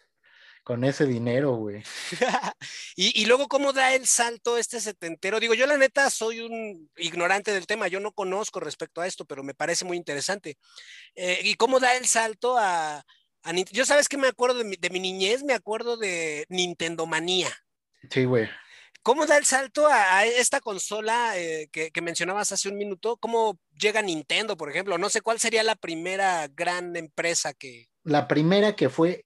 con 0.70 0.84
ese 0.84 1.04
dinero, 1.04 1.56
güey. 1.56 1.82
y, 2.94 3.24
luego, 3.24 3.48
¿cómo 3.48 3.72
da 3.72 3.92
el 3.92 4.06
salto 4.06 4.56
este 4.56 4.80
setentero? 4.80 5.40
Digo, 5.40 5.52
yo 5.52 5.66
la 5.66 5.76
neta 5.76 6.08
soy 6.10 6.38
un 6.38 6.88
ignorante 6.96 7.50
del 7.50 7.66
tema, 7.66 7.88
yo 7.88 7.98
no 7.98 8.12
conozco 8.12 8.60
respecto 8.60 9.00
a 9.00 9.08
esto, 9.08 9.24
pero 9.24 9.42
me 9.42 9.52
parece 9.52 9.84
muy 9.84 9.96
interesante. 9.96 10.58
Eh, 11.16 11.40
¿Y 11.42 11.56
cómo 11.56 11.80
da 11.80 11.96
el 11.96 12.06
salto 12.06 12.56
a... 12.56 13.04
yo 13.72 13.84
sabes 13.84 14.08
que 14.08 14.16
me 14.16 14.28
acuerdo 14.28 14.62
de 14.62 14.90
mi, 14.90 15.00
niñez, 15.00 15.42
me 15.42 15.54
acuerdo 15.54 15.96
de 15.96 16.46
Nintendo 16.48 17.04
Manía. 17.04 17.50
Sí, 18.08 18.24
güey. 18.24 18.48
¿Cómo 19.02 19.26
da 19.26 19.38
el 19.38 19.46
salto 19.46 19.88
a, 19.88 20.24
esta 20.24 20.60
consola 20.60 21.36
eh, 21.36 21.68
que, 21.72 21.90
que, 21.90 22.00
mencionabas 22.00 22.52
hace 22.52 22.68
un 22.68 22.76
minuto? 22.76 23.16
¿Cómo 23.16 23.58
llega 23.72 24.02
Nintendo, 24.02 24.56
por 24.56 24.70
ejemplo? 24.70 24.98
No 24.98 25.10
sé 25.10 25.20
cuál 25.20 25.40
sería 25.40 25.64
la 25.64 25.74
primera 25.74 26.46
gran 26.46 26.94
empresa 26.94 27.54
que... 27.54 27.88
La 28.04 28.28
primera 28.28 28.76
que 28.76 28.88
fue 28.88 29.24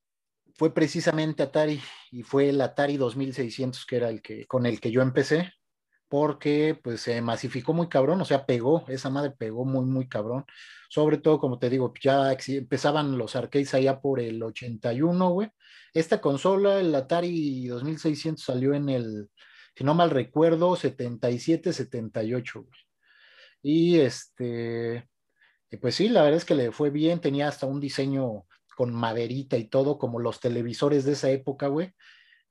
fue 0.55 0.73
precisamente 0.73 1.43
Atari 1.43 1.81
y 2.11 2.23
fue 2.23 2.51
el 2.51 2.61
Atari 2.61 2.97
2600 2.97 3.85
que 3.87 3.97
era 3.97 4.09
el 4.09 4.23
que 4.23 4.47
con 4.47 4.67
el 4.67 4.81
que 4.81 4.91
yo 4.91 5.03
empecé 5.03 5.53
porque 6.09 6.79
pues 6.83 7.01
se 7.01 7.21
masificó 7.23 7.73
muy 7.73 7.89
cabrón, 7.89 8.21
o 8.21 8.25
sea, 8.25 8.47
pegó, 8.47 8.85
esa 8.89 9.11
madre 9.11 9.33
pegó 9.33 9.65
muy 9.65 9.85
muy 9.85 10.09
cabrón. 10.09 10.45
Sobre 10.89 11.19
todo, 11.19 11.41
como 11.41 11.59
te 11.59 11.69
digo, 11.71 11.93
ya 12.01 12.37
empezaban 12.49 13.19
los 13.19 13.35
arcades 13.35 13.75
allá 13.75 14.01
por 14.01 14.21
el 14.21 14.41
81, 14.43 15.31
güey. 15.31 15.51
Esta 15.93 16.21
consola, 16.21 16.79
el 16.79 16.95
Atari 16.95 17.67
2600 17.67 18.45
salió 18.45 18.75
en 18.75 18.91
el 18.91 19.29
si 19.77 19.83
no 19.83 19.95
mal 19.95 20.11
recuerdo, 20.11 20.77
77, 20.77 21.73
78, 21.73 22.63
güey. 22.63 22.81
Y 23.63 23.99
este 24.01 25.09
pues 25.81 25.97
sí, 25.97 26.09
la 26.09 26.23
verdad 26.23 26.39
es 26.39 26.45
que 26.45 26.55
le 26.55 26.71
fue 26.71 26.91
bien, 26.91 27.21
tenía 27.21 27.49
hasta 27.49 27.67
un 27.67 27.81
diseño 27.81 28.47
con 28.75 28.93
maderita 28.93 29.57
y 29.57 29.65
todo, 29.65 29.99
como 29.99 30.19
los 30.19 30.41
televisores 30.41 31.05
de 31.05 31.13
esa 31.13 31.31
época, 31.31 31.69
güey, 31.69 31.93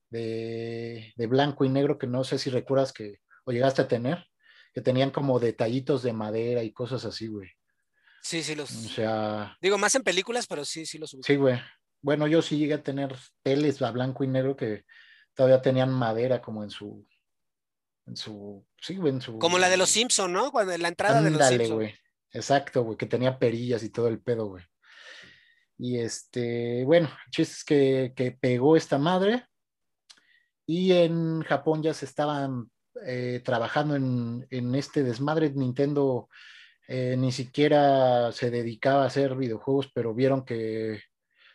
de, 0.10 1.14
blanco 1.28 1.66
y 1.66 1.70
negro, 1.70 1.98
que 1.98 2.08
no 2.08 2.24
sé 2.24 2.38
si 2.38 2.50
recuerdas 2.50 2.94
que, 2.94 3.20
o 3.46 3.52
llegaste 3.52 3.82
a 3.82 3.88
tener, 3.88 4.26
que 4.74 4.82
tenían 4.82 5.12
como 5.12 5.40
detallitos 5.40 6.04
de 6.04 6.14
madera 6.14 6.64
y 6.64 6.72
cosas 6.72 7.06
así, 7.06 7.28
güey. 7.28 7.50
Sí, 8.22 8.42
sí, 8.42 8.56
los. 8.56 8.72
O 8.72 8.90
sea. 8.90 9.58
Digo, 9.62 9.78
más 9.78 9.96
en 9.96 10.04
películas, 10.04 10.48
pero 10.48 10.64
sí, 10.64 10.86
sí 10.86 10.98
los 10.98 11.16
Sí, 11.22 11.36
güey. 11.36 11.60
Bueno, 12.02 12.26
yo 12.28 12.42
sí 12.42 12.58
llegué 12.58 12.76
a 12.76 12.84
tener 12.84 13.16
teles 13.44 13.82
a 13.82 13.92
blanco 13.92 14.24
y 14.24 14.28
negro 14.28 14.56
que 14.56 14.86
todavía 15.34 15.62
tenían 15.62 15.92
madera 15.92 16.42
como 16.42 16.64
en 16.64 16.70
su. 16.70 17.06
En 18.06 18.16
su. 18.16 18.66
Sí, 18.80 18.96
güey, 18.96 19.14
en 19.14 19.22
su. 19.22 19.40
Como 19.40 19.60
la 19.60 19.70
de 19.70 19.78
los 19.78 19.90
Simpson, 19.90 20.32
¿no? 20.32 20.52
Cuando 20.52 20.78
la 20.78 20.88
entrada 20.88 21.22
de 21.22 21.32
los 21.32 21.48
Simpson. 21.48 21.76
güey. 21.76 21.96
Exacto, 22.32 22.84
güey, 22.84 22.98
que 22.98 23.06
tenía 23.06 23.38
perillas 23.38 23.84
y 23.84 23.90
todo 23.90 24.08
el 24.08 24.22
pedo, 24.22 24.48
güey. 24.48 24.64
Y 25.78 26.00
este, 26.00 26.84
bueno, 26.86 27.10
chistes 27.32 27.64
que, 27.64 28.14
que 28.16 28.32
pegó 28.32 28.76
esta 28.76 28.98
madre. 28.98 29.46
Y 30.66 30.94
en 30.94 31.42
Japón 31.42 31.84
ya 31.84 31.94
se 31.94 32.06
estaban 32.06 32.72
eh, 33.06 33.42
trabajando 33.44 33.96
en, 33.96 34.48
en, 34.50 34.76
este 34.76 35.04
desmadre. 35.04 35.52
Nintendo 35.52 36.30
eh, 36.88 37.16
ni 37.18 37.32
siquiera 37.32 38.32
se 38.32 38.52
dedicaba 38.52 39.04
a 39.04 39.08
hacer 39.08 39.36
videojuegos, 39.36 39.90
pero 39.94 40.14
vieron 40.14 40.46
que 40.46 41.02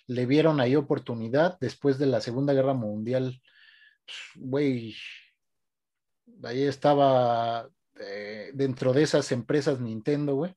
le 0.07 0.27
vieron 0.27 0.61
ahí 0.61 0.75
oportunidad 0.75 1.59
después 1.61 1.99
de 1.99 2.07
la 2.07 2.21
Segunda 2.21 2.55
Guerra 2.55 2.75
Mundial. 2.75 3.41
Güey, 4.37 4.97
ahí 6.45 6.63
estaba 6.63 7.69
eh, 8.01 8.51
dentro 8.55 8.93
de 8.93 9.03
esas 9.03 9.31
empresas 9.33 9.81
Nintendo, 9.81 10.35
güey. 10.35 10.55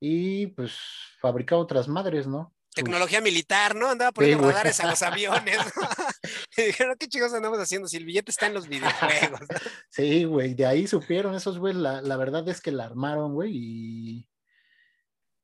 Y 0.00 0.48
pues 0.48 0.78
fabricaba 1.20 1.62
otras 1.62 1.88
madres, 1.88 2.26
¿no? 2.26 2.53
Tecnología 2.74 3.20
militar, 3.20 3.74
¿no? 3.74 3.88
Andaba 3.88 4.12
poniendo 4.12 4.48
radares 4.48 4.80
a 4.80 4.90
los 4.90 5.02
aviones. 5.02 5.58
y 6.56 6.62
dijeron, 6.62 6.96
¿qué 6.98 7.08
chicos 7.08 7.32
andamos 7.32 7.58
haciendo 7.58 7.88
si 7.88 7.96
el 7.96 8.04
billete 8.04 8.30
está 8.30 8.46
en 8.46 8.54
los 8.54 8.68
videojuegos? 8.68 9.40
sí, 9.90 10.24
güey, 10.24 10.54
de 10.54 10.66
ahí 10.66 10.86
supieron 10.86 11.34
esos, 11.34 11.58
güey, 11.58 11.74
la, 11.74 12.16
verdad 12.16 12.46
es 12.48 12.60
que 12.60 12.72
la 12.72 12.84
armaron, 12.84 13.34
güey, 13.34 13.52
y, 13.54 14.28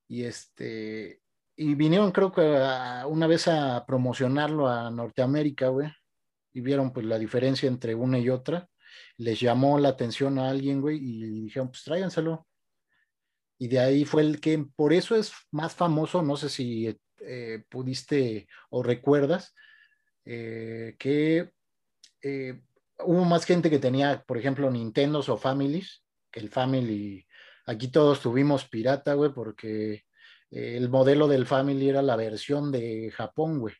y 0.09 0.25
este, 0.25 1.23
y 1.57 1.75
vinieron 1.75 2.12
creo 2.12 2.33
que 2.33 2.40
una 3.07 3.27
vez 3.27 3.49
a 3.49 3.85
promocionarlo 3.87 4.69
a 4.69 4.90
Norteamérica, 4.90 5.69
güey, 5.69 5.90
y 6.53 6.61
vieron 6.61 6.93
pues 6.93 7.07
la 7.07 7.19
diferencia 7.19 7.69
entre 7.69 7.95
una 7.95 8.19
y 8.19 8.29
otra, 8.29 8.69
les 9.16 9.38
llamó 9.38 9.79
la 9.79 9.90
atención 9.90 10.38
a 10.38 10.49
alguien, 10.51 10.81
güey, 10.81 10.99
y 10.99 11.43
dijeron, 11.43 11.69
pues 11.69 11.85
tráiganselo. 11.85 12.47
Y 13.59 13.69
de 13.69 13.79
ahí 13.79 14.07
fue 14.07 14.23
el 14.23 14.40
que, 14.40 14.64
por 14.75 14.95
eso 14.95 15.14
es 15.14 15.33
más 15.51 15.75
famoso, 15.75 16.23
no 16.23 16.37
sé 16.37 16.49
si 16.49 16.99
eh, 17.20 17.62
pudiste 17.68 18.48
o 18.70 18.83
recuerdas 18.83 19.54
eh, 20.24 20.96
que 20.98 21.50
eh, 22.22 22.62
hubo 23.04 23.24
más 23.24 23.44
gente 23.44 23.70
que 23.70 23.78
tenía, 23.78 24.22
por 24.26 24.38
ejemplo, 24.38 24.70
Nintendos 24.70 25.28
o 25.28 25.37
Families, 25.37 26.02
que 26.30 26.40
el 26.40 26.48
Family, 26.48 27.26
aquí 27.66 27.88
todos 27.88 28.20
tuvimos 28.20 28.68
pirata, 28.68 29.14
güey, 29.14 29.33
porque 29.33 30.04
el 30.50 30.88
modelo 30.88 31.28
del 31.28 31.46
Family 31.46 31.88
era 31.88 32.02
la 32.02 32.16
versión 32.16 32.72
de 32.72 33.11
Japón, 33.11 33.61
güey. 33.61 33.74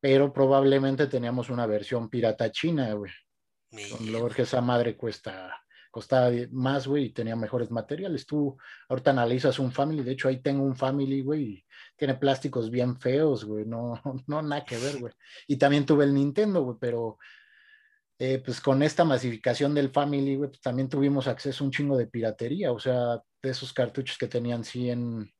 Pero 0.00 0.32
probablemente 0.32 1.06
teníamos 1.06 1.50
una 1.50 1.66
versión 1.66 2.10
pirata 2.10 2.50
china, 2.50 2.92
güey. 2.94 3.12
Lo 4.10 4.28
que 4.28 4.42
esa 4.42 4.60
madre 4.60 4.96
cuesta 4.96 5.64
costaba 5.94 6.28
más, 6.50 6.88
güey, 6.88 7.04
y 7.04 7.10
tenía 7.10 7.36
mejores 7.36 7.70
materiales. 7.70 8.26
Tú 8.26 8.58
ahorita 8.88 9.12
analizas 9.12 9.60
un 9.60 9.70
Family, 9.70 10.02
de 10.02 10.10
hecho 10.10 10.28
ahí 10.28 10.42
tengo 10.42 10.64
un 10.64 10.74
Family, 10.74 11.22
güey, 11.22 11.63
tiene 11.96 12.14
plásticos 12.14 12.70
bien 12.70 12.98
feos, 12.98 13.44
güey, 13.44 13.64
no, 13.64 14.00
no, 14.26 14.42
nada 14.42 14.64
que 14.64 14.76
ver, 14.76 14.98
güey. 14.98 15.12
Y 15.46 15.56
también 15.56 15.86
tuve 15.86 16.04
el 16.04 16.14
Nintendo, 16.14 16.62
güey, 16.62 16.76
pero 16.80 17.18
eh, 18.18 18.40
pues 18.44 18.60
con 18.60 18.82
esta 18.82 19.04
masificación 19.04 19.74
del 19.74 19.90
Family, 19.90 20.36
güey, 20.36 20.50
pues 20.50 20.60
también 20.60 20.88
tuvimos 20.88 21.26
acceso 21.26 21.62
a 21.62 21.66
un 21.66 21.72
chingo 21.72 21.96
de 21.96 22.06
piratería, 22.06 22.72
o 22.72 22.78
sea, 22.78 23.20
de 23.42 23.50
esos 23.50 23.72
cartuchos 23.72 24.16
que 24.18 24.28
tenían 24.28 24.64
100 24.64 25.32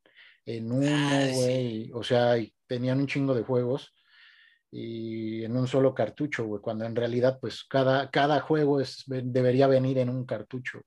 en 0.47 0.73
uno, 0.73 0.87
ah, 0.91 1.27
güey, 1.33 1.91
o 1.95 2.03
sea, 2.03 2.37
y 2.37 2.55
tenían 2.67 3.01
un 3.01 3.07
chingo 3.07 3.35
de 3.35 3.43
juegos 3.43 3.95
y 4.71 5.45
en 5.45 5.57
un 5.57 5.69
solo 5.69 5.95
cartucho, 5.95 6.45
güey, 6.45 6.61
cuando 6.61 6.85
en 6.85 6.97
realidad 6.97 7.39
pues 7.41 7.65
cada, 7.65 8.11
cada 8.11 8.41
juego 8.41 8.81
es, 8.81 9.05
debería 9.07 9.69
venir 9.69 9.99
en 9.99 10.09
un 10.09 10.27
cartucho. 10.27 10.83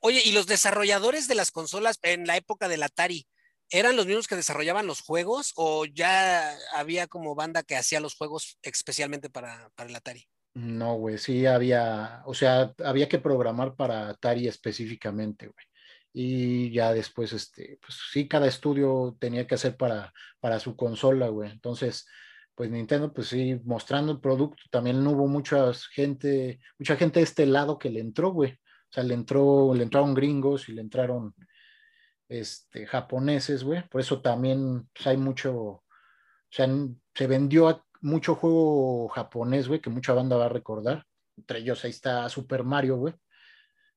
Oye, 0.00 0.22
¿y 0.24 0.32
los 0.32 0.46
desarrolladores 0.46 1.28
de 1.28 1.34
las 1.34 1.50
consolas 1.50 1.98
en 2.02 2.26
la 2.26 2.36
época 2.36 2.68
del 2.68 2.82
Atari 2.82 3.26
eran 3.72 3.96
los 3.96 4.06
mismos 4.06 4.28
que 4.28 4.36
desarrollaban 4.36 4.86
los 4.86 5.00
juegos 5.00 5.52
o 5.56 5.86
ya 5.86 6.54
había 6.74 7.06
como 7.06 7.34
banda 7.34 7.62
que 7.62 7.76
hacía 7.76 8.00
los 8.00 8.14
juegos 8.14 8.58
especialmente 8.62 9.30
para, 9.30 9.70
para 9.74 9.88
el 9.88 9.96
Atari? 9.96 10.28
No, 10.54 10.96
güey, 10.96 11.16
sí 11.16 11.46
había, 11.46 12.22
o 12.26 12.34
sea, 12.34 12.74
había 12.84 13.08
que 13.08 13.18
programar 13.18 13.74
para 13.74 14.10
Atari 14.10 14.46
específicamente, 14.46 15.46
güey. 15.46 15.64
Y 16.12 16.70
ya 16.72 16.92
después, 16.92 17.32
este, 17.32 17.78
pues 17.80 17.98
sí, 18.12 18.28
cada 18.28 18.46
estudio 18.46 19.16
tenía 19.18 19.46
que 19.46 19.54
hacer 19.54 19.78
para, 19.78 20.12
para 20.40 20.60
su 20.60 20.76
consola, 20.76 21.28
güey. 21.28 21.50
Entonces, 21.50 22.06
pues 22.54 22.70
Nintendo, 22.70 23.12
pues 23.14 23.28
sí, 23.28 23.58
mostrando 23.64 24.12
el 24.12 24.20
producto, 24.20 24.62
también 24.70 25.06
hubo 25.06 25.26
mucha 25.26 25.72
gente, 25.94 26.60
mucha 26.78 26.96
gente 26.96 27.20
de 27.20 27.24
este 27.24 27.46
lado 27.46 27.78
que 27.78 27.88
le 27.88 28.00
entró, 28.00 28.30
güey. 28.32 28.52
O 28.52 28.92
sea, 28.94 29.04
le 29.04 29.14
entró, 29.14 29.74
le 29.74 29.84
entraron 29.84 30.12
gringos 30.12 30.68
y 30.68 30.72
le 30.72 30.82
entraron 30.82 31.34
este, 32.40 32.86
japoneses, 32.86 33.64
güey. 33.64 33.86
Por 33.88 34.00
eso 34.00 34.20
también 34.20 34.88
pues, 34.94 35.06
hay 35.06 35.16
mucho, 35.16 35.54
o 35.54 35.84
sea, 36.50 36.68
se 37.14 37.26
vendió 37.26 37.84
mucho 38.00 38.34
juego 38.34 39.08
japonés, 39.08 39.68
güey, 39.68 39.80
que 39.80 39.90
mucha 39.90 40.12
banda 40.12 40.36
va 40.36 40.46
a 40.46 40.50
recordar. 40.50 41.06
Entre 41.36 41.60
ellos 41.60 41.84
ahí 41.84 41.90
está 41.90 42.28
Super 42.28 42.64
Mario, 42.64 42.96
güey, 42.96 43.14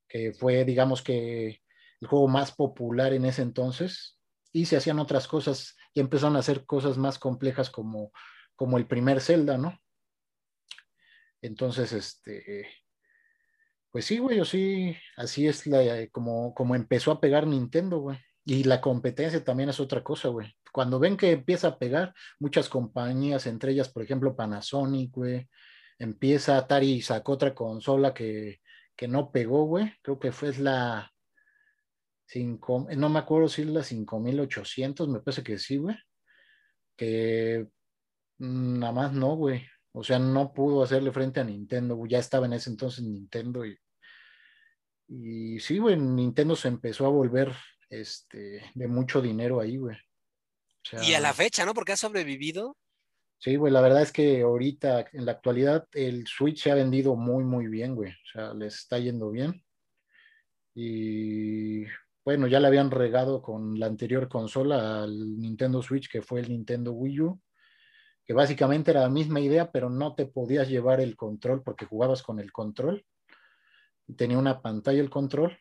que 0.08 0.34
fue, 0.34 0.66
digamos 0.66 1.02
que, 1.02 1.62
el 2.02 2.08
juego 2.08 2.28
más 2.28 2.52
popular 2.52 3.14
en 3.14 3.26
ese 3.26 3.42
entonces. 3.42 4.20
Y 4.52 4.66
se 4.66 4.78
hacían 4.78 5.00
otras 5.00 5.28
cosas 5.28 5.76
y 5.94 6.00
empezaron 6.00 6.36
a 6.36 6.40
hacer 6.40 6.66
cosas 6.66 6.98
más 6.98 7.20
complejas 7.20 7.70
como 7.70 8.12
como 8.56 8.78
el 8.78 8.88
primer 8.88 9.22
Zelda, 9.22 9.58
¿no? 9.58 9.80
Entonces, 11.42 11.92
este, 11.92 12.68
pues 13.96 14.04
sí, 14.08 14.18
güey, 14.18 14.44
sí, 14.44 14.94
así 15.16 15.48
es 15.48 15.66
la, 15.68 16.06
como, 16.12 16.54
como 16.54 16.76
empezó 16.76 17.12
a 17.12 17.22
pegar 17.22 17.48
Nintendo, 17.48 18.00
güey. 18.00 18.18
Y 18.44 18.66
la 18.66 18.82
competencia 18.82 19.42
también 19.42 19.70
es 19.70 19.80
otra 19.80 20.04
cosa, 20.04 20.28
güey. 20.28 20.54
Cuando 20.74 21.00
ven 21.00 21.16
que 21.16 21.32
empieza 21.32 21.70
a 21.70 21.80
pegar, 21.80 22.14
muchas 22.38 22.68
compañías, 22.68 23.48
entre 23.48 23.72
ellas, 23.72 23.88
por 23.88 24.04
ejemplo, 24.04 24.36
Panasonic, 24.36 25.14
güey, 25.14 25.50
empieza 25.98 26.58
Atari 26.58 26.96
y 26.96 27.02
sacó 27.02 27.32
otra 27.32 27.56
consola 27.56 28.14
que, 28.14 28.60
que 28.98 29.08
no 29.08 29.32
pegó, 29.32 29.64
güey. 29.64 29.94
Creo 30.02 30.20
que 30.20 30.34
fue 30.34 30.52
la 30.58 31.10
5, 32.26 32.88
no 32.98 33.08
me 33.08 33.20
acuerdo 33.20 33.48
si 33.48 33.62
es 33.62 33.70
la 33.70 33.82
5800, 33.82 35.08
me 35.08 35.22
parece 35.22 35.42
que 35.42 35.58
sí, 35.58 35.78
güey. 35.78 35.96
Que 36.98 37.66
Nada 38.40 38.92
más 38.92 39.14
no, 39.14 39.38
güey. 39.38 39.64
O 39.94 40.04
sea, 40.04 40.20
no 40.20 40.54
pudo 40.54 40.84
hacerle 40.84 41.14
frente 41.14 41.40
a 41.40 41.46
Nintendo. 41.46 41.98
Ya 42.06 42.20
estaba 42.20 42.46
en 42.46 42.54
ese 42.54 42.70
entonces 42.70 43.06
Nintendo 43.06 43.66
y, 43.66 43.78
y 45.08 45.60
sí, 45.60 45.80
güey, 45.80 45.98
Nintendo 45.98 46.56
se 46.56 46.68
empezó 46.68 47.06
a 47.06 47.10
volver 47.10 47.54
este, 47.90 48.72
de 48.74 48.88
mucho 48.88 49.22
dinero 49.22 49.60
ahí, 49.60 49.78
güey. 49.78 49.98
y 51.02 51.14
a 51.14 51.20
la 51.20 51.34
fecha, 51.34 51.66
¿no? 51.66 51.74
Porque 51.74 51.94
ha 51.94 51.98
sobrevivido. 51.98 52.78
Sí, 53.38 53.58
güey, 53.58 53.72
la 53.72 53.82
verdad 53.82 54.02
es 54.02 54.12
que 54.12 54.42
ahorita, 54.42 55.08
en 55.12 55.26
la 55.26 55.34
actualidad, 55.34 55.88
el 55.94 56.26
Switch 56.26 56.64
se 56.64 56.72
ha 56.72 56.76
vendido 56.76 57.16
muy, 57.16 57.44
muy 57.44 57.68
bien, 57.68 57.96
güey. 57.96 58.12
O 58.12 58.28
sea, 58.32 58.54
les 58.54 58.76
está 58.76 58.98
yendo 58.98 59.30
bien. 59.30 59.64
Y 60.74 61.86
bueno, 62.24 62.48
ya 62.48 62.60
le 62.60 62.68
habían 62.68 62.92
regado 62.92 63.42
con 63.42 63.80
la 63.80 63.86
anterior 63.86 64.28
consola 64.28 65.04
al 65.04 65.38
Nintendo 65.38 65.82
Switch, 65.82 66.10
que 66.10 66.22
fue 66.22 66.40
el 66.40 66.50
Nintendo 66.50 66.92
Wii 66.92 67.22
U 67.22 67.42
que 68.26 68.34
básicamente 68.34 68.92
era 68.92 69.02
la 69.02 69.10
misma 69.10 69.40
idea, 69.40 69.72
pero 69.72 69.90
no 69.90 70.16
te 70.16 70.26
podías 70.26 70.68
llevar 70.68 71.00
el 71.00 71.16
control 71.16 71.62
porque 71.62 71.86
jugabas 71.86 72.24
con 72.24 72.40
el 72.40 72.52
control. 72.52 73.06
Tenía 74.18 74.38
una 74.38 74.62
pantalla 74.62 75.02
el 75.02 75.10
control, 75.10 75.58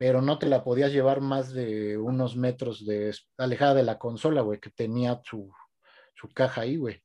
pero 0.00 0.22
no 0.22 0.38
te 0.38 0.46
la 0.46 0.64
podías 0.64 0.92
llevar 0.92 1.20
más 1.20 1.52
de 1.52 1.98
unos 1.98 2.36
metros 2.36 2.86
de, 2.86 3.14
alejada 3.36 3.74
de 3.74 3.82
la 3.82 3.98
consola, 3.98 4.40
güey, 4.40 4.58
que 4.58 4.70
tenía 4.70 5.20
su, 5.24 5.52
caja 6.34 6.62
ahí, 6.62 6.76
güey. 6.76 7.02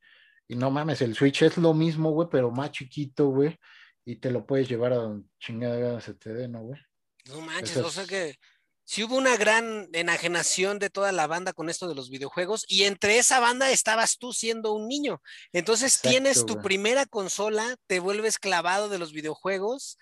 Y 0.47 0.55
no 0.55 0.71
mames, 0.71 1.01
el 1.01 1.15
Switch 1.15 1.41
es 1.41 1.57
lo 1.57 1.73
mismo, 1.73 2.11
güey, 2.11 2.29
pero 2.31 2.51
más 2.51 2.71
chiquito, 2.71 3.27
güey, 3.27 3.59
y 4.05 4.17
te 4.17 4.31
lo 4.31 4.45
puedes 4.45 4.69
llevar 4.69 4.93
a 4.93 4.97
donde 4.97 5.27
chingada 5.39 5.99
se 5.99 6.13
te 6.13 6.33
dé, 6.33 6.47
¿no, 6.47 6.61
güey? 6.61 6.79
No 7.25 7.41
manches, 7.41 7.77
o 7.77 7.89
sea 7.89 8.05
que 8.05 8.37
sí 8.85 9.03
hubo 9.03 9.17
una 9.17 9.35
gran 9.35 9.89
enajenación 9.91 10.79
de 10.79 10.89
toda 10.89 11.11
la 11.11 11.27
banda 11.27 11.53
con 11.53 11.69
esto 11.69 11.89
de 11.89 11.95
los 11.95 12.09
videojuegos 12.09 12.65
y 12.67 12.83
entre 12.83 13.17
esa 13.17 13.39
banda 13.39 13.71
estabas 13.71 14.17
tú 14.17 14.31
siendo 14.31 14.73
un 14.73 14.87
niño. 14.87 15.21
Entonces 15.51 15.99
tienes 15.99 16.45
tu 16.45 16.61
primera 16.61 17.05
consola, 17.05 17.75
te 17.87 17.99
vuelves 17.99 18.37
clavado 18.37 18.87
de 18.87 18.99
los 18.99 19.11
videojuegos 19.11 19.97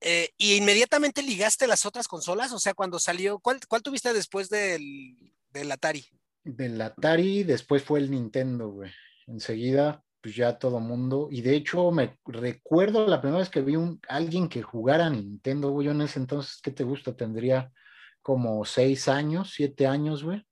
eh, 0.00 0.30
y 0.36 0.56
inmediatamente 0.56 1.22
ligaste 1.22 1.66
las 1.66 1.86
otras 1.86 2.08
consolas. 2.08 2.52
O 2.52 2.58
sea, 2.58 2.74
cuando 2.74 2.98
salió, 2.98 3.38
¿cuál, 3.38 3.60
tuviste 3.82 4.12
después 4.12 4.48
del, 4.48 5.32
Atari? 5.70 6.06
Del 6.44 6.80
Atari, 6.80 7.44
después 7.44 7.82
fue 7.82 8.00
el 8.00 8.10
Nintendo, 8.10 8.70
güey. 8.70 8.90
Enseguida, 9.26 10.02
pues 10.20 10.36
ya 10.36 10.58
todo 10.58 10.80
mundo. 10.80 11.28
Y 11.30 11.40
de 11.40 11.56
hecho, 11.56 11.90
me 11.90 12.18
recuerdo 12.26 13.06
la 13.06 13.20
primera 13.20 13.40
vez 13.40 13.48
que 13.48 13.62
vi 13.62 13.76
un, 13.76 14.00
alguien 14.08 14.48
que 14.48 14.62
jugara 14.62 15.10
Nintendo, 15.10 15.70
güey. 15.70 15.86
Yo 15.86 15.92
en 15.92 16.02
ese 16.02 16.18
entonces, 16.18 16.60
¿qué 16.62 16.70
te 16.70 16.84
gusta? 16.84 17.16
Tendría 17.16 17.72
como 18.22 18.64
seis 18.64 19.08
años, 19.08 19.52
siete 19.54 19.86
años, 19.86 20.24
güey, 20.24 20.44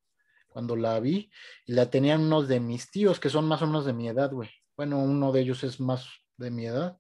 cuando 0.49 0.77
la 0.77 1.01
vi, 1.01 1.29
y 1.67 1.73
la 1.73 1.91
tenían 1.91 2.21
unos 2.21 2.47
de 2.47 2.61
mis 2.61 2.89
tíos, 2.91 3.19
que 3.19 3.29
son 3.29 3.49
más 3.49 3.63
o 3.63 3.67
menos 3.67 3.85
de 3.85 3.93
mi 3.93 4.09
edad, 4.09 4.31
güey. 4.31 4.49
Bueno, 4.77 5.01
uno 5.01 5.33
de 5.33 5.41
ellos 5.41 5.65
es 5.65 5.81
más 5.81 6.07
de 6.37 6.53
mi 6.53 6.67
edad. 6.67 6.99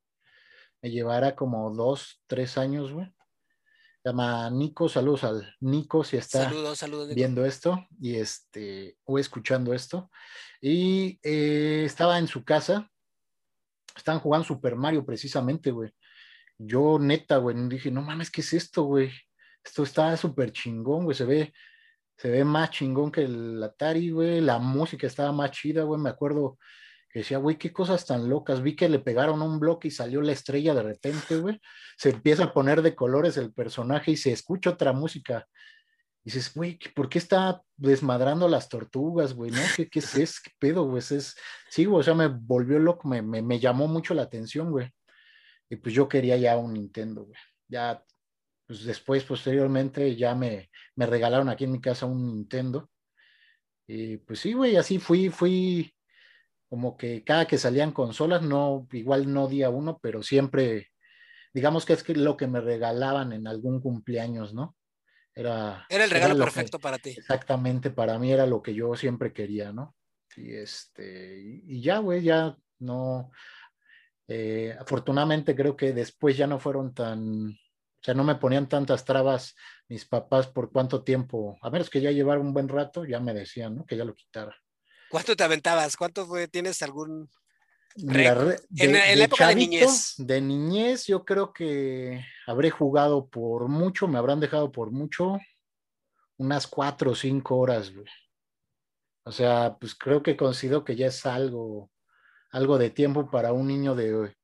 Me 0.84 0.90
llevará 0.90 1.34
como 1.34 1.70
dos, 1.70 2.22
tres 2.26 2.58
años, 2.58 2.92
güey. 2.92 3.10
Llama 4.04 4.50
Nico, 4.50 4.86
saludos 4.86 5.24
al 5.24 5.56
Nico 5.60 6.04
si 6.04 6.18
está 6.18 6.52
viendo 7.14 7.46
esto 7.46 7.86
y 7.98 8.16
este, 8.16 8.98
o 9.04 9.18
escuchando 9.18 9.72
esto. 9.72 10.10
Y 10.60 11.18
eh, 11.22 11.84
estaba 11.86 12.18
en 12.18 12.28
su 12.28 12.44
casa, 12.44 12.90
estaban 13.96 14.20
jugando 14.20 14.46
Super 14.46 14.76
Mario 14.76 15.06
precisamente, 15.06 15.70
güey. 15.70 15.90
Yo 16.58 16.98
neta, 16.98 17.38
güey, 17.38 17.56
dije, 17.66 17.90
no 17.90 18.02
mames, 18.02 18.30
¿qué 18.30 18.42
es 18.42 18.52
esto, 18.52 18.82
güey? 18.82 19.10
esto 19.64 19.84
está 19.84 20.14
súper 20.18 20.52
chingón, 20.52 21.04
güey, 21.04 21.16
se 21.16 21.24
ve, 21.24 21.54
se 22.18 22.28
ve 22.28 22.44
más 22.44 22.68
chingón 22.68 23.10
que 23.10 23.22
el 23.22 23.62
Atari, 23.62 24.10
güey, 24.10 24.42
la 24.42 24.58
música 24.58 25.06
estaba 25.06 25.32
más 25.32 25.50
chida, 25.50 25.84
güey, 25.84 25.98
me 25.98 26.10
acuerdo 26.10 26.58
que 27.14 27.20
decía, 27.20 27.38
güey, 27.38 27.56
qué 27.56 27.72
cosas 27.72 28.04
tan 28.04 28.28
locas, 28.28 28.60
vi 28.60 28.74
que 28.74 28.88
le 28.88 28.98
pegaron 28.98 29.40
un 29.40 29.60
bloque 29.60 29.86
y 29.86 29.92
salió 29.92 30.20
la 30.20 30.32
estrella 30.32 30.74
de 30.74 30.82
repente, 30.82 31.36
güey, 31.36 31.60
se 31.96 32.10
empieza 32.10 32.42
a 32.42 32.52
poner 32.52 32.82
de 32.82 32.96
colores 32.96 33.36
el 33.36 33.52
personaje 33.52 34.10
y 34.10 34.16
se 34.16 34.32
escucha 34.32 34.70
otra 34.70 34.92
música. 34.92 35.46
Y 36.24 36.32
dices, 36.32 36.52
güey, 36.52 36.76
¿por 36.92 37.08
qué 37.08 37.18
está 37.18 37.62
desmadrando 37.76 38.48
las 38.48 38.68
tortugas, 38.68 39.32
güey? 39.32 39.52
¿No? 39.52 39.60
¿Qué, 39.76 39.88
qué 39.88 40.00
es 40.00 40.12
eso? 40.16 40.40
¿Qué 40.42 40.50
pedo, 40.58 40.86
güey? 40.88 40.98
Es... 40.98 41.36
Sí, 41.70 41.84
güey, 41.84 42.00
o 42.00 42.02
sea, 42.02 42.14
me 42.14 42.26
volvió 42.26 42.80
loco, 42.80 43.06
me, 43.06 43.22
me, 43.22 43.42
me 43.42 43.60
llamó 43.60 43.86
mucho 43.86 44.12
la 44.12 44.22
atención, 44.22 44.72
güey. 44.72 44.90
Y 45.70 45.76
pues 45.76 45.94
yo 45.94 46.08
quería 46.08 46.36
ya 46.36 46.56
un 46.56 46.72
Nintendo, 46.72 47.26
güey. 47.26 47.38
Ya 47.68 48.04
pues 48.66 48.82
después, 48.82 49.22
posteriormente, 49.22 50.16
ya 50.16 50.34
me, 50.34 50.68
me 50.96 51.06
regalaron 51.06 51.48
aquí 51.48 51.62
en 51.62 51.70
mi 51.70 51.80
casa 51.80 52.06
un 52.06 52.26
Nintendo. 52.26 52.90
Y 53.86 54.16
pues 54.16 54.40
sí, 54.40 54.52
güey, 54.52 54.74
así 54.74 54.98
fui, 54.98 55.28
fui 55.28 55.93
como 56.68 56.96
que 56.96 57.22
cada 57.24 57.46
que 57.46 57.58
salían 57.58 57.92
consolas, 57.92 58.42
no, 58.42 58.88
igual 58.92 59.32
no 59.32 59.48
día 59.48 59.70
uno, 59.70 59.98
pero 60.02 60.22
siempre, 60.22 60.90
digamos 61.52 61.84
que 61.84 61.92
es 61.92 62.08
lo 62.16 62.36
que 62.36 62.46
me 62.46 62.60
regalaban 62.60 63.32
en 63.32 63.46
algún 63.46 63.80
cumpleaños, 63.80 64.54
¿no? 64.54 64.76
Era, 65.34 65.86
era 65.88 66.04
el 66.04 66.10
regalo 66.10 66.36
perfecto 66.38 66.78
para 66.78 66.98
ti. 66.98 67.10
Exactamente, 67.10 67.90
para 67.90 68.18
mí 68.18 68.32
era 68.32 68.46
lo 68.46 68.62
que 68.62 68.74
yo 68.74 68.94
siempre 68.94 69.32
quería, 69.32 69.72
¿no? 69.72 69.94
Y 70.36 70.54
este, 70.54 71.62
y, 71.66 71.80
ya, 71.80 71.98
güey, 71.98 72.22
ya 72.22 72.56
no, 72.80 73.30
eh, 74.26 74.76
afortunadamente 74.78 75.54
creo 75.54 75.76
que 75.76 75.92
después 75.92 76.36
ya 76.36 76.46
no 76.46 76.58
fueron 76.58 76.94
tan, 76.94 77.50
O 77.50 78.02
sea, 78.02 78.14
no 78.14 78.24
me 78.24 78.36
ponían 78.36 78.68
tantas 78.68 79.04
trabas 79.04 79.54
mis 79.88 80.04
papás 80.04 80.46
por 80.46 80.72
cuánto 80.72 81.02
tiempo, 81.04 81.58
a 81.60 81.70
menos 81.70 81.90
que 81.90 82.00
ya 82.00 82.10
llevara 82.10 82.40
un 82.40 82.52
buen 82.52 82.68
rato, 82.68 83.04
ya 83.04 83.20
me 83.20 83.34
decían, 83.34 83.76
¿no? 83.76 83.86
Que 83.86 83.96
ya 83.96 84.04
lo 84.04 84.14
quitara. 84.14 84.56
¿Cuánto 85.14 85.36
te 85.36 85.44
aventabas? 85.44 85.96
¿Cuánto 85.96 86.26
fue? 86.26 86.48
¿Tienes 86.48 86.82
algún 86.82 87.30
de, 87.94 88.58
en, 88.78 88.92
la 88.92 89.24
época 89.26 89.46
de 89.46 89.54
niñez. 89.54 90.14
De 90.18 90.40
niñez, 90.40 91.06
yo 91.06 91.24
creo 91.24 91.52
que 91.52 92.20
habré 92.48 92.70
jugado 92.70 93.28
por 93.28 93.68
mucho, 93.68 94.08
me 94.08 94.18
habrán 94.18 94.40
dejado 94.40 94.72
por 94.72 94.90
mucho 94.90 95.38
unas 96.36 96.66
cuatro 96.66 97.12
o 97.12 97.14
cinco 97.14 97.58
horas, 97.58 97.94
güey. 97.94 98.08
O 99.22 99.30
sea, 99.30 99.76
pues 99.78 99.94
creo 99.94 100.20
que 100.20 100.36
considero 100.36 100.84
que 100.84 100.96
ya 100.96 101.06
es 101.06 101.24
algo, 101.26 101.92
algo 102.50 102.76
de 102.76 102.90
tiempo 102.90 103.30
para 103.30 103.52
un 103.52 103.68
niño 103.68 103.94
de, 103.94 104.34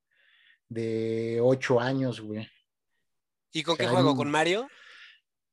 de 0.69 1.41
ocho 1.43 1.81
años, 1.81 2.21
güey. 2.21 2.49
¿Y 3.53 3.65
con 3.65 3.77
qué 3.77 3.89
juego? 3.89 4.15
¿Con 4.15 4.31
Mario? 4.31 4.69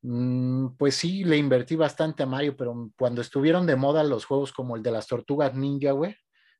Mm, 0.02 0.76
pues 0.76 0.94
sí, 0.94 1.24
le 1.24 1.36
invertí 1.36 1.76
bastante 1.76 2.22
a 2.22 2.26
Mario, 2.26 2.56
pero 2.56 2.90
cuando 2.96 3.20
estuvieron 3.20 3.66
de 3.66 3.76
moda 3.76 4.04
los 4.04 4.24
juegos 4.24 4.52
como 4.52 4.76
el 4.76 4.82
de 4.82 4.92
las 4.92 5.06
tortugas 5.06 5.54
ninja, 5.54 5.92
güey, 5.92 6.16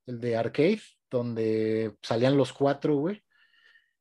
el 0.06 0.20
de 0.20 0.36
arcade, 0.36 0.82
donde 1.10 1.96
salían 2.02 2.36
los 2.36 2.52
cuatro, 2.52 2.96
güey. 2.96 3.22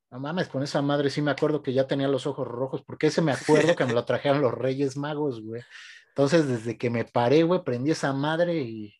No 0.09 0.19
mames, 0.19 0.47
con 0.47 0.63
esa 0.63 0.81
madre 0.81 1.09
sí 1.09 1.21
me 1.21 1.31
acuerdo 1.31 1.61
que 1.61 1.73
ya 1.73 1.85
tenía 1.85 2.07
los 2.07 2.25
ojos 2.27 2.47
rojos, 2.47 2.81
porque 2.83 3.07
ese 3.07 3.21
me 3.21 3.33
acuerdo 3.33 3.75
que 3.75 3.85
me 3.85 3.93
lo 3.93 4.05
trajeron 4.05 4.41
los 4.41 4.53
Reyes 4.53 4.97
Magos, 4.97 5.41
güey. 5.41 5.61
Entonces, 6.09 6.47
desde 6.47 6.77
que 6.77 6.89
me 6.89 7.05
paré, 7.05 7.43
güey, 7.43 7.63
prendí 7.63 7.91
esa 7.91 8.13
madre 8.13 8.61
y, 8.61 8.96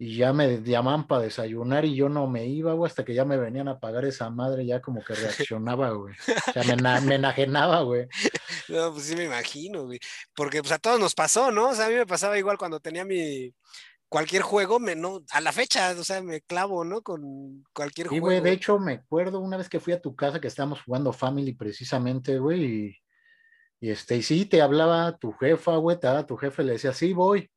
y 0.00 0.16
ya 0.16 0.32
me 0.32 0.62
llamaban 0.62 1.06
para 1.08 1.22
desayunar 1.22 1.84
y 1.84 1.96
yo 1.96 2.08
no 2.08 2.28
me 2.28 2.46
iba, 2.46 2.72
güey, 2.72 2.88
hasta 2.88 3.04
que 3.04 3.14
ya 3.14 3.24
me 3.24 3.36
venían 3.36 3.66
a 3.66 3.80
pagar 3.80 4.04
esa 4.04 4.30
madre, 4.30 4.64
ya 4.64 4.80
como 4.80 5.02
que 5.02 5.14
reaccionaba, 5.50 5.90
güey. 5.90 6.14
O 6.14 6.52
sea, 6.52 6.62
me, 6.62 7.00
me 7.00 7.16
enajenaba, 7.16 7.82
güey. 7.82 8.06
No, 8.68 8.92
pues 8.92 9.06
sí 9.06 9.16
me 9.16 9.24
imagino, 9.24 9.86
güey. 9.86 9.98
Porque 10.34 10.60
pues 10.60 10.72
a 10.72 10.78
todos 10.78 11.00
nos 11.00 11.14
pasó, 11.14 11.50
¿no? 11.50 11.70
O 11.70 11.74
sea, 11.74 11.86
a 11.86 11.88
mí 11.88 11.96
me 11.96 12.06
pasaba 12.06 12.38
igual 12.38 12.58
cuando 12.58 12.78
tenía 12.78 13.04
mi, 13.04 13.52
cualquier 14.08 14.42
juego, 14.42 14.78
me, 14.78 14.96
no, 14.96 15.22
a 15.30 15.40
la 15.40 15.52
fecha, 15.52 15.94
o 15.98 16.04
sea, 16.04 16.22
me 16.22 16.40
clavo, 16.40 16.84
¿no? 16.84 17.02
Con 17.02 17.64
cualquier 17.72 18.08
juego. 18.08 18.16
Y, 18.16 18.20
güey, 18.20 18.40
de 18.40 18.52
hecho, 18.52 18.78
me 18.78 18.94
acuerdo 18.94 19.40
una 19.40 19.56
vez 19.56 19.68
que 19.68 19.80
fui 19.80 19.92
a 19.92 20.00
tu 20.00 20.16
casa 20.16 20.40
que 20.40 20.48
estábamos 20.48 20.82
jugando 20.82 21.12
Family 21.12 21.54
precisamente, 21.54 22.38
güey, 22.38 22.64
y, 22.64 22.96
y, 23.80 23.90
este, 23.90 24.16
y 24.16 24.22
sí, 24.22 24.46
te 24.46 24.62
hablaba 24.62 25.16
tu 25.18 25.32
jefa, 25.32 25.76
güey, 25.76 25.98
te 25.98 26.06
daba 26.06 26.26
tu 26.26 26.36
jefe, 26.36 26.64
le 26.64 26.72
decía, 26.72 26.92
sí, 26.92 27.12
voy. 27.12 27.50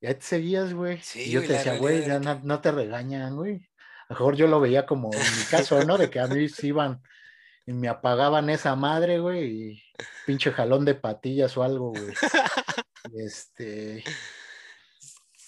Ya 0.00 0.14
te 0.14 0.22
seguías, 0.22 0.72
güey. 0.72 0.98
Sí, 1.02 1.24
y 1.26 1.30
yo 1.30 1.42
te 1.42 1.52
decía, 1.52 1.76
güey, 1.76 2.06
ya 2.06 2.18
no, 2.18 2.60
te 2.60 2.72
regañan, 2.72 3.36
güey. 3.36 3.56
A 4.08 4.14
lo 4.14 4.16
mejor 4.16 4.36
yo 4.36 4.46
lo 4.46 4.60
veía 4.60 4.86
como 4.86 5.12
en 5.12 5.18
mi 5.18 5.44
caso, 5.50 5.84
¿no? 5.84 5.98
De 5.98 6.10
que 6.10 6.20
a 6.20 6.26
mí 6.26 6.48
se 6.48 6.68
iban 6.68 7.02
y 7.66 7.72
me 7.72 7.88
apagaban 7.88 8.50
esa 8.50 8.74
madre, 8.74 9.20
güey, 9.20 9.44
y 9.44 9.82
pinche 10.26 10.52
jalón 10.52 10.84
de 10.84 10.94
patillas 10.94 11.56
o 11.56 11.62
algo, 11.62 11.90
güey. 11.90 12.14
Este, 13.14 14.04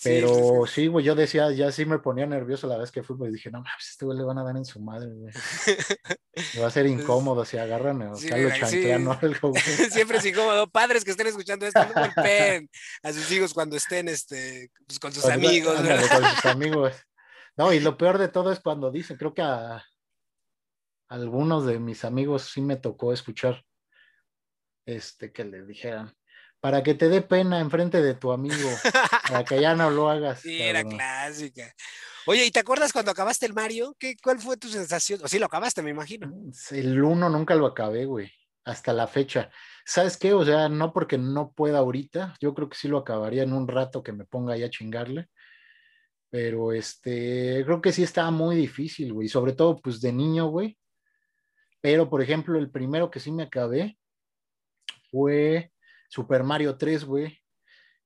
pero 0.03 0.67
sí, 0.67 0.87
güey, 0.87 1.05
yo 1.05 1.15
decía, 1.15 1.51
ya 1.53 1.71
sí 1.71 1.85
me 1.85 1.99
ponía 1.99 2.27
nervioso 2.27 2.67
la 2.67 2.77
vez 2.77 2.91
que 2.91 3.03
fui, 3.03 3.17
pues 3.17 3.33
dije, 3.33 3.51
no 3.51 3.59
mames, 3.59 3.91
este 3.91 4.05
güey 4.05 4.19
le 4.19 4.25
van 4.25 4.38
a 4.38 4.45
dar 4.45 4.57
en 4.57 4.65
su 4.65 4.81
madre, 4.81 5.11
güey. 5.12 5.33
Va 6.61 6.67
a 6.67 6.71
ser 6.71 6.87
incómodo 6.87 7.45
si 7.45 7.59
agarran 7.59 8.03
o 8.03 8.17
sí, 8.17 8.29
lo 8.29 8.51
chanclean 8.51 9.07
o 9.07 9.19
algo, 9.21 9.51
güey. 9.51 9.62
Siempre 9.91 10.19
es 10.19 10.27
incómodo. 10.27 10.69
Padres 10.69 11.05
que 11.05 11.11
estén 11.11 11.27
escuchando 11.27 11.67
esto, 11.67 11.85
no 11.85 11.93
golpeen 11.95 12.71
a 13.03 13.12
sus 13.12 13.31
hijos 13.31 13.55
cuando 13.55 13.77
estén 13.77 14.09
este, 14.09 14.71
pues, 14.87 14.99
con 14.99 15.12
sus 15.12 15.27
amigos. 15.27 15.77
con 15.77 16.25
sus 16.25 16.45
amigos. 16.47 16.95
No, 17.57 17.73
y 17.73 17.81
lo 17.81 17.97
peor 17.97 18.19
de 18.19 18.29
todo 18.29 18.51
es 18.51 18.61
cuando 18.61 18.91
dicen, 18.91 19.17
creo 19.17 19.35
que 19.35 19.43
a 19.43 19.85
algunos 21.09 21.67
de 21.67 21.79
mis 21.79 22.05
amigos 22.05 22.51
sí 22.51 22.62
me 22.62 22.77
tocó 22.77 23.12
escuchar 23.12 23.62
este 24.87 25.33
que 25.33 25.45
le 25.45 25.65
dijeran, 25.65 26.15
para 26.62 26.85
que 26.85 26.94
te 26.94 27.09
dé 27.09 27.22
pena 27.22 27.59
enfrente 27.59 28.01
de 28.01 28.14
tu 28.14 28.31
amigo, 28.31 28.70
para 29.29 29.44
que 29.44 29.61
ya 29.61 29.75
no 29.75 29.90
lo 29.90 30.09
hagas. 30.09 30.42
Sí, 30.42 30.62
era 30.62 30.85
clásica. 30.85 31.75
Oye, 32.25 32.46
¿y 32.46 32.53
te 32.53 32.61
acuerdas 32.61 32.92
cuando 32.92 33.11
acabaste 33.11 33.46
el 33.46 33.53
Mario? 33.53 33.96
¿Qué, 33.98 34.16
¿Cuál 34.22 34.38
fue 34.38 34.57
tu 34.57 34.68
sensación? 34.68 35.18
O 35.25 35.29
sí, 35.29 35.40
lo 35.40 35.46
acabaste, 35.46 35.83
me 35.83 35.90
imagino. 35.90 36.29
Mm, 36.29 36.53
el 36.70 37.03
uno 37.03 37.29
nunca 37.29 37.57
lo 37.57 37.66
acabé, 37.66 38.05
güey, 38.05 38.31
hasta 38.64 38.92
la 38.92 39.09
fecha. 39.09 39.51
¿Sabes 39.85 40.16
qué? 40.16 40.35
O 40.35 40.44
sea, 40.44 40.68
no 40.68 40.92
porque 40.92 41.18
no 41.18 41.51
pueda 41.51 41.79
ahorita, 41.79 42.37
yo 42.40 42.55
creo 42.55 42.68
que 42.68 42.79
sí 42.79 42.87
lo 42.87 42.98
acabaría 42.98 43.42
en 43.42 43.55
un 43.55 43.66
rato 43.66 44.05
que 44.05 44.12
me 44.12 44.25
ponga 44.25 44.55
ahí 44.55 44.62
a 44.62 44.70
chingarle. 44.70 45.27
Pero 46.31 46.72
este, 46.72 47.64
creo 47.64 47.83
que 47.83 47.90
sí 47.90 48.05
estaba 48.05 48.31
muy 48.31 48.55
difícil, 48.55 49.12
güey, 49.12 49.27
sobre 49.29 49.53
todo 49.53 49.81
pues 49.81 50.01
de 50.01 50.12
niño, 50.12 50.46
güey. 50.46 50.79
Pero, 51.81 52.09
por 52.09 52.22
ejemplo, 52.22 52.57
el 52.57 52.70
primero 52.70 53.11
que 53.11 53.18
sí 53.18 53.33
me 53.33 53.42
acabé 53.42 53.98
fue 55.11 55.72
Super 56.12 56.42
Mario 56.44 56.77
3, 56.77 57.07
güey, 57.07 57.38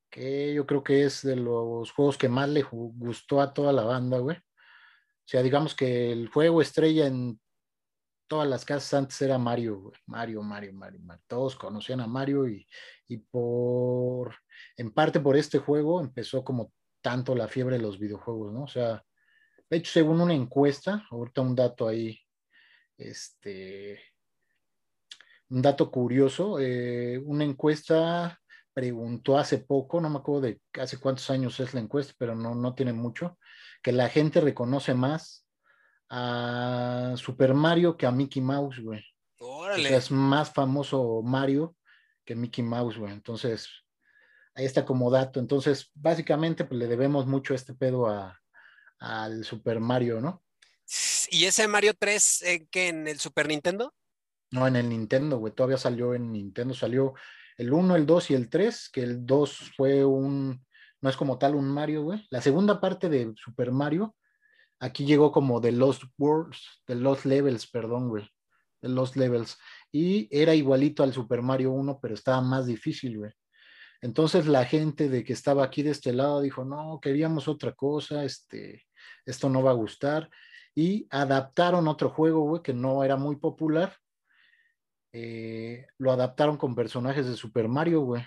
que 0.09 0.55
yo 0.55 0.64
creo 0.64 0.85
que 0.85 1.03
es 1.03 1.23
de 1.23 1.35
los 1.35 1.90
juegos 1.90 2.16
que 2.16 2.29
más 2.29 2.49
le 2.49 2.62
gustó 2.62 3.40
a 3.40 3.53
toda 3.53 3.73
la 3.73 3.83
banda, 3.83 4.19
güey. 4.19 4.37
O 4.37 5.25
sea, 5.25 5.42
digamos 5.42 5.75
que 5.75 6.12
el 6.12 6.29
juego 6.29 6.62
estrella 6.62 7.09
en 7.09 7.40
todas 8.29 8.49
las 8.49 8.64
casas 8.64 8.95
antes 8.95 9.21
era 9.23 9.38
Mario, 9.38 9.81
güey. 9.81 9.97
Mario, 10.07 10.40
Mario, 10.45 10.73
Mario, 10.73 11.01
Mario. 11.01 11.25
Todos 11.27 11.57
conocían 11.57 12.01
a 12.01 12.07
Mario 12.07 12.47
y, 12.47 12.64
y 13.09 13.16
por, 13.16 14.37
en 14.77 14.92
parte 14.92 15.19
por 15.19 15.37
este 15.37 15.59
juego 15.59 16.01
empezó 16.01 16.45
como 16.45 16.73
tanto 17.01 17.35
la 17.35 17.49
fiebre 17.49 17.77
de 17.77 17.83
los 17.83 17.99
videojuegos, 17.99 18.53
¿no? 18.53 18.62
O 18.62 18.69
sea, 18.69 19.05
de 19.69 19.79
hecho, 19.79 19.90
según 19.90 20.21
una 20.21 20.35
encuesta, 20.35 21.05
ahorita 21.11 21.40
un 21.40 21.57
dato 21.57 21.88
ahí, 21.88 22.21
este, 22.97 23.99
un 25.49 25.63
dato 25.63 25.91
curioso, 25.91 26.59
eh, 26.59 27.21
una 27.25 27.45
encuesta 27.45 28.41
preguntó 28.73 29.39
hace 29.39 29.59
poco, 29.59 30.01
no 30.01 30.11
me 30.11 30.19
acuerdo 30.19 30.43
de 30.43 30.61
hace 30.79 30.99
cuántos 30.99 31.31
años 31.31 31.59
es 31.61 31.73
la 31.73 31.81
encuesta, 31.81 32.13
pero 32.19 32.35
no, 32.35 32.55
no 32.55 32.75
tiene 32.75 32.93
mucho, 32.93 33.39
que 33.83 33.91
la 33.91 34.11
gente 34.11 34.41
reconoce 34.41 34.93
más 34.93 35.47
a 36.11 37.15
Super 37.17 37.55
Mario 37.55 37.97
que 37.97 38.07
a 38.07 38.11
Mickey 38.11 38.43
Mouse, 38.43 38.81
güey. 38.81 39.03
Órale. 39.39 39.97
es 39.97 40.11
más 40.11 40.53
famoso 40.53 41.23
Mario 41.23 41.75
que 42.25 42.35
Mickey 42.35 42.65
Mouse, 42.65 42.99
güey. 42.99 43.13
Entonces, 43.13 43.69
ahí 44.55 44.65
está 44.65 44.85
como 44.85 45.11
dato. 45.11 45.41
Entonces, 45.41 45.91
básicamente, 45.95 46.65
pues 46.65 46.79
le 46.79 46.87
debemos 46.87 47.27
mucho 47.27 47.55
este 47.55 47.75
pedo 47.75 48.09
a, 48.09 48.39
al 48.99 49.45
Super 49.45 49.81
Mario, 49.81 50.21
¿no? 50.21 50.43
¿Y 51.31 51.45
ese 51.47 51.67
Mario 51.67 51.95
3 51.99 52.43
eh, 52.43 52.67
que 52.71 52.89
en 52.89 53.09
el 53.09 53.19
Super 53.19 53.49
Nintendo? 53.49 53.95
No, 54.51 54.67
en 54.67 54.77
el 54.77 54.89
Nintendo, 54.89 55.39
güey, 55.39 55.53
todavía 55.53 55.79
salió 55.79 56.15
en 56.15 56.33
Nintendo, 56.33 56.73
salió 56.75 57.15
el 57.57 57.73
1, 57.73 57.97
el 57.97 58.07
2 58.07 58.31
y 58.31 58.35
el 58.35 58.49
3, 58.49 58.91
que 58.93 59.03
el 59.03 59.27
2 59.27 59.73
fue 59.77 60.05
un, 60.05 60.65
no 61.01 61.11
es 61.11 61.17
como 61.17 61.39
tal 61.39 61.55
un 61.55 61.69
Mario, 61.69 62.03
güey. 62.03 62.27
La 62.31 62.41
segunda 62.41 62.81
parte 62.81 63.09
de 63.09 63.33
Super 63.37 63.73
Mario, 63.73 64.15
aquí 64.79 65.05
llegó 65.05 65.33
como 65.33 65.61
de 65.61 65.73
Lost 65.73 66.05
Worlds, 66.19 66.83
de 66.87 66.95
Lost 66.95 67.25
Levels, 67.25 67.67
perdón, 67.67 68.09
güey, 68.09 68.29
de 68.83 68.89
Lost 68.89 69.17
Levels. 69.17 69.59
Y 69.91 70.29
era 70.31 70.55
igualito 70.55 71.03
al 71.03 71.13
Super 71.13 71.43
Mario 71.43 71.73
1, 71.73 71.99
pero 72.01 72.15
estaba 72.15 72.41
más 72.41 72.67
difícil, 72.67 73.19
güey. 73.19 73.33
Entonces 74.03 74.47
la 74.47 74.65
gente 74.65 75.09
de 75.09 75.25
que 75.25 75.33
estaba 75.33 75.65
aquí 75.65 75.83
de 75.83 75.91
este 75.91 76.13
lado 76.13 76.41
dijo, 76.41 76.65
no, 76.65 77.01
queríamos 77.01 77.49
otra 77.49 77.73
cosa, 77.73 78.25
este, 78.25 78.85
esto 79.25 79.49
no 79.49 79.63
va 79.63 79.71
a 79.71 79.75
gustar. 79.75 80.31
Y 80.75 81.07
adaptaron 81.11 81.89
otro 81.89 82.11
juego, 82.11 82.43
güey, 82.43 82.63
que 82.63 82.75
no 82.75 83.03
era 83.03 83.17
muy 83.17 83.37
popular, 83.37 83.97
eh, 85.19 85.87
lo 85.97 86.13
adaptaron 86.13 86.59
con 86.59 86.75
personajes 86.75 87.27
de 87.27 87.37
Super 87.37 87.69
Mario, 87.69 88.03
güey. 88.03 88.23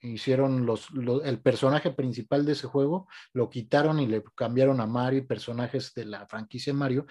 Hicieron 0.00 0.64
los, 0.64 0.90
el 1.24 1.40
personaje 1.40 1.90
principal 1.90 2.46
de 2.46 2.52
ese 2.52 2.68
juego, 2.68 3.08
lo 3.32 3.50
quitaron 3.50 3.98
y 3.98 4.06
le 4.06 4.22
cambiaron 4.36 4.80
a 4.80 4.86
Mario 4.86 5.18
y 5.18 5.26
personajes 5.26 5.92
de 5.94 6.04
la 6.04 6.24
franquicia 6.28 6.72
Mario. 6.72 7.04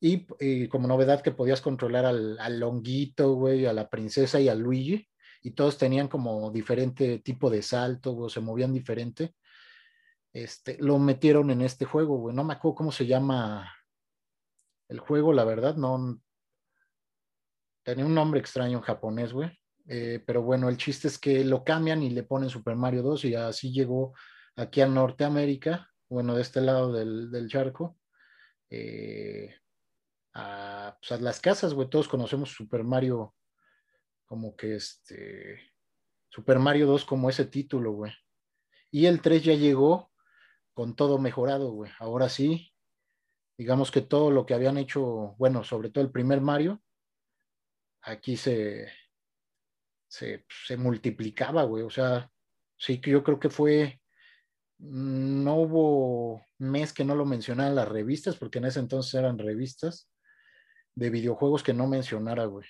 Y, 0.00 0.26
eh, 0.38 0.70
como 0.70 0.88
novedad 0.88 1.20
que 1.20 1.32
podías 1.32 1.60
controlar 1.60 2.06
al, 2.06 2.38
al 2.40 2.58
Longuito, 2.58 3.34
güey, 3.34 3.66
a 3.66 3.74
la 3.74 3.90
princesa 3.90 4.40
y 4.40 4.48
a 4.48 4.54
Luigi. 4.54 5.06
Y 5.42 5.50
todos 5.50 5.76
tenían 5.76 6.08
como 6.08 6.50
diferente 6.50 7.18
tipo 7.18 7.50
de 7.50 7.60
salto, 7.60 8.16
o 8.16 8.30
se 8.30 8.40
movían 8.40 8.72
diferente. 8.72 9.34
Este, 10.32 10.78
lo 10.80 10.98
metieron 10.98 11.50
en 11.50 11.60
este 11.60 11.84
juego, 11.84 12.16
güey. 12.16 12.34
No 12.34 12.42
me 12.42 12.54
acuerdo 12.54 12.76
cómo 12.76 12.90
se 12.90 13.04
llama 13.06 13.70
el 14.88 14.98
juego, 14.98 15.34
la 15.34 15.44
verdad, 15.44 15.76
no, 15.76 16.18
Tenía 17.84 18.06
un 18.06 18.14
nombre 18.14 18.40
extraño 18.40 18.78
en 18.78 18.82
japonés, 18.82 19.32
güey. 19.32 19.50
Eh, 19.86 20.22
pero 20.26 20.42
bueno, 20.42 20.68
el 20.70 20.78
chiste 20.78 21.08
es 21.08 21.18
que 21.18 21.44
lo 21.44 21.62
cambian 21.62 22.02
y 22.02 22.10
le 22.10 22.22
ponen 22.22 22.48
Super 22.48 22.74
Mario 22.74 23.02
2 23.02 23.26
y 23.26 23.34
así 23.34 23.70
llegó 23.70 24.14
aquí 24.56 24.80
a 24.80 24.86
Norteamérica, 24.86 25.90
bueno, 26.08 26.34
de 26.34 26.42
este 26.42 26.62
lado 26.62 26.92
del, 26.92 27.46
charco, 27.48 27.98
eh, 28.70 29.54
pues, 30.32 31.12
a, 31.12 31.18
las 31.20 31.40
casas, 31.40 31.74
güey. 31.74 31.90
Todos 31.90 32.08
conocemos 32.08 32.52
Super 32.52 32.82
Mario 32.82 33.34
como 34.24 34.56
que 34.56 34.76
este, 34.76 35.60
Super 36.30 36.58
Mario 36.58 36.86
2 36.86 37.04
como 37.04 37.28
ese 37.28 37.44
título, 37.44 37.92
güey. 37.92 38.12
Y 38.90 39.06
el 39.06 39.20
3 39.20 39.44
ya 39.44 39.54
llegó 39.54 40.10
con 40.72 40.96
todo 40.96 41.18
mejorado, 41.18 41.72
güey. 41.72 41.92
Ahora 41.98 42.30
sí, 42.30 42.72
digamos 43.58 43.90
que 43.90 44.00
todo 44.00 44.30
lo 44.30 44.46
que 44.46 44.54
habían 44.54 44.78
hecho, 44.78 45.34
bueno, 45.36 45.62
sobre 45.62 45.90
todo 45.90 46.02
el 46.02 46.10
primer 46.10 46.40
Mario, 46.40 46.80
aquí 48.04 48.36
se, 48.36 48.88
se, 50.08 50.44
se 50.66 50.76
multiplicaba, 50.76 51.64
güey. 51.64 51.82
O 51.82 51.90
sea, 51.90 52.30
sí 52.76 53.00
que 53.00 53.10
yo 53.10 53.22
creo 53.24 53.40
que 53.40 53.50
fue, 53.50 54.00
no 54.78 55.56
hubo 55.56 56.44
mes 56.58 56.92
que 56.92 57.04
no 57.04 57.14
lo 57.14 57.24
mencionaran 57.24 57.74
las 57.74 57.88
revistas, 57.88 58.36
porque 58.36 58.58
en 58.58 58.66
ese 58.66 58.80
entonces 58.80 59.14
eran 59.14 59.38
revistas 59.38 60.10
de 60.94 61.10
videojuegos 61.10 61.62
que 61.62 61.74
no 61.74 61.86
mencionara, 61.86 62.44
güey. 62.44 62.66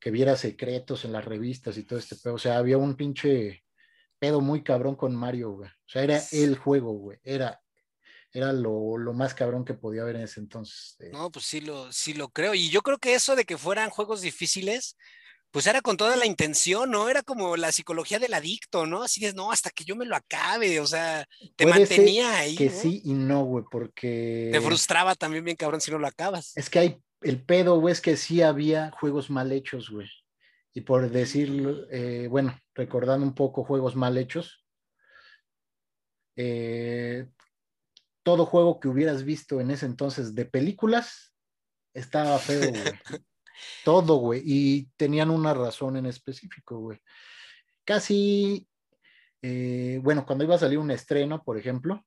Que 0.00 0.10
viera 0.10 0.36
secretos 0.36 1.04
en 1.04 1.12
las 1.12 1.24
revistas 1.24 1.78
y 1.78 1.84
todo 1.84 1.98
este 1.98 2.16
pedo. 2.16 2.34
O 2.34 2.38
sea, 2.38 2.56
había 2.56 2.78
un 2.78 2.96
pinche 2.96 3.62
pedo 4.18 4.40
muy 4.40 4.62
cabrón 4.62 4.96
con 4.96 5.14
Mario, 5.14 5.52
güey. 5.52 5.68
O 5.68 5.88
sea, 5.88 6.02
era 6.02 6.20
el 6.32 6.56
juego, 6.56 6.92
güey. 6.92 7.18
Era, 7.22 7.60
era 8.32 8.52
lo, 8.52 8.96
lo, 8.96 9.12
más 9.12 9.34
cabrón 9.34 9.64
que 9.64 9.74
podía 9.74 10.02
haber 10.02 10.16
en 10.16 10.22
ese 10.22 10.40
entonces. 10.40 10.96
No, 11.12 11.30
pues 11.30 11.44
sí 11.44 11.60
lo, 11.60 11.92
sí 11.92 12.14
lo 12.14 12.28
creo. 12.30 12.54
Y 12.54 12.70
yo 12.70 12.82
creo 12.82 12.98
que 12.98 13.14
eso 13.14 13.36
de 13.36 13.44
que 13.44 13.58
fueran 13.58 13.90
juegos 13.90 14.22
difíciles, 14.22 14.96
pues 15.50 15.66
era 15.66 15.82
con 15.82 15.98
toda 15.98 16.16
la 16.16 16.24
intención, 16.24 16.90
¿no? 16.90 17.10
Era 17.10 17.22
como 17.22 17.56
la 17.58 17.72
psicología 17.72 18.18
del 18.18 18.32
adicto, 18.32 18.86
¿no? 18.86 19.02
Así 19.02 19.26
es, 19.26 19.34
no, 19.34 19.52
hasta 19.52 19.70
que 19.70 19.84
yo 19.84 19.96
me 19.96 20.06
lo 20.06 20.16
acabe, 20.16 20.80
o 20.80 20.86
sea, 20.86 21.28
te 21.56 21.66
mantenía 21.66 22.38
ahí. 22.38 22.56
Que 22.56 22.70
sí 22.70 23.02
y 23.04 23.12
no, 23.12 23.44
güey, 23.44 23.64
porque. 23.70 24.48
Te 24.50 24.60
frustraba 24.62 25.14
también 25.14 25.44
bien 25.44 25.56
cabrón 25.56 25.82
si 25.82 25.90
no 25.90 25.98
lo 25.98 26.06
acabas. 26.06 26.56
Es 26.56 26.70
que 26.70 26.78
hay, 26.78 27.02
el 27.20 27.44
pedo, 27.44 27.78
güey, 27.80 27.92
es 27.92 28.00
que 28.00 28.16
sí 28.16 28.40
había 28.40 28.90
juegos 28.92 29.28
mal 29.28 29.52
hechos, 29.52 29.90
güey. 29.90 30.08
Y 30.72 30.80
por 30.80 31.10
decirlo, 31.10 31.86
eh, 31.90 32.28
bueno, 32.30 32.58
recordando 32.74 33.26
un 33.26 33.34
poco 33.34 33.62
juegos 33.62 33.94
mal 33.94 34.16
hechos, 34.16 34.64
eh, 36.34 37.26
todo 38.22 38.46
juego 38.46 38.80
que 38.80 38.88
hubieras 38.88 39.24
visto 39.24 39.60
en 39.60 39.70
ese 39.70 39.86
entonces 39.86 40.34
de 40.34 40.44
películas 40.44 41.34
estaba 41.94 42.38
feo, 42.38 42.70
güey. 42.70 42.82
Todo, 43.84 44.16
güey. 44.16 44.42
Y 44.44 44.88
tenían 44.96 45.30
una 45.30 45.54
razón 45.54 45.96
en 45.96 46.06
específico, 46.06 46.78
güey. 46.78 46.98
Casi, 47.84 48.68
eh, 49.42 50.00
bueno, 50.02 50.24
cuando 50.26 50.44
iba 50.44 50.54
a 50.54 50.58
salir 50.58 50.78
un 50.78 50.90
estreno, 50.90 51.42
por 51.42 51.58
ejemplo, 51.58 52.04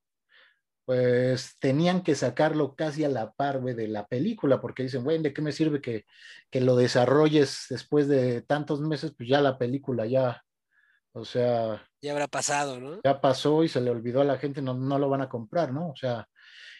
pues 0.86 1.58
tenían 1.60 2.04
que 2.04 2.14
sacarlo 2.14 2.76
casi 2.76 3.04
a 3.04 3.10
la 3.10 3.32
par, 3.32 3.60
güey, 3.60 3.74
de 3.74 3.88
la 3.88 4.06
película, 4.06 4.62
porque 4.62 4.84
dicen, 4.84 5.04
güey, 5.04 5.22
¿de 5.22 5.34
qué 5.34 5.42
me 5.42 5.52
sirve 5.52 5.82
que, 5.82 6.06
que, 6.52 6.62
lo 6.62 6.76
desarrolles 6.76 7.66
después 7.70 8.08
de 8.08 8.44
tantos 8.44 8.82
meses? 8.82 9.14
Pues 9.18 9.28
ya 9.28 9.42
la 9.42 9.58
película 9.58 10.06
ya, 10.06 10.45
o 11.16 11.24
sea... 11.24 11.82
Ya 12.02 12.12
habrá 12.12 12.28
pasado, 12.28 12.80
¿no? 12.80 13.00
Ya 13.04 13.22
pasó 13.22 13.64
y 13.64 13.70
se 13.70 13.80
le 13.80 13.90
olvidó 13.90 14.22
a 14.22 14.26
la 14.26 14.38
gente, 14.38 14.62
no, 14.62 14.74
no 14.74 15.00
lo 15.00 15.10
van 15.10 15.22
a 15.22 15.30
comprar, 15.30 15.72
¿no? 15.72 15.90
O 15.90 15.96
sea, 15.96 16.28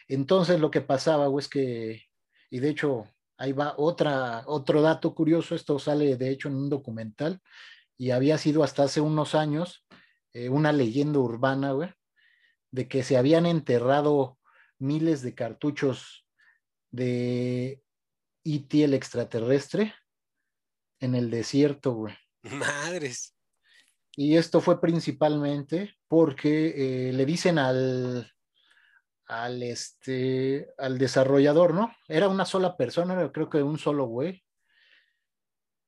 entonces 0.08 0.60
lo 0.60 0.70
que 0.70 0.82
pasaba, 0.82 1.28
güey, 1.28 1.42
es 1.42 1.48
que, 1.48 2.04
y 2.50 2.60
de 2.60 2.70
hecho, 2.70 3.06
ahí 3.38 3.54
va 3.54 3.76
otra, 3.78 4.44
otro 4.48 4.82
dato 4.82 5.16
curioso, 5.16 5.56
esto 5.56 5.80
sale 5.80 6.18
de 6.18 6.30
hecho 6.30 6.50
en 6.50 6.56
un 6.56 6.70
documental 6.70 7.42
y 7.98 8.12
había 8.12 8.38
sido 8.38 8.64
hasta 8.64 8.84
hace 8.84 9.00
unos 9.00 9.36
años 9.36 9.86
eh, 10.34 10.50
una 10.50 10.74
leyenda 10.74 11.20
urbana, 11.20 11.72
güey, 11.72 11.90
de 12.72 12.90
que 12.90 13.04
se 13.04 13.16
habían 13.16 13.46
enterrado 13.46 14.38
miles 14.80 15.22
de 15.22 15.34
cartuchos 15.34 16.28
de 16.92 17.82
E.T. 18.44 18.84
el 18.84 18.94
extraterrestre 18.94 19.96
en 21.00 21.16
el 21.16 21.30
desierto, 21.30 21.94
güey. 21.94 22.16
Madres. 22.44 23.35
Y 24.16 24.38
esto 24.38 24.62
fue 24.62 24.80
principalmente 24.80 25.96
porque 26.08 27.10
eh, 27.10 27.14
le 27.14 27.26
dicen 27.26 27.60
al, 27.60 28.32
al, 29.28 29.64
este, 29.64 30.70
al 30.78 30.98
desarrollador, 30.98 31.74
¿no? 31.74 31.92
Era 32.08 32.30
una 32.30 32.46
sola 32.46 32.78
persona, 32.78 33.32
creo 33.32 33.50
que 33.50 33.62
un 33.62 33.78
solo 33.78 34.06
güey. 34.06 34.44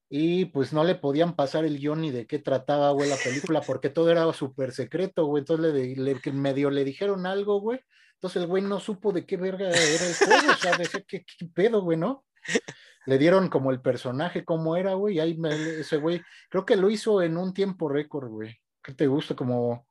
Y 0.09 0.45
pues 0.45 0.71
no 0.71 0.83
le 0.83 0.95
podían 0.95 1.35
pasar 1.35 1.65
el 1.65 1.79
guion 1.79 2.01
ni 2.01 2.11
de 2.11 2.27
qué 2.27 2.39
trataba, 2.39 2.91
güey, 2.91 3.09
la 3.09 3.17
película, 3.17 3.61
porque 3.61 3.89
todo 3.89 4.09
era 4.09 4.31
súper 4.33 4.71
secreto, 4.71 5.25
güey. 5.25 5.41
Entonces 5.41 5.73
le, 5.73 5.95
le, 5.95 6.31
medio 6.31 6.69
le 6.69 6.85
dijeron 6.85 7.25
algo, 7.25 7.59
güey. 7.59 7.79
Entonces 8.13 8.41
el 8.41 8.47
güey 8.47 8.63
no 8.63 8.79
supo 8.79 9.11
de 9.11 9.25
qué 9.25 9.37
verga 9.37 9.69
era 9.69 10.05
el 10.05 10.15
juego, 10.15 10.51
o 10.51 10.55
sea, 10.55 10.77
de 10.77 10.87
qué, 11.07 11.25
qué 11.25 11.45
pedo, 11.53 11.81
güey, 11.81 11.97
¿no? 11.97 12.25
Le 13.05 13.17
dieron 13.17 13.49
como 13.49 13.71
el 13.71 13.81
personaje, 13.81 14.43
cómo 14.43 14.75
era, 14.75 14.93
güey, 14.93 15.19
ahí 15.19 15.37
ese 15.79 15.97
güey, 15.97 16.21
creo 16.49 16.65
que 16.65 16.75
lo 16.75 16.89
hizo 16.89 17.21
en 17.21 17.37
un 17.37 17.53
tiempo 17.53 17.87
récord, 17.87 18.29
güey. 18.29 18.59
¿Qué 18.83 18.93
te 18.93 19.07
gusta? 19.07 19.35
Como 19.35 19.87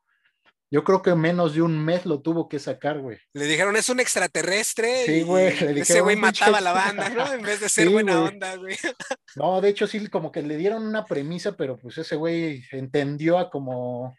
yo 0.68 0.82
creo 0.82 1.00
que 1.00 1.14
menos 1.14 1.54
de 1.54 1.62
un 1.62 1.82
mes 1.82 2.06
lo 2.06 2.20
tuvo 2.20 2.48
que 2.48 2.58
sacar, 2.58 2.98
güey. 2.98 3.18
Le 3.34 3.44
dijeron, 3.44 3.76
es 3.76 3.88
un 3.88 4.00
extraterrestre. 4.00 5.06
Sí, 5.06 5.22
güey. 5.22 5.46
Ese 5.78 6.00
güey 6.00 6.16
mataba 6.16 6.58
a 6.58 6.60
la 6.60 6.72
banda, 6.72 7.08
¿no? 7.08 7.32
En 7.32 7.42
vez 7.42 7.60
de 7.60 7.68
ser 7.68 7.88
buena 7.88 8.20
onda, 8.20 8.56
güey. 8.56 8.76
No, 9.36 9.60
de 9.60 9.68
hecho, 9.68 9.86
sí, 9.86 10.08
como 10.08 10.32
que 10.32 10.42
le 10.42 10.56
dieron 10.56 10.86
una 10.86 11.04
premisa, 11.04 11.52
pero 11.52 11.76
pues 11.76 11.98
ese 11.98 12.16
güey 12.16 12.64
entendió 12.72 13.38
a 13.38 13.50
como. 13.50 14.16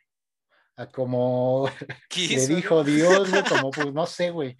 a 0.75 0.87
como. 0.87 1.69
le 2.15 2.47
dijo 2.47 2.83
Dios, 2.83 3.29
güey, 3.29 3.43
como 3.43 3.71
pues 3.71 3.91
no 3.93 4.05
sé, 4.05 4.29
güey. 4.29 4.55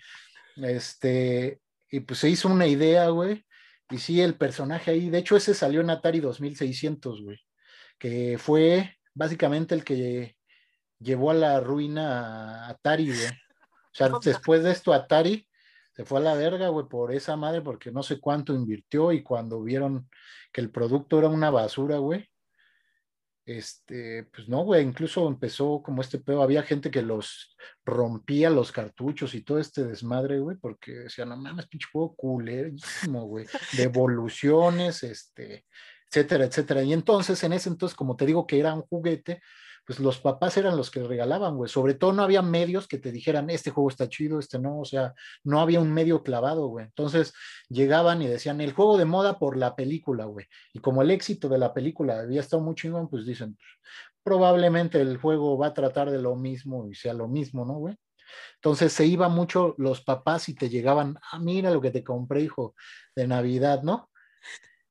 Este. 0.58 1.62
Y 1.90 2.02
pues 2.02 2.20
se 2.20 2.30
hizo 2.30 2.50
una 2.50 2.68
idea, 2.68 3.08
güey. 3.10 3.46
Y 3.90 4.00
sí, 4.00 4.22
el 4.22 4.36
personaje 4.36 4.92
ahí, 4.92 5.10
de 5.10 5.20
hecho, 5.20 5.38
ese 5.38 5.54
salió 5.54 5.82
en 5.82 5.90
Atari 5.90 6.20
2600, 6.20 7.22
güey. 7.24 7.40
Que 7.98 8.38
fue 8.38 8.98
básicamente 9.14 9.76
el 9.76 9.84
que 9.84 10.36
llevó 11.00 11.32
a 11.32 11.36
la 11.36 11.60
ruina 11.60 12.66
a 12.66 12.70
Atari, 12.70 13.08
güey. 13.08 13.28
O 13.28 13.94
sea, 13.94 14.10
después 14.24 14.64
de 14.64 14.72
esto 14.72 14.94
Atari 14.94 15.48
se 15.94 16.06
fue 16.06 16.20
a 16.20 16.22
la 16.22 16.36
verga, 16.36 16.68
güey, 16.68 16.88
por 16.88 17.12
esa 17.12 17.36
madre, 17.36 17.62
porque 17.62 17.92
no 17.92 18.04
sé 18.04 18.20
cuánto 18.20 18.54
invirtió 18.54 19.12
y 19.12 19.24
cuando 19.24 19.64
vieron 19.64 20.08
que 20.52 20.62
el 20.62 20.70
producto 20.70 21.18
era 21.18 21.28
una 21.28 21.50
basura, 21.50 21.98
güey, 21.98 22.30
este, 23.48 24.26
pues 24.26 24.50
no, 24.50 24.66
güey, 24.66 24.84
incluso 24.84 25.26
empezó 25.26 25.82
como 25.82 26.02
este 26.02 26.20
pedo, 26.20 26.44
había 26.44 26.64
gente 26.64 26.92
que 26.92 27.02
los 27.02 27.56
rompía 27.86 28.50
los 28.50 28.74
cartuchos 28.74 29.34
y 29.34 29.42
todo 29.42 29.58
este 29.58 29.86
desmadre, 29.86 30.40
güey, 30.40 30.58
porque 30.58 30.92
decían, 30.92 31.30
no 31.30 31.38
mames, 31.38 31.66
pinche 31.68 31.88
juego 31.90 32.14
culerísimo, 32.14 33.26
güey, 33.26 33.46
de 33.78 33.84
evoluciones, 33.84 35.02
este, 35.04 35.66
etcétera, 36.12 36.44
etcétera. 36.44 36.84
Y 36.84 36.92
entonces, 36.92 37.42
en 37.46 37.54
ese 37.54 37.70
entonces, 37.70 37.96
como 37.96 38.18
te 38.18 38.26
digo 38.26 38.46
que 38.46 38.60
era 38.60 38.74
un 38.74 38.82
juguete, 38.82 39.42
pues 39.88 40.02
los 40.02 40.20
papás 40.20 40.58
eran 40.58 40.76
los 40.76 40.92
que 40.92 41.02
regalaban, 41.02 41.56
güey. 41.56 41.70
Sobre 41.70 41.94
todo 41.94 42.12
no 42.12 42.22
había 42.22 42.42
medios 42.42 42.90
que 42.90 42.98
te 42.98 43.14
dijeran, 43.14 43.50
este 43.50 43.72
juego 43.72 43.90
está 43.90 44.10
chido, 44.10 44.38
este 44.38 44.60
no, 44.60 44.82
o 44.82 44.86
sea, 44.86 45.14
no 45.46 45.62
había 45.62 45.80
un 45.80 45.94
medio 45.94 46.24
clavado, 46.24 46.68
güey. 46.68 46.86
Entonces 46.86 47.34
llegaban 47.70 48.22
y 48.22 48.28
decían, 48.28 48.60
el 48.60 48.74
juego 48.74 48.98
de 48.98 49.06
moda 49.06 49.40
por 49.40 49.56
la 49.56 49.78
película, 49.78 50.26
güey. 50.26 50.46
Y 50.74 50.80
como 50.80 51.02
el 51.02 51.10
éxito 51.10 51.48
de 51.48 51.58
la 51.58 51.74
película 51.74 52.20
había 52.20 52.42
estado 52.42 52.62
muy 52.62 52.76
chingón, 52.76 53.10
pues 53.10 53.26
dicen, 53.26 53.56
pues, 53.56 53.70
probablemente 54.24 55.00
el 55.00 55.16
juego 55.16 55.58
va 55.58 55.68
a 55.68 55.74
tratar 55.74 56.12
de 56.12 56.22
lo 56.22 56.36
mismo 56.36 56.86
y 56.90 56.94
sea 56.94 57.14
lo 57.14 57.30
mismo, 57.30 57.64
¿no, 57.66 57.76
güey? 57.76 57.96
Entonces 58.56 58.92
se 58.92 59.06
iba 59.06 59.30
mucho 59.30 59.74
los 59.78 60.02
papás 60.02 60.50
y 60.50 60.54
te 60.54 60.68
llegaban, 60.68 61.18
ah, 61.32 61.40
mira 61.40 61.72
lo 61.72 61.80
que 61.80 61.92
te 61.92 62.04
compré, 62.04 62.42
hijo, 62.42 62.76
de 63.16 63.26
Navidad, 63.26 63.84
¿no? 63.84 64.10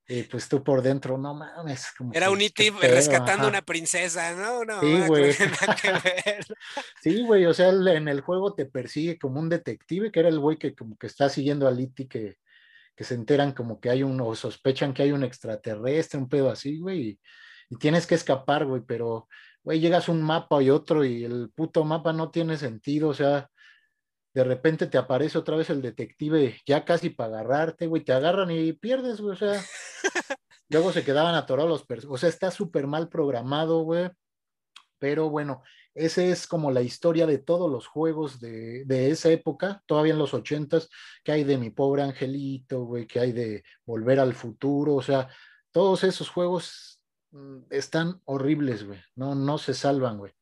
Y 0.08 0.22
pues 0.22 0.48
tú 0.48 0.62
por 0.62 0.82
dentro, 0.82 1.18
no 1.18 1.34
mames. 1.34 1.88
Era 2.12 2.30
un 2.30 2.40
IT 2.40 2.58
rescatando 2.80 3.48
una 3.48 3.62
princesa, 3.62 4.34
¿no? 4.36 4.64
no 4.64 4.80
sí, 4.80 5.00
güey. 5.08 5.32
sí, 7.02 7.22
güey, 7.22 7.46
o 7.46 7.52
sea, 7.52 7.70
en 7.70 8.06
el 8.06 8.20
juego 8.20 8.54
te 8.54 8.66
persigue 8.66 9.18
como 9.18 9.40
un 9.40 9.48
detective, 9.48 10.12
que 10.12 10.20
era 10.20 10.28
el 10.28 10.38
güey 10.38 10.58
que 10.58 10.76
como 10.76 10.96
que 10.96 11.08
está 11.08 11.28
siguiendo 11.28 11.66
al 11.66 11.80
IT 11.80 12.08
que, 12.08 12.36
que 12.94 13.04
se 13.04 13.14
enteran 13.14 13.50
como 13.50 13.80
que 13.80 13.90
hay 13.90 14.04
un, 14.04 14.20
o 14.20 14.34
sospechan 14.36 14.94
que 14.94 15.02
hay 15.02 15.10
un 15.10 15.24
extraterrestre, 15.24 16.20
un 16.20 16.28
pedo 16.28 16.50
así, 16.50 16.78
güey, 16.78 17.00
y, 17.00 17.20
y 17.70 17.76
tienes 17.76 18.06
que 18.06 18.14
escapar, 18.14 18.64
güey, 18.64 18.82
pero, 18.86 19.26
güey, 19.64 19.80
llegas 19.80 20.08
a 20.08 20.12
un 20.12 20.22
mapa 20.22 20.62
y 20.62 20.70
otro 20.70 21.04
y 21.04 21.24
el 21.24 21.50
puto 21.50 21.84
mapa 21.84 22.12
no 22.12 22.30
tiene 22.30 22.56
sentido, 22.56 23.08
o 23.08 23.14
sea, 23.14 23.50
de 24.36 24.44
repente 24.44 24.86
te 24.86 24.98
aparece 24.98 25.38
otra 25.38 25.56
vez 25.56 25.70
el 25.70 25.80
detective 25.80 26.60
ya 26.66 26.84
casi 26.84 27.08
para 27.08 27.40
agarrarte, 27.40 27.86
güey, 27.86 28.04
te 28.04 28.12
agarran 28.12 28.50
y 28.50 28.74
pierdes, 28.74 29.18
güey, 29.18 29.32
o 29.32 29.38
sea, 29.38 29.64
luego 30.68 30.92
se 30.92 31.02
quedaban 31.02 31.34
atorados 31.34 31.70
los 31.70 31.86
personajes, 31.86 32.14
o 32.14 32.18
sea, 32.18 32.28
está 32.28 32.50
súper 32.50 32.86
mal 32.86 33.08
programado, 33.08 33.80
güey, 33.80 34.10
pero 34.98 35.30
bueno, 35.30 35.62
esa 35.94 36.22
es 36.22 36.46
como 36.46 36.70
la 36.70 36.82
historia 36.82 37.26
de 37.26 37.38
todos 37.38 37.70
los 37.70 37.86
juegos 37.86 38.38
de, 38.38 38.84
de 38.84 39.10
esa 39.10 39.30
época, 39.30 39.82
todavía 39.86 40.12
en 40.12 40.18
los 40.18 40.34
ochentas, 40.34 40.90
que 41.24 41.32
hay 41.32 41.42
de 41.42 41.56
mi 41.56 41.70
pobre 41.70 42.02
angelito, 42.02 42.84
güey, 42.84 43.06
que 43.06 43.20
hay 43.20 43.32
de 43.32 43.64
volver 43.86 44.20
al 44.20 44.34
futuro, 44.34 44.96
o 44.96 45.02
sea, 45.02 45.30
todos 45.70 46.04
esos 46.04 46.28
juegos 46.28 47.00
mm, 47.30 47.60
están 47.70 48.20
horribles, 48.26 48.86
güey, 48.86 49.00
no, 49.14 49.34
no 49.34 49.56
se 49.56 49.72
salvan, 49.72 50.18
güey. 50.18 50.34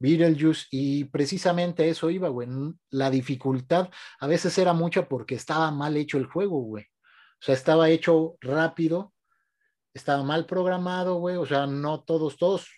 Beetlejuice, 0.00 0.66
y 0.70 1.04
precisamente 1.04 1.88
eso 1.88 2.10
iba, 2.10 2.28
güey. 2.28 2.48
La 2.90 3.10
dificultad 3.10 3.90
a 4.18 4.26
veces 4.26 4.56
era 4.58 4.72
mucha 4.72 5.06
porque 5.08 5.34
estaba 5.34 5.70
mal 5.70 5.96
hecho 5.96 6.16
el 6.18 6.26
juego, 6.26 6.62
güey. 6.62 6.84
O 6.84 7.42
sea, 7.42 7.54
estaba 7.54 7.90
hecho 7.90 8.36
rápido, 8.40 9.12
estaba 9.94 10.22
mal 10.24 10.46
programado, 10.46 11.16
güey. 11.16 11.36
O 11.36 11.46
sea, 11.46 11.66
no 11.66 12.02
todos, 12.02 12.38
todos, 12.38 12.68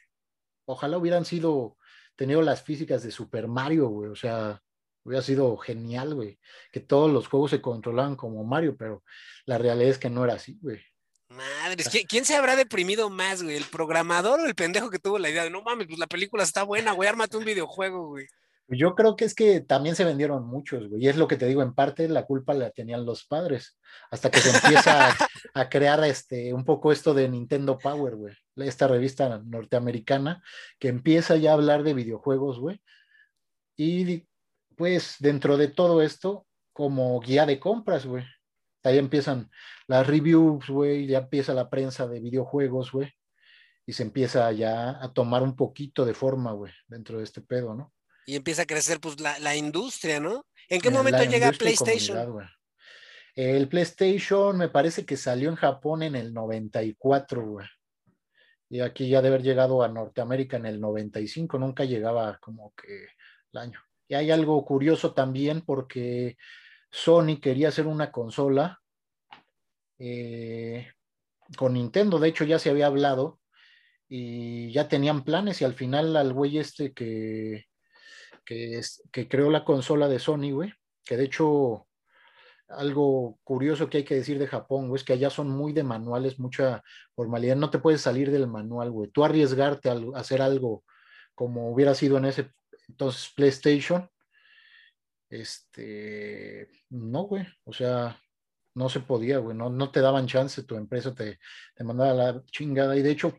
ojalá 0.66 0.98
hubieran 0.98 1.24
sido, 1.24 1.76
tenido 2.16 2.42
las 2.42 2.62
físicas 2.62 3.04
de 3.04 3.12
Super 3.12 3.46
Mario, 3.46 3.88
güey. 3.88 4.10
O 4.10 4.16
sea, 4.16 4.60
hubiera 5.04 5.22
sido 5.22 5.56
genial, 5.58 6.14
güey. 6.14 6.40
Que 6.72 6.80
todos 6.80 7.10
los 7.10 7.28
juegos 7.28 7.52
se 7.52 7.62
controlaban 7.62 8.16
como 8.16 8.44
Mario, 8.44 8.76
pero 8.76 9.04
la 9.46 9.58
realidad 9.58 9.90
es 9.90 9.98
que 9.98 10.10
no 10.10 10.24
era 10.24 10.34
así, 10.34 10.58
güey. 10.60 10.80
Madres, 11.37 11.91
¿quién, 12.09 12.24
se 12.24 12.37
habrá 12.37 12.57
deprimido 12.57 13.11
más, 13.11 13.43
güey? 13.43 13.57
¿El 13.57 13.64
programador 13.64 14.41
o 14.41 14.47
el 14.47 14.55
pendejo 14.55 14.91
que 14.91 14.99
tuvo 14.99 15.18
la 15.18 15.30
idea 15.30 15.45
de 15.45 15.51
no 15.51 15.62
mames, 15.62 15.87
pues 15.87 15.99
la 15.99 16.07
película 16.07 16.43
está 16.43 16.62
buena, 16.62 16.93
güey, 16.93 17.09
ármate 17.09 17.37
un 17.37 17.45
videojuego, 17.45 18.09
güey? 18.09 18.26
Yo 18.68 18.95
creo 18.95 19.16
que 19.16 19.24
es 19.24 19.35
que 19.35 19.61
también 19.61 19.97
se 19.97 20.05
vendieron 20.05 20.47
muchos, 20.47 20.89
güey. 20.89 21.05
Y 21.05 21.09
es 21.09 21.16
lo 21.16 21.28
que 21.28 21.37
te 21.37 21.47
digo, 21.47 21.62
en 21.62 21.74
parte 21.74 22.09
la 22.09 22.24
culpa 22.24 22.55
la 22.55 22.70
tenían 22.70 23.05
los 23.05 23.24
padres. 23.24 23.78
Hasta 24.11 24.30
que 24.30 24.41
se 24.41 24.51
empieza 24.51 25.14
a, 25.55 25.68
crear 25.70 26.03
este, 26.05 26.55
un 26.55 26.64
poco 26.64 26.93
esto 26.93 27.12
de 27.12 27.28
Nintendo 27.28 27.76
Power, 27.76 28.16
güey. 28.16 28.35
Esta 28.57 28.89
revista 28.89 29.41
norteamericana 29.45 30.43
que 30.78 30.89
empieza 30.89 31.37
ya 31.37 31.51
a 31.51 31.55
hablar 31.55 31.83
de 31.83 31.95
videojuegos, 31.95 32.59
güey. 32.61 32.80
Y 33.76 34.26
pues 34.76 35.16
dentro 35.18 35.57
de 35.57 35.68
todo 35.68 36.01
esto, 36.01 36.47
como 36.72 37.20
guía 37.20 37.45
de 37.47 37.61
compras, 37.61 38.07
güey. 38.07 38.24
Ahí 38.83 38.99
empiezan 38.99 39.51
las 39.87 40.07
reviews, 40.07 40.68
güey, 40.68 41.07
ya 41.07 41.18
empieza 41.18 41.55
la 41.55 41.70
prensa 41.70 42.07
de 42.07 42.20
videojuegos, 42.20 42.93
güey. 42.93 43.12
Y 43.87 43.93
se 43.93 44.03
empieza 44.03 44.51
ya 44.53 45.03
a 45.03 45.12
tomar 45.12 45.43
un 45.43 45.57
poquito 45.57 46.05
de 46.05 46.14
forma, 46.14 46.53
güey, 46.53 46.72
dentro 46.87 47.18
de 47.18 47.24
este 47.24 47.41
pedo, 47.41 47.74
¿no? 47.74 47.93
y 48.26 48.37
empieza 48.37 48.62
a 48.62 48.66
crecer 48.66 49.01
pues 49.01 49.18
la, 49.20 49.57
industria, 49.57 50.20
¿no? 50.20 50.47
¿En 50.68 50.80
qué 50.80 50.91
momento 50.91 51.24
llega 51.24 51.53
PlayStation? 51.53 52.49
El 53.35 53.68
PlayStation 53.68 54.57
me 54.59 54.68
parece 54.68 55.05
que 55.05 55.16
salió 55.16 55.49
en 55.49 55.57
Japón 55.57 56.03
en 56.03 56.14
el 56.14 56.33
94, 56.33 57.47
güey. 57.47 57.66
Y 58.68 58.80
aquí 58.80 59.09
ya 59.09 59.20
debe 59.20 59.37
haber 59.37 59.47
llegado 59.47 59.83
a 59.83 59.89
Norteamérica 59.89 60.57
en 60.57 60.66
el 60.66 60.80
95, 60.80 61.59
nunca 61.59 61.85
llegaba 61.85 62.39
como 62.39 62.72
que 62.74 63.07
el 63.53 63.59
año. 63.59 63.80
Y 64.09 64.14
hay 64.14 64.30
algo 64.30 64.64
curioso 64.64 65.14
también 65.14 65.62
porque 65.62 66.37
Sony 66.93 67.40
quería 67.40 67.68
hacer 67.68 67.86
una 67.86 68.12
consola 68.12 68.80
eh, 69.99 70.93
con 71.57 71.72
Nintendo, 71.72 72.18
de 72.18 72.28
hecho 72.28 72.45
ya 72.45 72.59
se 72.59 72.70
había 72.70 72.86
hablado 72.86 73.40
y 74.09 74.70
ya 74.72 74.88
tenían 74.88 75.24
planes 75.24 75.62
y 75.62 75.64
al 75.64 75.72
final 75.72 76.16
al 76.16 76.34
güey 76.34 76.59
este 76.59 76.93
que, 76.93 77.64
que, 78.45 78.78
es, 78.78 79.03
que 79.11 79.26
creó 79.26 79.51
la 79.51 79.64
consola 79.64 80.07
de 80.09 80.18
Sony, 80.18 80.53
güey, 80.53 80.72
que 81.05 81.16
de 81.16 81.24
hecho 81.24 81.86
algo 82.68 83.38
curioso 83.43 83.88
que 83.88 83.99
hay 83.99 84.05
que 84.05 84.14
decir 84.14 84.38
de 84.38 84.47
Japón, 84.47 84.88
güey, 84.88 84.99
es 84.99 85.05
que 85.05 85.14
allá 85.14 85.30
son 85.30 85.49
muy 85.49 85.72
de 85.72 85.82
manuales, 85.82 86.38
mucha 86.38 86.82
formalidad, 87.14 87.57
no 87.57 87.70
te 87.70 87.78
puedes 87.78 88.01
salir 88.01 88.30
del 88.30 88.47
manual, 88.47 88.90
güey. 88.90 89.11
Tú 89.11 89.24
arriesgarte 89.24 89.90
a 89.90 90.01
hacer 90.14 90.43
algo 90.43 90.84
como 91.34 91.70
hubiera 91.70 91.95
sido 91.95 92.18
en 92.18 92.26
ese 92.26 92.51
entonces 92.88 93.32
PlayStation, 93.34 94.11
este, 95.33 96.68
no, 96.91 97.22
güey, 97.22 97.47
o 97.64 97.72
sea, 97.72 98.20
no 98.74 98.89
se 98.89 99.01
podía, 99.01 99.39
güey, 99.39 99.57
no, 99.57 99.70
no 99.70 99.91
te 99.91 100.01
daban 100.01 100.26
chance, 100.26 100.62
tu 100.64 100.76
empresa 100.76 101.14
te, 101.14 101.39
te 101.74 101.85
mandaba 101.85 102.12
la 102.12 102.45
chingada 102.47 102.97
y 102.97 103.03
de 103.03 103.11
hecho 103.11 103.35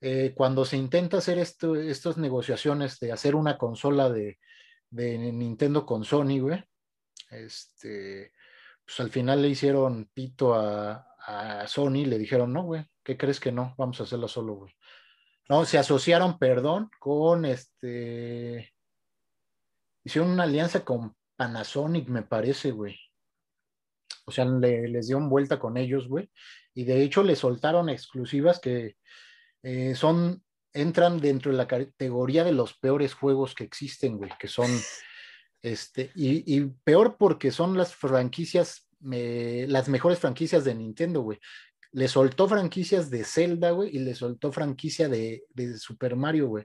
eh, 0.00 0.32
cuando 0.34 0.64
se 0.64 0.76
intenta 0.76 1.18
hacer 1.18 1.38
esto, 1.38 1.74
estas 1.76 2.16
negociaciones 2.16 2.98
de 3.00 3.12
hacer 3.12 3.34
una 3.34 3.58
consola 3.58 4.08
de, 4.10 4.38
Nintendo 4.90 5.84
con 5.84 6.04
Sony, 6.04 6.40
güey, 6.40 6.64
este, 7.30 8.32
pues 8.86 9.00
al 9.00 9.10
final 9.10 9.42
le 9.42 9.48
hicieron 9.48 10.08
pito 10.14 10.54
a, 10.54 11.04
Sony, 11.66 12.06
le 12.06 12.16
dijeron, 12.16 12.54
no, 12.54 12.62
güey, 12.62 12.86
¿qué 13.04 13.18
crees 13.18 13.38
que 13.38 13.52
no? 13.52 13.74
Vamos 13.76 14.00
a 14.00 14.04
hacerlo 14.04 14.28
solo, 14.28 14.54
güey. 14.54 14.72
No, 15.50 15.66
se 15.66 15.76
asociaron, 15.76 16.38
perdón, 16.38 16.90
con 16.98 17.44
este, 17.44 18.72
hicieron 20.08 20.30
una 20.30 20.44
alianza 20.44 20.84
con 20.86 21.14
Panasonic, 21.36 22.08
me 22.08 22.22
parece, 22.22 22.70
güey. 22.70 22.98
O 24.24 24.32
sea, 24.32 24.46
les 24.46 25.06
dieron 25.06 25.28
vuelta 25.28 25.58
con 25.58 25.76
ellos, 25.76 26.08
güey. 26.08 26.30
Y 26.74 26.84
de 26.84 27.02
hecho 27.02 27.22
le 27.22 27.36
soltaron 27.36 27.90
exclusivas 27.90 28.58
que 28.58 28.96
eh, 29.62 29.94
son, 29.94 30.42
entran 30.72 31.20
dentro 31.20 31.50
de 31.52 31.58
la 31.58 31.68
categoría 31.68 32.42
de 32.42 32.52
los 32.52 32.72
peores 32.78 33.12
juegos 33.12 33.54
que 33.54 33.64
existen, 33.64 34.16
güey, 34.16 34.30
que 34.38 34.48
son, 34.48 34.70
este, 35.62 36.10
y, 36.14 36.60
peor 36.84 37.16
porque 37.18 37.50
son 37.50 37.76
las 37.76 37.94
franquicias, 37.94 38.88
las 39.00 39.90
mejores 39.90 40.18
franquicias 40.18 40.64
de 40.64 40.74
Nintendo, 40.74 41.20
güey. 41.20 41.38
Le 41.92 42.08
soltó 42.08 42.48
franquicias 42.48 43.10
de 43.10 43.24
Zelda, 43.24 43.72
güey, 43.72 43.94
y 43.94 43.98
le 43.98 44.14
soltó 44.14 44.52
franquicia 44.52 45.08
de, 45.10 45.44
Super 45.78 46.16
Mario, 46.16 46.48
güey. 46.48 46.64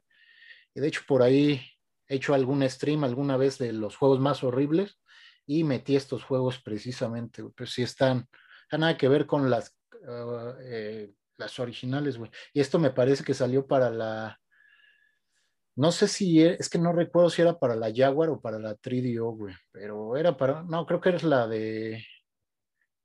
Y 0.76 0.80
de 0.80 0.88
hecho, 0.88 1.02
por 1.06 1.22
ahí 1.22 1.62
he 2.08 2.16
hecho 2.16 2.34
algún 2.34 2.68
stream 2.70 3.04
alguna 3.04 3.38
vez 3.38 3.58
de 3.58 3.74
los 3.74 3.96
juegos 3.96 4.20
más 4.20 4.44
horribles 4.44 5.00
y 5.46 5.64
metí 5.64 5.96
estos 5.96 6.24
juegos 6.24 6.60
precisamente. 6.60 7.44
Pero 7.56 7.70
sí 7.70 7.84
están, 7.84 8.28
nada 8.72 8.98
que 8.98 9.08
ver 9.08 9.26
con 9.26 9.50
las 9.50 9.76
ah, 10.08 10.56
eh, 10.62 11.12
las 11.38 11.60
originales, 11.60 12.18
güey. 12.18 12.32
Y 12.54 12.62
esto 12.62 12.80
me 12.80 12.92
parece 12.92 13.24
que 13.24 13.34
salió 13.34 13.68
para 13.68 13.90
la. 13.90 14.40
No 15.76 15.92
sé 15.92 16.08
si 16.08 16.42
e, 16.42 16.56
es 16.60 16.70
que 16.70 16.78
no 16.78 16.94
recuerdo 16.94 17.30
si 17.30 17.42
era 17.42 17.58
para 17.58 17.76
la 17.76 17.92
Jaguar 17.94 18.30
o 18.30 18.42
para 18.42 18.60
la 18.60 18.76
3DO, 18.76 19.36
güey. 19.36 19.56
Pero 19.72 20.16
era 20.18 20.38
para. 20.38 20.64
No, 20.64 20.86
creo 20.86 21.02
que 21.02 21.10
es 21.10 21.24
la 21.24 21.48
de. 21.48 22.06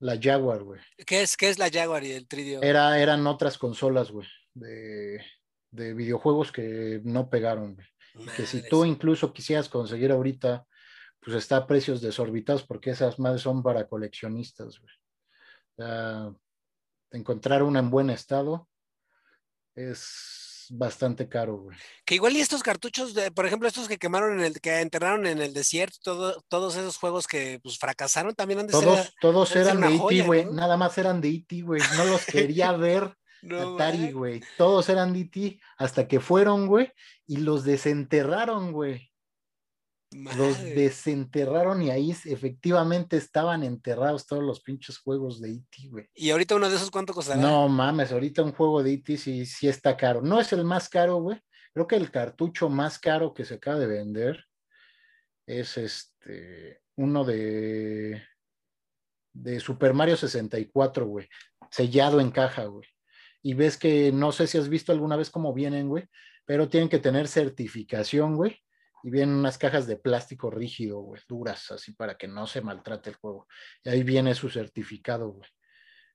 La 0.01 0.19
Jaguar, 0.21 0.63
güey. 0.63 0.81
¿Qué 1.07 1.23
es, 1.23 1.37
qué 1.37 1.49
es 1.49 1.59
la 1.59 1.71
Jaguar 1.71 2.05
y 2.05 2.13
el 2.13 2.29
3DO? 2.29 2.61
Era, 2.63 3.01
eran 3.01 3.27
otras 3.27 3.59
consolas, 3.59 4.13
güey. 4.13 4.29
De, 4.55 5.21
de 5.71 5.95
videojuegos 5.95 6.53
que 6.53 7.01
no 7.05 7.29
pegaron, 7.29 7.75
güey. 7.75 7.87
Que 8.37 8.47
si 8.47 8.69
tú 8.69 8.85
incluso 8.85 9.33
quisieras 9.33 9.69
conseguir 9.69 10.13
ahorita, 10.13 10.67
pues 11.21 11.37
está 11.37 11.59
a 11.59 11.67
precios 11.67 12.01
desorbitados 12.01 12.65
porque 12.65 12.91
esas 12.91 13.19
madres 13.19 13.43
son 13.43 13.63
para 13.63 13.87
coleccionistas, 13.87 14.79
güey. 14.79 14.95
Sea, 15.77 16.33
encontrar 17.11 17.63
una 17.63 17.81
en 17.81 17.91
buen 17.91 18.11
estado 18.11 18.69
es 19.75 20.67
bastante 20.71 21.29
caro, 21.29 21.57
güey. 21.57 21.77
Que 22.05 22.17
igual 22.17 22.37
y 22.37 22.41
estos 22.41 22.63
cartuchos, 22.63 23.15
de, 23.15 23.31
por 23.31 23.47
ejemplo, 23.47 23.69
estos 23.69 23.89
que 23.89 23.99
quemaron 23.99 24.39
en 24.39 24.45
el, 24.45 24.61
que 24.61 24.81
enterraron 24.81 25.27
en 25.27 25.41
el 25.41 25.55
desierto, 25.55 26.43
todos 26.49 26.77
esos 26.77 26.97
juegos 26.97 27.27
que 27.27 27.61
pues 27.63 27.79
fracasaron 27.79 28.35
también 28.35 28.61
han 28.61 28.67
de 28.67 28.73
todos, 28.73 29.01
ser, 29.01 29.13
Todos 29.21 29.57
eran 29.57 29.81
de 29.81 29.95
E.T., 29.95 30.23
güey, 30.23 30.45
nada 30.47 30.77
más 30.77 30.99
eran 30.99 31.21
de 31.21 31.29
E.T., 31.29 31.63
güey, 31.63 31.81
no 31.97 32.05
los 32.05 32.25
quería 32.27 32.73
ver 32.73 33.17
Atari, 33.43 34.13
güey, 34.13 34.41
todos 34.57 34.89
eran 34.89 35.13
de 35.13 35.21
E.T. 35.21 35.61
hasta 35.77 36.09
que 36.09 36.21
fueron, 36.21 36.67
güey, 36.67 36.93
y 37.27 37.39
los 37.39 37.65
desenterraron, 37.65 38.73
güey. 38.73 39.11
Los 40.11 40.59
desenterraron 40.63 41.83
y 41.83 41.91
ahí 41.91 42.11
efectivamente 42.11 43.19
estaban 43.19 43.63
enterrados 43.63 44.27
todos 44.27 44.43
los 44.43 44.63
pinches 44.63 44.99
juegos 44.99 45.41
de 45.41 45.51
E.T., 45.51 45.89
güey. 45.91 46.09
¿Y 46.15 46.31
ahorita 46.31 46.57
uno 46.57 46.71
de 46.71 46.77
esos 46.77 46.91
cuánto 46.91 47.13
costará? 47.13 47.41
No 47.41 47.69
mames, 47.69 48.11
ahorita 48.11 48.43
un 48.43 48.53
juego 48.53 48.83
de 48.83 48.95
E.T. 48.95 49.19
sí, 49.19 49.45
sí 49.45 49.69
está 49.69 49.97
caro. 49.97 50.23
No 50.23 50.41
es 50.41 50.53
el 50.53 50.65
más 50.65 50.89
caro, 50.89 51.17
güey. 51.17 51.39
Creo 51.75 51.87
que 51.87 51.97
el 51.97 52.11
cartucho 52.11 52.69
más 52.69 52.99
caro 52.99 53.35
que 53.35 53.45
se 53.45 53.55
acaba 53.55 53.79
de 53.79 53.87
vender 53.87 54.45
es 55.47 55.77
este, 55.77 56.81
uno 56.97 57.25
de, 57.25 58.23
de 59.33 59.61
Super 59.61 59.95
Mario 59.95 60.17
64, 60.17 61.07
güey. 61.07 61.29
Sellado 61.71 62.21
en 62.21 62.31
caja, 62.31 62.65
güey. 62.65 62.89
Y 63.43 63.55
ves 63.55 63.77
que 63.77 64.13
no 64.13 64.33
sé 64.33 64.47
si 64.47 64.59
has 64.59 64.69
visto 64.69 64.93
alguna 64.93 65.17
vez 65.17 65.31
cómo 65.31 65.55
vienen, 65.55 65.89
güey, 65.89 66.05
pero 66.45 66.69
tienen 66.69 66.89
que 66.89 66.99
tener 66.99 67.29
certificación, 67.29 68.37
güey 68.37 68.61
y 69.03 69.11
vienen 69.11 69.37
unas 69.37 69.59
cajas 69.59 69.87
de 69.87 69.97
plástico 69.97 70.51
rígido, 70.51 71.01
güey, 71.01 71.21
duras, 71.29 71.71
así 71.71 71.93
para 71.93 72.17
que 72.17 72.29
no 72.29 72.47
se 72.47 72.61
maltrate 72.61 73.11
el 73.11 73.17
juego. 73.17 73.47
Y 73.85 73.91
ahí 73.91 74.03
viene 74.03 74.35
su 74.35 74.51
certificado, 74.51 75.31
güey. 75.31 75.49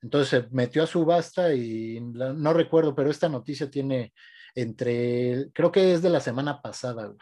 Entonces 0.01 0.30
se 0.30 0.49
metió 0.51 0.84
a 0.84 0.88
subasta 0.88 1.53
y 1.53 1.99
no 2.01 2.53
recuerdo, 2.53 2.93
pero 2.93 3.09
esta 3.09 3.30
noticia 3.30 3.69
tiene 3.69 4.13
entre, 4.53 5.49
creo 5.53 5.71
que 5.71 5.93
es 5.93 6.01
de 6.01 6.09
la 6.09 6.19
semana 6.19 6.61
pasada, 6.61 7.05
güey. 7.05 7.19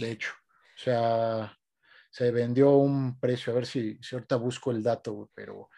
De 0.00 0.10
hecho, 0.10 0.32
o 0.32 0.78
sea, 0.78 1.56
se 2.10 2.30
vendió 2.30 2.72
un 2.72 3.18
precio, 3.18 3.52
a 3.52 3.56
ver 3.56 3.66
si, 3.66 3.98
si 4.02 4.14
ahorita 4.14 4.36
busco 4.36 4.70
el 4.70 4.82
dato, 4.82 5.14
güey, 5.14 5.28
pero 5.34 5.70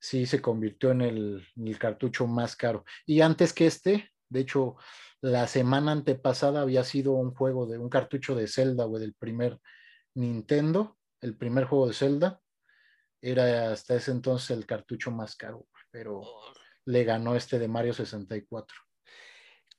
sí 0.00 0.26
se 0.26 0.40
convirtió 0.40 0.90
en 0.90 1.02
el, 1.02 1.46
el 1.56 1.78
cartucho 1.78 2.26
más 2.26 2.56
caro. 2.56 2.84
Y 3.06 3.20
antes 3.20 3.52
que 3.52 3.66
este, 3.66 4.10
de 4.28 4.40
hecho, 4.40 4.76
la 5.20 5.46
semana 5.46 5.92
antepasada 5.92 6.62
había 6.62 6.84
sido 6.84 7.12
un 7.12 7.34
juego 7.34 7.66
de 7.66 7.78
un 7.78 7.88
cartucho 7.90 8.34
de 8.34 8.48
Zelda, 8.48 8.84
güey, 8.84 9.02
del 9.02 9.14
primer 9.14 9.58
Nintendo, 10.14 10.96
el 11.20 11.36
primer 11.36 11.64
juego 11.64 11.88
de 11.88 11.94
Zelda. 11.94 12.40
Era 13.20 13.72
hasta 13.72 13.96
ese 13.96 14.12
entonces 14.12 14.50
el 14.50 14.64
cartucho 14.64 15.10
más 15.10 15.36
caro, 15.36 15.66
pero 15.90 16.22
le 16.86 17.04
ganó 17.04 17.36
este 17.36 17.58
de 17.58 17.68
Mario 17.68 17.92
64. 17.92 18.76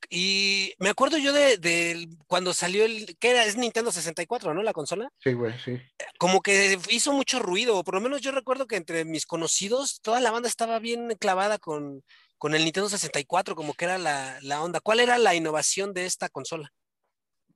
Y 0.09 0.73
me 0.79 0.89
acuerdo 0.89 1.17
yo 1.17 1.31
de, 1.33 2.07
cuando 2.27 2.53
salió 2.53 2.85
el, 2.85 3.17
¿qué 3.19 3.31
era? 3.31 3.45
Es 3.45 3.57
Nintendo 3.57 3.91
64, 3.91 4.53
¿no? 4.53 4.63
La 4.63 4.73
consola. 4.73 5.09
Sí, 5.19 5.33
güey, 5.33 5.53
sí. 5.63 5.79
Como 6.17 6.41
que 6.41 6.79
hizo 6.89 7.13
mucho 7.13 7.39
ruido, 7.39 7.83
por 7.83 7.95
lo 7.95 8.01
menos 8.01 8.21
yo 8.21 8.31
recuerdo 8.31 8.67
que 8.67 8.75
entre 8.75 9.05
mis 9.05 9.25
conocidos 9.25 10.01
toda 10.01 10.19
la 10.19 10.31
banda 10.31 10.49
estaba 10.49 10.79
bien 10.79 11.15
clavada 11.19 11.57
con, 11.59 12.03
con 12.41 12.55
el 12.55 12.63
Nintendo 12.63 12.89
64, 12.89 13.55
como 13.55 13.75
que 13.75 13.85
era 13.85 13.99
la, 13.99 14.63
onda. 14.63 14.79
¿Cuál 14.79 14.99
era 14.99 15.19
la 15.19 15.35
innovación 15.35 15.93
de 15.93 16.07
esta 16.07 16.27
consola? 16.27 16.73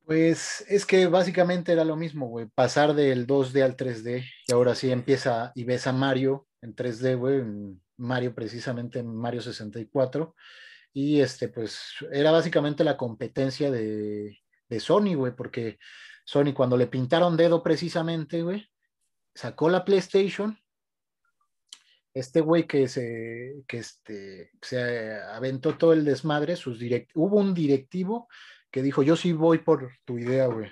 Pues 0.04 0.64
es 0.68 0.86
que 0.86 1.08
básicamente 1.08 1.72
era 1.72 1.84
lo 1.84 1.96
mismo, 1.96 2.28
güey, 2.28 2.46
pasar 2.54 2.94
del 2.94 3.26
2D 3.26 3.64
al 3.64 3.76
3D 3.76 4.24
y 4.48 4.52
ahora 4.52 4.76
sí 4.76 4.92
empieza 4.92 5.52
y 5.56 5.64
ves 5.64 5.88
a 5.88 5.92
Mario 5.92 6.48
en 6.62 6.76
3D, 6.76 7.18
güey, 7.18 7.42
Mario 7.98 8.36
precisamente 8.36 9.00
en 9.00 9.08
Mario 9.08 9.42
64. 9.42 10.36
Y 10.98 11.20
este, 11.20 11.50
pues 11.50 11.94
era 12.10 12.32
básicamente 12.32 12.86
la 12.86 12.96
competencia 12.96 13.70
de, 13.70 14.42
Sony, 14.80 15.14
güey, 15.14 15.36
porque 15.36 15.78
Sony 16.24 16.54
cuando 16.56 16.78
le 16.78 16.88
pintaron 16.88 17.36
dedo 17.36 17.62
precisamente, 17.62 18.44
güey, 18.44 18.66
sacó 19.34 19.70
la 19.70 19.84
PlayStation. 19.84 20.58
Este 22.14 22.40
güey 22.40 22.66
que 22.66 22.88
se, 22.88 23.66
que 23.68 23.80
este, 23.80 24.52
se 24.62 25.20
aventó 25.20 25.78
todo 25.78 25.92
el 25.92 26.06
desmadre, 26.06 26.56
sus 26.56 26.80
direct, 26.80 27.12
hubo 27.14 27.40
un 27.40 27.54
directivo 27.54 28.30
que 28.72 28.82
dijo, 28.82 29.04
yo 29.04 29.18
sí 29.18 29.34
voy 29.34 29.58
por 29.58 29.92
tu 30.06 30.18
idea, 30.18 30.48
güey. 30.48 30.72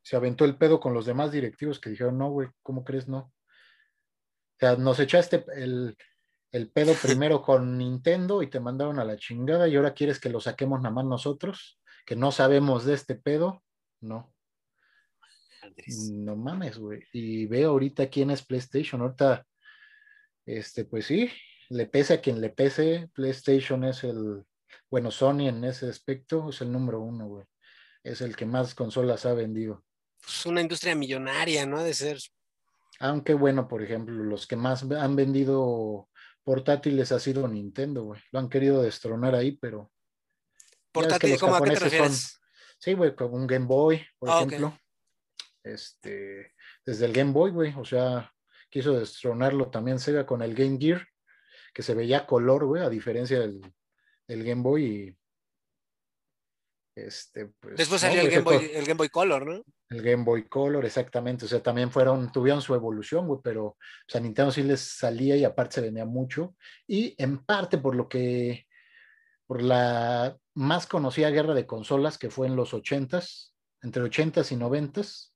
Se 0.00 0.16
aventó 0.16 0.46
el 0.46 0.56
pedo 0.56 0.80
con 0.80 0.94
los 0.94 1.04
demás 1.04 1.32
directivos 1.32 1.78
que 1.78 1.90
dijeron, 1.90 2.16
no, 2.16 2.30
güey, 2.30 2.48
¿cómo 2.62 2.82
crees 2.82 3.08
no? 3.08 3.18
O 3.18 4.58
sea, 4.58 4.76
nos 4.76 4.98
echaste 5.00 5.44
el, 5.54 5.98
el 6.52 6.70
pedo 6.70 6.94
primero 6.94 7.42
con 7.42 7.76
Nintendo 7.76 8.42
y 8.42 8.48
te 8.48 8.60
mandaron 8.60 8.98
a 8.98 9.04
la 9.04 9.16
chingada 9.16 9.68
y 9.68 9.76
ahora 9.76 9.94
quieres 9.94 10.18
que 10.18 10.30
lo 10.30 10.40
saquemos 10.40 10.80
nada 10.80 10.94
más 10.94 11.04
nosotros, 11.04 11.80
que 12.06 12.16
no 12.16 12.32
sabemos 12.32 12.84
de 12.84 12.94
este 12.94 13.14
pedo. 13.14 13.62
No. 14.00 14.32
No 15.98 16.36
mames, 16.36 16.78
güey. 16.78 17.02
Y 17.12 17.46
veo 17.46 17.70
ahorita 17.70 18.08
quién 18.08 18.30
es 18.30 18.44
PlayStation. 18.44 19.00
Ahorita, 19.02 19.46
este, 20.46 20.84
pues 20.84 21.06
sí, 21.06 21.30
le 21.68 21.86
pese 21.86 22.14
a 22.14 22.20
quien 22.20 22.40
le 22.40 22.50
pese, 22.50 23.10
PlayStation 23.12 23.84
es 23.84 24.02
el, 24.04 24.44
bueno, 24.90 25.10
Sony 25.10 25.48
en 25.48 25.64
ese 25.64 25.88
aspecto 25.88 26.48
es 26.48 26.60
el 26.62 26.72
número 26.72 27.00
uno, 27.00 27.26
güey. 27.28 27.44
Es 28.02 28.22
el 28.22 28.34
que 28.34 28.46
más 28.46 28.74
consolas 28.74 29.26
ha 29.26 29.34
vendido. 29.34 29.84
Es 30.20 30.24
pues 30.24 30.46
una 30.46 30.62
industria 30.62 30.94
millonaria, 30.94 31.66
¿no? 31.66 31.82
De 31.82 31.92
ser 31.92 32.18
aunque 33.00 33.34
bueno, 33.34 33.68
por 33.68 33.82
ejemplo, 33.82 34.24
los 34.24 34.46
que 34.46 34.56
más 34.56 34.82
han 34.82 35.16
vendido 35.16 36.08
portátiles 36.48 37.12
ha 37.12 37.20
sido 37.20 37.46
Nintendo, 37.46 38.04
güey. 38.04 38.22
Lo 38.32 38.38
han 38.38 38.48
querido 38.48 38.80
destronar 38.80 39.34
ahí, 39.34 39.52
pero. 39.52 39.92
¿Portátil? 40.90 41.38
¿Cómo 41.38 41.54
a 41.54 41.60
qué 41.60 41.72
te 41.72 41.80
refieres? 41.80 42.40
Sí, 42.78 42.94
güey, 42.94 43.14
con 43.14 43.34
un 43.34 43.46
Game 43.46 43.66
Boy, 43.66 44.02
por 44.18 44.30
ah, 44.30 44.36
ejemplo. 44.38 44.78
Este, 45.62 46.54
desde 46.86 47.04
el 47.04 47.12
Game 47.12 47.32
Boy, 47.32 47.50
güey. 47.50 47.74
O 47.76 47.84
sea, 47.84 48.32
quiso 48.70 48.98
destronarlo 48.98 49.68
también 49.68 49.98
Sega 49.98 50.24
con 50.24 50.40
el 50.40 50.54
Game 50.54 50.78
Gear, 50.80 51.06
que 51.74 51.82
se 51.82 51.92
veía 51.92 52.26
color, 52.26 52.64
güey, 52.64 52.82
a 52.82 52.88
diferencia 52.88 53.40
del, 53.40 53.60
del 54.26 54.42
Game 54.42 54.62
Boy. 54.62 54.84
Y 54.86 55.16
este, 56.94 57.48
pues, 57.60 57.76
Después 57.76 58.00
salió 58.00 58.22
el, 58.22 58.30
Game 58.30 58.40
Boy, 58.40 58.70
el, 58.72 58.86
Game 58.86 58.96
Boy, 58.96 59.10
Color, 59.10 59.46
¿no? 59.46 59.62
El 59.90 60.02
Game 60.02 60.24
Boy 60.24 60.48
Color, 60.48 60.84
exactamente. 60.84 61.46
O 61.46 61.48
sea, 61.48 61.62
también 61.62 61.90
fueron, 61.90 62.30
tuvieron 62.30 62.60
su 62.60 62.74
evolución, 62.74 63.26
güey, 63.26 63.40
pero 63.42 63.64
o 63.66 63.76
sea, 64.06 64.20
Nintendo 64.20 64.52
sí 64.52 64.62
les 64.62 64.80
salía 64.80 65.36
y 65.36 65.44
aparte 65.44 65.76
se 65.76 65.80
vendía 65.80 66.04
mucho. 66.04 66.54
Y 66.86 67.14
en 67.22 67.44
parte 67.44 67.78
por 67.78 67.94
lo 67.94 68.08
que, 68.08 68.66
por 69.46 69.62
la 69.62 70.36
más 70.54 70.86
conocida 70.86 71.30
guerra 71.30 71.54
de 71.54 71.66
consolas 71.66 72.18
que 72.18 72.30
fue 72.30 72.46
en 72.46 72.56
los 72.56 72.74
80s, 72.74 73.52
entre 73.82 74.02
80s 74.02 74.52
y 74.52 74.56
90s, 74.56 75.32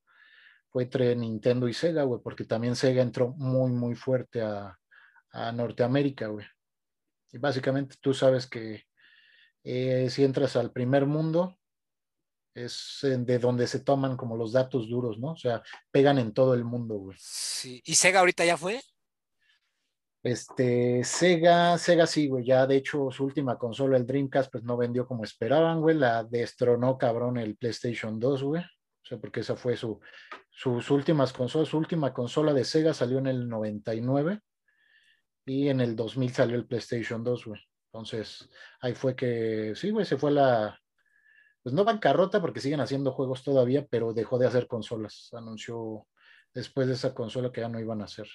fue 0.68 0.84
entre 0.84 1.14
Nintendo 1.16 1.68
y 1.68 1.74
Sega, 1.74 2.02
güey, 2.02 2.20
porque 2.22 2.44
también 2.44 2.76
Sega 2.76 3.02
entró 3.02 3.28
muy, 3.36 3.70
muy 3.70 3.94
fuerte 3.94 4.42
a, 4.42 4.78
a 5.32 5.52
Norteamérica, 5.52 6.28
güey. 6.28 6.46
Y 7.32 7.38
básicamente 7.38 7.96
tú 8.00 8.12
sabes 8.12 8.46
que 8.46 8.84
eh, 9.64 10.08
si 10.10 10.24
entras 10.24 10.56
al 10.56 10.72
primer 10.72 11.06
mundo, 11.06 11.58
es 12.54 12.98
de 13.02 13.38
donde 13.38 13.66
se 13.66 13.80
toman 13.80 14.16
como 14.16 14.36
los 14.36 14.52
datos 14.52 14.88
duros, 14.88 15.18
¿no? 15.18 15.32
O 15.32 15.36
sea, 15.36 15.62
pegan 15.90 16.18
en 16.18 16.32
todo 16.32 16.54
el 16.54 16.64
mundo, 16.64 16.96
güey. 16.96 17.16
Sí. 17.20 17.82
¿Y 17.84 17.94
Sega 17.94 18.20
ahorita 18.20 18.44
ya 18.44 18.56
fue? 18.56 18.80
Este, 20.22 21.02
Sega, 21.02 21.76
Sega 21.78 22.06
sí, 22.06 22.28
güey, 22.28 22.44
ya 22.44 22.66
de 22.66 22.76
hecho 22.76 23.10
su 23.10 23.24
última 23.24 23.58
consola, 23.58 23.96
el 23.96 24.06
Dreamcast, 24.06 24.52
pues 24.52 24.62
no 24.62 24.76
vendió 24.76 25.06
como 25.06 25.24
esperaban, 25.24 25.80
güey, 25.80 25.96
la 25.96 26.22
destronó 26.22 26.96
cabrón 26.96 27.38
el 27.38 27.56
PlayStation 27.56 28.20
2, 28.20 28.42
güey. 28.44 28.62
O 28.62 29.04
sea, 29.04 29.18
porque 29.18 29.40
esa 29.40 29.56
fue 29.56 29.76
su, 29.76 29.98
sus 30.48 30.90
últimas 30.90 31.32
consolas, 31.32 31.68
su 31.68 31.78
última 31.78 32.12
consola 32.12 32.52
de 32.52 32.64
Sega 32.64 32.94
salió 32.94 33.18
en 33.18 33.26
el 33.26 33.48
99 33.48 34.40
y 35.44 35.68
en 35.68 35.80
el 35.80 35.96
2000 35.96 36.32
salió 36.32 36.56
el 36.56 36.66
PlayStation 36.66 37.24
2, 37.24 37.46
güey. 37.46 37.60
Entonces, 37.86 38.48
ahí 38.80 38.94
fue 38.94 39.16
que, 39.16 39.72
sí, 39.74 39.90
güey, 39.90 40.06
se 40.06 40.16
fue 40.16 40.30
la, 40.30 40.81
pues 41.62 41.74
no 41.74 41.84
bancarrota 41.84 42.40
porque 42.40 42.60
siguen 42.60 42.80
haciendo 42.80 43.12
juegos 43.12 43.42
todavía, 43.42 43.86
pero 43.88 44.12
dejó 44.12 44.38
de 44.38 44.46
hacer 44.46 44.66
consolas. 44.66 45.28
Anunció 45.32 46.06
después 46.52 46.88
de 46.88 46.94
esa 46.94 47.14
consola 47.14 47.52
que 47.52 47.60
ya 47.60 47.68
no 47.68 47.80
iban 47.80 48.02
a 48.02 48.04
hacer. 48.04 48.28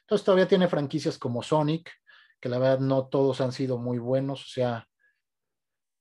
Entonces 0.00 0.24
todavía 0.24 0.48
tiene 0.48 0.68
franquicias 0.68 1.18
como 1.18 1.42
Sonic, 1.42 1.90
que 2.40 2.48
la 2.48 2.58
verdad 2.58 2.80
no 2.80 3.06
todos 3.06 3.40
han 3.40 3.52
sido 3.52 3.78
muy 3.78 3.98
buenos, 3.98 4.42
o 4.42 4.48
sea, 4.48 4.88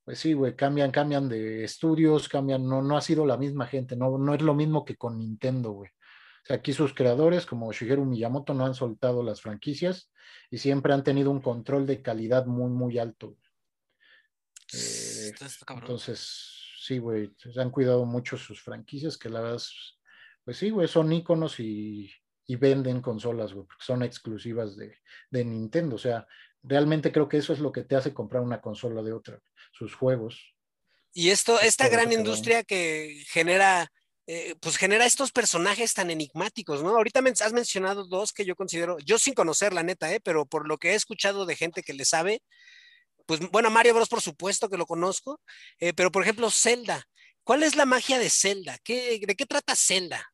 pues 0.03 0.17
sí, 0.17 0.33
güey, 0.33 0.55
cambian, 0.55 0.91
cambian 0.91 1.29
de 1.29 1.63
estudios, 1.63 2.27
cambian, 2.27 2.67
no, 2.67 2.81
no 2.81 2.97
ha 2.97 3.01
sido 3.01 3.25
la 3.25 3.37
misma 3.37 3.67
gente, 3.67 3.95
no, 3.95 4.17
no 4.17 4.33
es 4.33 4.41
lo 4.41 4.55
mismo 4.55 4.83
que 4.83 4.95
con 4.95 5.19
Nintendo, 5.19 5.71
güey. 5.71 5.91
O 5.91 6.45
sea, 6.45 6.55
aquí 6.55 6.73
sus 6.73 6.95
creadores, 6.95 7.45
como 7.45 7.71
Shigeru 7.71 8.03
Miyamoto, 8.03 8.55
no 8.55 8.65
han 8.65 8.73
soltado 8.73 9.21
las 9.21 9.41
franquicias 9.41 10.11
y 10.49 10.57
siempre 10.57 10.93
han 10.93 11.03
tenido 11.03 11.29
un 11.29 11.39
control 11.39 11.85
de 11.85 12.01
calidad 12.01 12.47
muy, 12.47 12.71
muy 12.71 12.97
alto. 12.97 13.37
Eh, 14.73 15.31
entonces, 15.69 16.60
sí, 16.81 16.97
güey, 16.97 17.31
se 17.37 17.61
han 17.61 17.69
cuidado 17.69 18.05
mucho 18.05 18.37
sus 18.37 18.61
franquicias, 18.61 19.17
que 19.17 19.29
la 19.29 19.41
verdad, 19.41 19.61
pues 20.43 20.57
sí, 20.57 20.71
güey, 20.71 20.87
son 20.87 21.13
íconos 21.13 21.59
y, 21.59 22.11
venden 22.59 23.01
consolas, 23.01 23.53
güey, 23.53 23.65
porque 23.65 23.85
son 23.85 24.03
exclusivas 24.03 24.75
de, 24.75 24.97
de, 25.29 25.45
Nintendo. 25.45 25.95
O 25.95 25.99
sea, 25.99 26.27
realmente 26.61 27.09
creo 27.13 27.29
que 27.29 27.37
eso 27.37 27.53
es 27.53 27.59
lo 27.59 27.71
que 27.71 27.83
te 27.83 27.95
hace 27.95 28.13
comprar 28.13 28.43
una 28.43 28.59
consola 28.59 29.01
de 29.01 29.13
otra, 29.13 29.39
sus 29.71 29.95
juegos. 29.95 30.53
Y 31.13 31.29
esto, 31.29 31.61
esta 31.61 31.87
gran 31.87 32.11
industria 32.11 32.65
que 32.65 33.23
genera 33.29 33.89
eh, 34.27 34.55
pues 34.61 34.77
genera 34.77 35.05
estos 35.05 35.31
personajes 35.31 35.93
tan 35.93 36.09
enigmáticos, 36.09 36.83
¿no? 36.83 36.89
Ahorita 36.89 37.21
has 37.41 37.53
mencionado 37.53 38.05
dos 38.05 38.33
que 38.33 38.45
yo 38.45 38.55
considero, 38.55 38.97
yo 38.99 39.17
sin 39.17 39.33
conocer 39.33 39.73
la 39.73 39.83
neta, 39.83 40.13
¿eh? 40.13 40.19
pero 40.21 40.45
por 40.45 40.67
lo 40.67 40.77
que 40.77 40.91
he 40.91 40.95
escuchado 40.95 41.45
de 41.45 41.55
gente 41.55 41.83
que 41.83 41.93
le 41.93 42.05
sabe, 42.05 42.41
pues 43.25 43.39
bueno, 43.51 43.69
Mario 43.69 43.93
Bros 43.93 44.09
por 44.09 44.21
supuesto 44.21 44.69
que 44.69 44.77
lo 44.77 44.85
conozco, 44.85 45.41
eh, 45.79 45.93
pero 45.93 46.11
por 46.11 46.23
ejemplo 46.23 46.49
Zelda, 46.49 47.03
¿cuál 47.43 47.63
es 47.63 47.75
la 47.75 47.85
magia 47.85 48.19
de 48.19 48.29
Zelda? 48.29 48.77
¿Qué, 48.83 49.19
¿De 49.25 49.35
qué 49.35 49.45
trata 49.45 49.75
Zelda? 49.75 50.31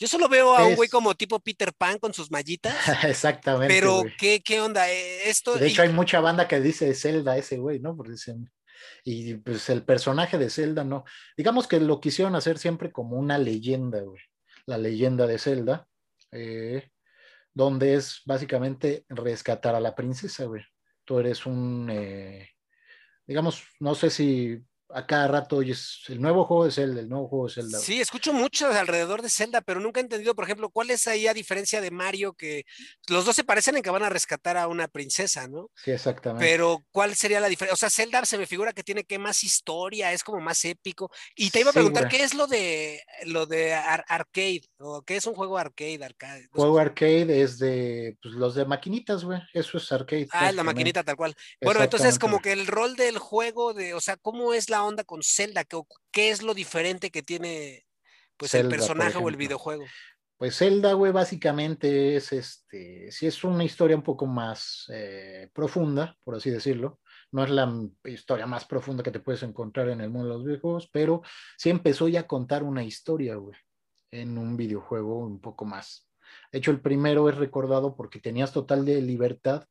Yo 0.00 0.08
solo 0.08 0.30
veo 0.30 0.56
a 0.56 0.64
un 0.64 0.76
güey 0.76 0.88
como 0.88 1.14
tipo 1.14 1.38
Peter 1.40 1.74
Pan 1.74 1.98
con 1.98 2.14
sus 2.14 2.30
mallitas. 2.30 2.74
Exactamente. 3.04 3.72
Pero, 3.72 4.02
¿qué, 4.18 4.40
¿qué, 4.42 4.58
onda? 4.58 4.90
Eh, 4.90 5.28
esto, 5.28 5.56
de 5.56 5.66
hecho, 5.66 5.82
hay 5.82 5.90
mucha 5.90 6.20
banda 6.20 6.48
que 6.48 6.58
dice 6.58 6.94
Zelda 6.94 7.36
ese 7.36 7.58
güey, 7.58 7.80
¿no? 7.80 7.94
Porque 7.94 8.12
dicen, 8.12 8.50
y 9.04 9.34
pues 9.34 9.68
el 9.68 9.84
personaje 9.84 10.38
de 10.38 10.48
Zelda 10.48 10.84
no. 10.84 11.04
Digamos 11.36 11.66
que 11.66 11.80
lo 11.80 12.00
quisieron 12.00 12.34
hacer 12.34 12.58
siempre 12.58 12.90
como 12.90 13.16
una 13.16 13.36
leyenda, 13.36 14.00
güey. 14.00 14.22
La 14.64 14.78
leyenda 14.78 15.26
de 15.26 15.38
Zelda, 15.38 15.86
eh, 16.32 16.88
donde 17.52 17.94
es 17.94 18.22
básicamente 18.24 19.04
rescatar 19.08 19.74
a 19.74 19.80
la 19.80 19.94
princesa, 19.94 20.44
güey. 20.44 20.62
Tú 21.10 21.18
eres 21.18 21.44
un, 21.44 21.88
eh, 21.90 22.50
digamos, 23.26 23.64
no 23.80 23.94
sé 23.96 24.10
si 24.10 24.64
a 24.92 25.06
cada 25.06 25.28
rato 25.28 25.56
oyes 25.56 26.02
el 26.08 26.20
nuevo 26.20 26.44
juego 26.44 26.64
de 26.64 26.72
Zelda, 26.72 27.00
el 27.00 27.08
nuevo 27.08 27.28
juego 27.28 27.46
de 27.46 27.54
Zelda. 27.54 27.78
Sí, 27.78 28.00
escucho 28.00 28.32
mucho 28.32 28.68
alrededor 28.68 29.22
de 29.22 29.30
Zelda, 29.30 29.60
pero 29.60 29.80
nunca 29.80 30.00
he 30.00 30.02
entendido, 30.02 30.34
por 30.34 30.44
ejemplo, 30.44 30.70
cuál 30.70 30.90
es 30.90 31.06
ahí 31.06 31.26
a 31.26 31.34
diferencia 31.34 31.80
de 31.80 31.90
Mario, 31.90 32.32
que 32.32 32.64
los 33.08 33.24
dos 33.24 33.36
se 33.36 33.44
parecen 33.44 33.76
en 33.76 33.82
que 33.82 33.90
van 33.90 34.02
a 34.02 34.08
rescatar 34.08 34.56
a 34.56 34.68
una 34.68 34.88
princesa, 34.88 35.48
¿no? 35.48 35.70
Sí, 35.76 35.90
exactamente. 35.90 36.46
Pero 36.46 36.84
¿cuál 36.90 37.14
sería 37.14 37.40
la 37.40 37.48
diferencia? 37.48 37.74
O 37.74 37.76
sea, 37.76 37.90
Zelda 37.90 38.24
se 38.24 38.38
me 38.38 38.46
figura 38.46 38.72
que 38.72 38.82
tiene 38.82 39.04
que 39.04 39.18
más 39.18 39.44
historia, 39.44 40.12
es 40.12 40.24
como 40.24 40.40
más 40.40 40.64
épico. 40.64 41.10
Y 41.34 41.50
te 41.50 41.60
iba 41.60 41.70
a 41.70 41.74
preguntar, 41.74 42.08
¿qué 42.08 42.22
es 42.22 42.34
lo 42.34 42.46
de 42.46 43.02
lo 43.26 43.46
de 43.46 43.74
arcade? 43.74 44.62
¿O 44.78 45.02
qué 45.02 45.16
es 45.16 45.26
un 45.26 45.34
juego 45.34 45.58
arcade? 45.58 46.04
arcade? 46.04 46.48
Juego 46.50 46.78
arcade 46.78 47.42
es 47.42 47.58
de 47.58 48.16
pues, 48.22 48.34
los 48.34 48.54
de 48.54 48.64
maquinitas, 48.64 49.24
güey. 49.24 49.40
Eso 49.52 49.78
es 49.78 49.90
arcade. 49.92 50.28
Ah, 50.32 50.52
la 50.52 50.64
maquinita 50.64 51.02
tal 51.02 51.16
cual. 51.16 51.34
Bueno, 51.60 51.82
entonces 51.82 52.18
como 52.18 52.40
que 52.40 52.52
el 52.52 52.66
rol 52.66 52.96
del 52.96 53.18
juego 53.18 53.74
de, 53.74 53.94
o 53.94 54.00
sea, 54.00 54.16
¿cómo 54.16 54.52
es 54.52 54.70
la 54.70 54.79
onda 54.84 55.04
con 55.04 55.22
Zelda? 55.22 55.64
¿Qué, 55.64 55.80
qué 56.10 56.30
es 56.30 56.42
lo 56.42 56.54
diferente 56.54 57.10
que 57.10 57.22
tiene 57.22 57.86
pues 58.36 58.54
el 58.54 58.68
personaje 58.68 59.18
o 59.18 59.28
el 59.28 59.36
videojuego? 59.36 59.84
Pues 60.40 60.56
Zelda, 60.56 60.94
güey, 60.94 61.12
básicamente 61.12 62.16
es 62.16 62.32
este, 62.32 63.12
si 63.12 63.26
es 63.26 63.44
una 63.44 63.62
historia 63.62 63.94
un 63.94 64.02
poco 64.02 64.24
más 64.24 64.86
eh, 64.90 65.50
profunda, 65.52 66.16
por 66.24 66.34
así 66.34 66.48
decirlo. 66.48 66.98
No 67.30 67.44
es 67.44 67.50
la 67.50 67.70
historia 68.04 68.46
más 68.46 68.64
profunda 68.64 69.02
que 69.02 69.10
te 69.10 69.20
puedes 69.20 69.42
encontrar 69.42 69.90
en 69.90 70.00
el 70.00 70.08
mundo 70.08 70.28
de 70.28 70.34
los 70.34 70.44
videojuegos, 70.44 70.88
pero 70.90 71.20
sí 71.58 71.68
empezó 71.68 72.08
ya 72.08 72.20
a 72.20 72.26
contar 72.26 72.62
una 72.62 72.82
historia, 72.82 73.34
güey, 73.34 73.54
en 74.10 74.38
un 74.38 74.56
videojuego 74.56 75.18
un 75.18 75.42
poco 75.42 75.66
más. 75.66 76.10
De 76.50 76.58
hecho, 76.58 76.70
el 76.70 76.80
primero 76.80 77.28
es 77.28 77.36
recordado 77.36 77.94
porque 77.94 78.18
tenías 78.18 78.50
total 78.50 78.86
de 78.86 79.02
libertad 79.02 79.66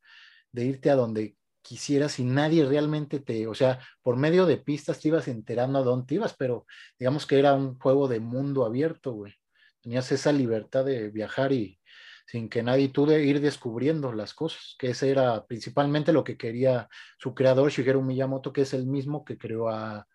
de 0.51 0.65
irte 0.65 0.91
a 0.91 0.95
donde 0.95 1.35
quisieras 1.61 2.19
y 2.19 2.23
nadie 2.23 2.65
realmente 2.65 3.19
te, 3.19 3.47
o 3.47 3.53
sea, 3.53 3.79
por 4.01 4.15
medio 4.17 4.45
de 4.45 4.57
pistas 4.57 4.99
te 4.99 5.09
ibas 5.09 5.27
enterando 5.27 5.79
a 5.79 5.83
dónde 5.83 6.15
ibas, 6.15 6.35
pero 6.37 6.65
digamos 6.97 7.25
que 7.25 7.39
era 7.39 7.53
un 7.53 7.77
juego 7.77 8.07
de 8.07 8.19
mundo 8.19 8.65
abierto, 8.65 9.13
güey. 9.13 9.33
Tenías 9.81 10.11
esa 10.11 10.31
libertad 10.31 10.85
de 10.85 11.09
viajar 11.09 11.51
y 11.53 11.79
sin 12.27 12.49
que 12.49 12.61
nadie 12.61 12.89
tuve 12.89 13.23
ir 13.23 13.41
descubriendo 13.41 14.13
las 14.13 14.33
cosas, 14.33 14.75
que 14.77 14.91
ese 14.91 15.09
era 15.09 15.45
principalmente 15.47 16.13
lo 16.13 16.23
que 16.23 16.37
quería 16.37 16.87
su 17.17 17.33
creador, 17.33 17.71
Shigeru 17.71 18.01
Miyamoto, 18.03 18.53
que 18.53 18.61
es 18.61 18.73
el 18.73 18.85
mismo 18.85 19.25
que 19.25 19.37
creó 19.37 19.69
a, 19.69 20.07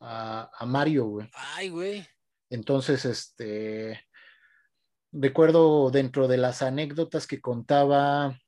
a, 0.00 0.66
Mario, 0.66 1.06
güey. 1.06 1.30
Ay, 1.32 1.70
güey. 1.70 2.06
Entonces, 2.50 3.04
este, 3.06 4.04
recuerdo 5.12 5.90
dentro 5.90 6.28
de 6.28 6.36
las 6.36 6.60
anécdotas 6.60 7.26
que 7.26 7.40
contaba 7.40 8.38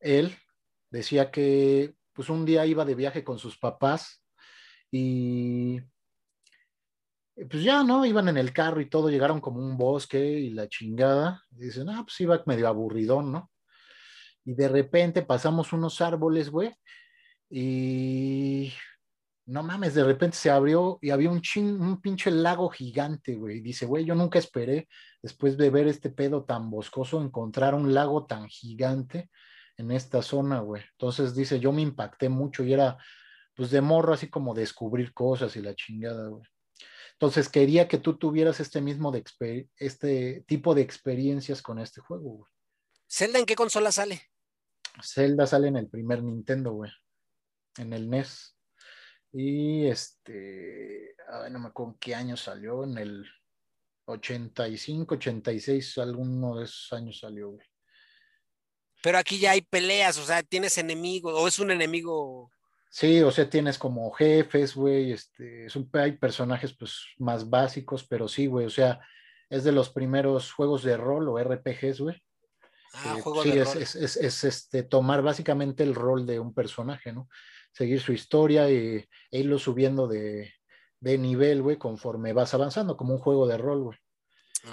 él, 0.00 0.36
decía 0.90 1.30
que 1.30 1.94
pues 2.12 2.28
un 2.28 2.44
día 2.44 2.66
iba 2.66 2.84
de 2.84 2.94
viaje 2.94 3.24
con 3.24 3.38
sus 3.38 3.58
papás 3.58 4.22
y 4.90 5.80
pues 7.48 7.62
ya, 7.62 7.82
¿no? 7.82 8.04
Iban 8.04 8.28
en 8.28 8.36
el 8.36 8.52
carro 8.52 8.80
y 8.80 8.88
todo, 8.88 9.08
llegaron 9.08 9.40
como 9.40 9.60
un 9.60 9.76
bosque 9.76 10.22
y 10.22 10.50
la 10.50 10.68
chingada. 10.68 11.42
Y 11.52 11.64
dicen, 11.64 11.88
ah, 11.88 12.02
pues 12.04 12.20
iba 12.20 12.40
medio 12.46 12.68
aburridón, 12.68 13.32
¿no? 13.32 13.50
Y 14.44 14.54
de 14.54 14.68
repente 14.68 15.22
pasamos 15.22 15.72
unos 15.72 16.00
árboles, 16.00 16.50
güey, 16.50 16.74
y 17.48 18.72
no 19.46 19.62
mames, 19.62 19.94
de 19.94 20.04
repente 20.04 20.36
se 20.36 20.50
abrió 20.50 20.98
y 21.00 21.10
había 21.10 21.30
un, 21.30 21.42
un 21.56 22.00
pinche 22.00 22.30
lago 22.30 22.68
gigante, 22.68 23.34
güey. 23.34 23.60
Dice, 23.60 23.86
güey, 23.86 24.04
yo 24.04 24.14
nunca 24.14 24.38
esperé, 24.38 24.88
después 25.22 25.56
de 25.56 25.70
ver 25.70 25.86
este 25.86 26.10
pedo 26.10 26.44
tan 26.44 26.70
boscoso, 26.70 27.22
encontrar 27.22 27.74
un 27.74 27.94
lago 27.94 28.26
tan 28.26 28.48
gigante 28.48 29.30
en 29.76 29.90
esta 29.90 30.22
zona, 30.22 30.60
güey. 30.60 30.82
Entonces 30.92 31.34
dice, 31.34 31.60
yo 31.60 31.72
me 31.72 31.82
impacté 31.82 32.28
mucho 32.28 32.64
y 32.64 32.72
era, 32.72 32.98
pues 33.54 33.70
de 33.70 33.80
morro, 33.80 34.14
así 34.14 34.28
como 34.28 34.54
descubrir 34.54 35.12
cosas 35.12 35.56
y 35.56 35.62
la 35.62 35.74
chingada, 35.74 36.28
güey. 36.28 36.44
Entonces 37.12 37.48
quería 37.48 37.86
que 37.86 37.98
tú 37.98 38.16
tuvieras 38.18 38.58
este 38.58 38.80
mismo 38.80 39.12
de 39.12 39.24
este 39.76 40.44
tipo 40.46 40.74
de 40.74 40.82
experiencias 40.82 41.62
con 41.62 41.78
este 41.78 42.00
juego, 42.00 42.30
güey. 42.30 42.52
¿Zelda 43.08 43.38
en 43.38 43.46
qué 43.46 43.54
consola 43.54 43.92
sale? 43.92 44.22
Zelda 45.02 45.46
sale 45.46 45.68
en 45.68 45.76
el 45.76 45.88
primer 45.88 46.22
Nintendo, 46.22 46.72
güey. 46.72 46.90
En 47.78 47.92
el 47.92 48.10
NES. 48.10 48.56
Y 49.32 49.86
este, 49.86 51.14
no 51.50 51.58
me 51.58 51.68
acuerdo 51.68 51.96
qué 51.98 52.14
año 52.14 52.36
salió, 52.36 52.84
en 52.84 52.98
el 52.98 53.24
85, 54.06 55.14
86, 55.14 55.98
alguno 55.98 56.56
de 56.56 56.64
esos 56.64 56.92
años 56.92 57.20
salió, 57.20 57.50
güey. 57.50 57.66
Pero 59.02 59.18
aquí 59.18 59.38
ya 59.38 59.50
hay 59.52 59.62
peleas, 59.62 60.18
o 60.18 60.24
sea, 60.24 60.42
tienes 60.42 60.78
enemigos, 60.78 61.34
o 61.36 61.48
es 61.48 61.58
un 61.58 61.70
enemigo. 61.70 62.50
Sí, 62.90 63.20
o 63.22 63.30
sea, 63.30 63.48
tienes 63.48 63.78
como 63.78 64.10
jefes, 64.12 64.74
güey, 64.74 65.12
este, 65.12 65.66
hay 65.94 66.12
personajes 66.12 66.74
pues 66.74 67.04
más 67.18 67.48
básicos, 67.48 68.04
pero 68.04 68.28
sí, 68.28 68.46
güey, 68.46 68.66
o 68.66 68.70
sea, 68.70 69.00
es 69.50 69.64
de 69.64 69.72
los 69.72 69.90
primeros 69.90 70.52
juegos 70.52 70.82
de 70.82 70.96
rol 70.96 71.28
o 71.28 71.38
RPGs, 71.38 72.00
güey. 72.00 72.22
Ah, 72.94 73.16
eh, 73.18 73.22
juego 73.22 73.42
de 73.42 73.60
es, 73.60 73.74
rol. 73.74 73.82
Es, 73.82 73.94
es, 73.96 74.16
es, 74.16 74.44
este, 74.44 74.82
tomar 74.82 75.22
básicamente 75.22 75.82
el 75.82 75.94
rol 75.94 76.26
de 76.26 76.38
un 76.38 76.54
personaje, 76.54 77.12
¿no? 77.12 77.28
seguir 77.72 78.00
su 78.00 78.12
historia 78.12 78.70
y, 78.70 79.04
e 79.30 79.38
irlo 79.38 79.58
subiendo 79.58 80.06
de, 80.06 80.52
nivel, 81.00 81.62
güey, 81.62 81.78
conforme 81.78 82.32
vas 82.32 82.54
avanzando, 82.54 82.96
como 82.96 83.14
un 83.14 83.20
juego 83.20 83.46
de 83.46 83.58
rol, 83.58 83.82
güey. 83.82 83.98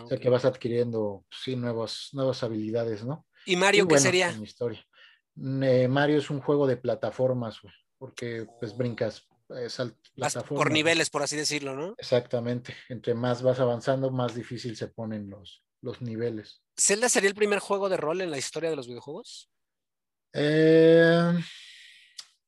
O 0.03 0.07
sea 0.07 0.19
que 0.19 0.29
vas 0.29 0.45
adquiriendo, 0.45 1.25
sí, 1.31 1.55
nuevas, 1.55 2.09
nuevas 2.11 2.43
habilidades, 2.43 3.03
¿no? 3.03 3.25
¿Y 3.45 3.55
Mario 3.55 3.87
qué 3.87 3.99
sería? 3.99 4.31
historia. 4.31 4.85
Eh, 5.63 5.87
Mario 5.87 6.17
es 6.17 6.29
un 6.29 6.41
juego 6.41 6.67
de 6.67 6.77
plataformas, 6.77 7.61
güey, 7.61 7.73
porque 7.97 8.45
pues 8.59 8.75
brincas 8.75 9.27
por 10.47 10.71
niveles, 10.71 11.09
por 11.09 11.23
así 11.23 11.35
decirlo, 11.35 11.75
¿no? 11.75 11.95
Exactamente. 11.97 12.75
Entre 12.89 13.15
más 13.15 13.41
vas 13.41 13.59
avanzando, 13.59 14.11
más 14.11 14.35
difícil 14.35 14.75
se 14.75 14.87
ponen 14.87 15.29
los, 15.29 15.63
los 15.81 16.01
niveles. 16.01 16.61
¿Zelda 16.77 17.09
sería 17.09 17.29
el 17.29 17.35
primer 17.35 17.59
juego 17.59 17.89
de 17.89 17.97
rol 17.97 18.21
en 18.21 18.29
la 18.29 18.37
historia 18.37 18.69
de 18.69 18.75
los 18.75 18.87
videojuegos? 18.87 19.49
Eh, 20.33 21.33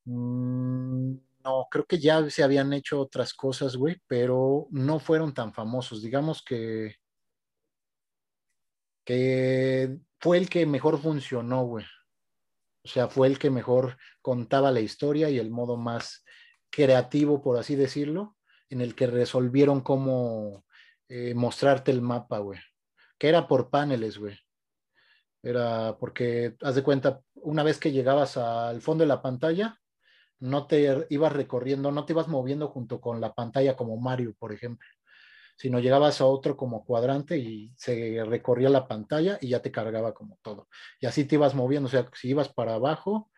Mm, 0.05 1.15
no, 1.43 1.67
creo 1.69 1.85
que 1.85 1.99
ya 1.99 2.27
se 2.29 2.43
habían 2.43 2.73
hecho 2.73 2.99
otras 2.99 3.33
cosas, 3.33 3.75
güey, 3.75 3.97
pero 4.07 4.67
no 4.71 4.99
fueron 4.99 5.33
tan 5.33 5.53
famosos. 5.53 6.01
Digamos 6.01 6.43
que, 6.43 6.95
que 9.05 9.97
fue 10.21 10.37
el 10.37 10.49
que 10.49 10.65
mejor 10.65 10.99
funcionó, 11.01 11.65
güey. 11.65 11.85
O 12.83 12.87
sea, 12.87 13.07
fue 13.07 13.27
el 13.27 13.39
que 13.39 13.49
mejor 13.49 13.97
contaba 14.21 14.71
la 14.71 14.79
historia 14.79 15.29
y 15.29 15.39
el 15.39 15.49
modo 15.49 15.77
más 15.77 16.23
creativo, 16.69 17.41
por 17.41 17.57
así 17.57 17.75
decirlo, 17.75 18.37
en 18.69 18.81
el 18.81 18.95
que 18.95 19.07
resolvieron 19.07 19.81
cómo 19.81 20.65
eh, 21.09 21.33
mostrarte 21.33 21.91
el 21.91 22.01
mapa, 22.01 22.39
güey. 22.39 22.59
Que 23.17 23.29
era 23.29 23.47
por 23.47 23.69
paneles, 23.69 24.17
güey. 24.17 24.39
Era 25.43 25.97
porque, 25.99 26.55
haz 26.61 26.75
de 26.75 26.83
cuenta, 26.83 27.21
una 27.33 27.63
vez 27.63 27.79
que 27.79 27.91
llegabas 27.91 28.37
al 28.37 28.81
fondo 28.81 29.03
de 29.03 29.07
la 29.07 29.21
pantalla, 29.21 29.79
no 30.39 30.67
te 30.67 31.07
ibas 31.09 31.33
recorriendo, 31.33 31.91
no 31.91 32.05
te 32.05 32.13
ibas 32.13 32.27
moviendo 32.27 32.67
junto 32.67 33.01
con 33.01 33.21
la 33.21 33.33
pantalla 33.33 33.75
como 33.75 33.97
Mario, 33.97 34.35
por 34.39 34.53
ejemplo, 34.53 34.87
sino 35.61 35.79
llegabas 35.79 36.21
a 36.21 36.25
otro 36.25 36.57
como 36.57 36.83
cuadrante 36.83 37.37
y 37.37 37.71
se 37.77 38.23
recorría 38.25 38.67
la 38.69 38.87
pantalla 38.87 39.37
y 39.39 39.49
ya 39.49 39.61
te 39.61 39.71
cargaba 39.71 40.15
como 40.15 40.39
todo. 40.41 40.67
Y 40.99 41.05
así 41.05 41.25
te 41.25 41.35
ibas 41.35 41.53
moviendo, 41.53 41.85
o 41.85 41.91
sea, 41.91 42.09
si 42.13 42.29
ibas 42.29 42.49
para 42.49 42.73
abajo, 42.73 43.29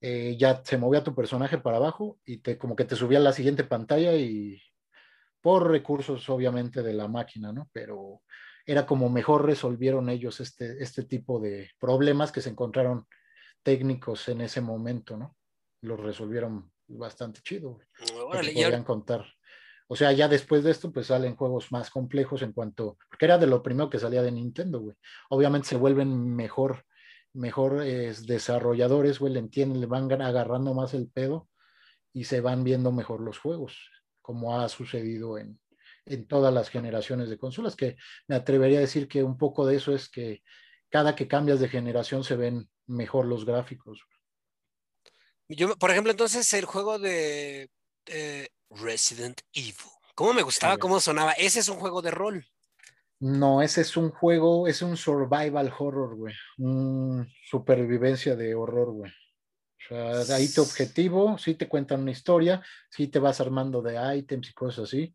eh, 0.00 0.38
ya 0.38 0.62
se 0.64 0.78
movía 0.78 1.04
tu 1.04 1.14
personaje 1.14 1.58
para 1.58 1.76
abajo 1.76 2.18
y 2.24 2.38
te 2.38 2.56
como 2.56 2.74
que 2.74 2.86
te 2.86 2.96
subía 2.96 3.18
a 3.18 3.22
la 3.22 3.32
siguiente 3.32 3.64
pantalla 3.64 4.14
y 4.14 4.58
por 5.42 5.70
recursos 5.70 6.26
obviamente 6.30 6.82
de 6.82 6.94
la 6.94 7.08
máquina, 7.08 7.52
¿no? 7.52 7.68
Pero 7.74 8.22
era 8.64 8.86
como 8.86 9.10
mejor 9.10 9.44
resolvieron 9.44 10.08
ellos 10.08 10.40
este, 10.40 10.82
este 10.82 11.04
tipo 11.04 11.40
de 11.40 11.70
problemas 11.78 12.32
que 12.32 12.40
se 12.40 12.48
encontraron 12.48 13.06
técnicos 13.62 14.28
en 14.30 14.40
ese 14.40 14.62
momento, 14.62 15.18
¿no? 15.18 15.36
lo 15.84 15.96
resolvieron 15.96 16.72
bastante 16.88 17.40
chido. 17.42 17.78
podrían 18.14 18.84
contar. 18.84 19.24
O 19.86 19.96
sea, 19.96 20.12
ya 20.12 20.28
después 20.28 20.64
de 20.64 20.70
esto, 20.70 20.92
pues 20.92 21.08
salen 21.08 21.36
juegos 21.36 21.70
más 21.70 21.90
complejos 21.90 22.42
en 22.42 22.52
cuanto, 22.52 22.96
porque 23.08 23.26
era 23.26 23.38
de 23.38 23.46
lo 23.46 23.62
primero 23.62 23.90
que 23.90 23.98
salía 23.98 24.22
de 24.22 24.32
Nintendo, 24.32 24.80
güey. 24.80 24.96
Obviamente 25.28 25.68
se 25.68 25.76
vuelven 25.76 26.34
mejor, 26.34 26.84
mejor 27.34 27.82
desarrolladores, 27.82 29.18
güey, 29.18 29.34
le 29.34 29.40
entienden, 29.40 29.80
le 29.80 29.86
van 29.86 30.10
agarrando 30.22 30.72
más 30.72 30.94
el 30.94 31.08
pedo 31.08 31.48
y 32.12 32.24
se 32.24 32.40
van 32.40 32.64
viendo 32.64 32.92
mejor 32.92 33.20
los 33.20 33.38
juegos, 33.38 33.90
como 34.22 34.58
ha 34.58 34.68
sucedido 34.68 35.36
en, 35.36 35.60
en 36.06 36.26
todas 36.26 36.52
las 36.52 36.70
generaciones 36.70 37.28
de 37.28 37.38
consolas, 37.38 37.76
que 37.76 37.96
me 38.26 38.36
atrevería 38.36 38.78
a 38.78 38.82
decir 38.82 39.08
que 39.08 39.22
un 39.22 39.36
poco 39.36 39.66
de 39.66 39.76
eso 39.76 39.94
es 39.94 40.08
que 40.08 40.42
cada 40.90 41.14
que 41.14 41.28
cambias 41.28 41.60
de 41.60 41.68
generación 41.68 42.24
se 42.24 42.36
ven 42.36 42.68
mejor 42.86 43.26
los 43.26 43.44
gráficos. 43.44 44.02
Yo, 45.48 45.76
por 45.76 45.90
ejemplo, 45.90 46.10
entonces 46.10 46.52
el 46.54 46.64
juego 46.64 46.98
de 46.98 47.70
eh, 48.06 48.48
Resident 48.76 49.40
Evil. 49.52 49.74
¿Cómo 50.14 50.32
me 50.32 50.42
gustaba 50.42 50.76
cómo 50.76 51.00
sonaba? 51.00 51.32
Ese 51.32 51.60
es 51.60 51.68
un 51.68 51.76
juego 51.76 52.02
de 52.02 52.10
rol. 52.10 52.46
No, 53.20 53.62
ese 53.62 53.80
es 53.80 53.96
un 53.96 54.10
juego, 54.10 54.68
es 54.68 54.82
un 54.82 54.96
survival 54.96 55.72
horror, 55.78 56.16
güey. 56.16 56.34
Un 56.58 57.28
supervivencia 57.48 58.36
de 58.36 58.54
horror, 58.54 58.92
güey. 58.92 59.12
O 59.90 60.22
sea, 60.22 60.36
ahí 60.36 60.52
tu 60.52 60.62
objetivo, 60.62 61.36
sí 61.38 61.54
te 61.54 61.68
cuentan 61.68 62.02
una 62.02 62.10
historia, 62.10 62.62
sí 62.90 63.08
te 63.08 63.18
vas 63.18 63.40
armando 63.40 63.82
de 63.82 64.16
ítems 64.16 64.50
y 64.50 64.54
cosas 64.54 64.84
así, 64.84 65.14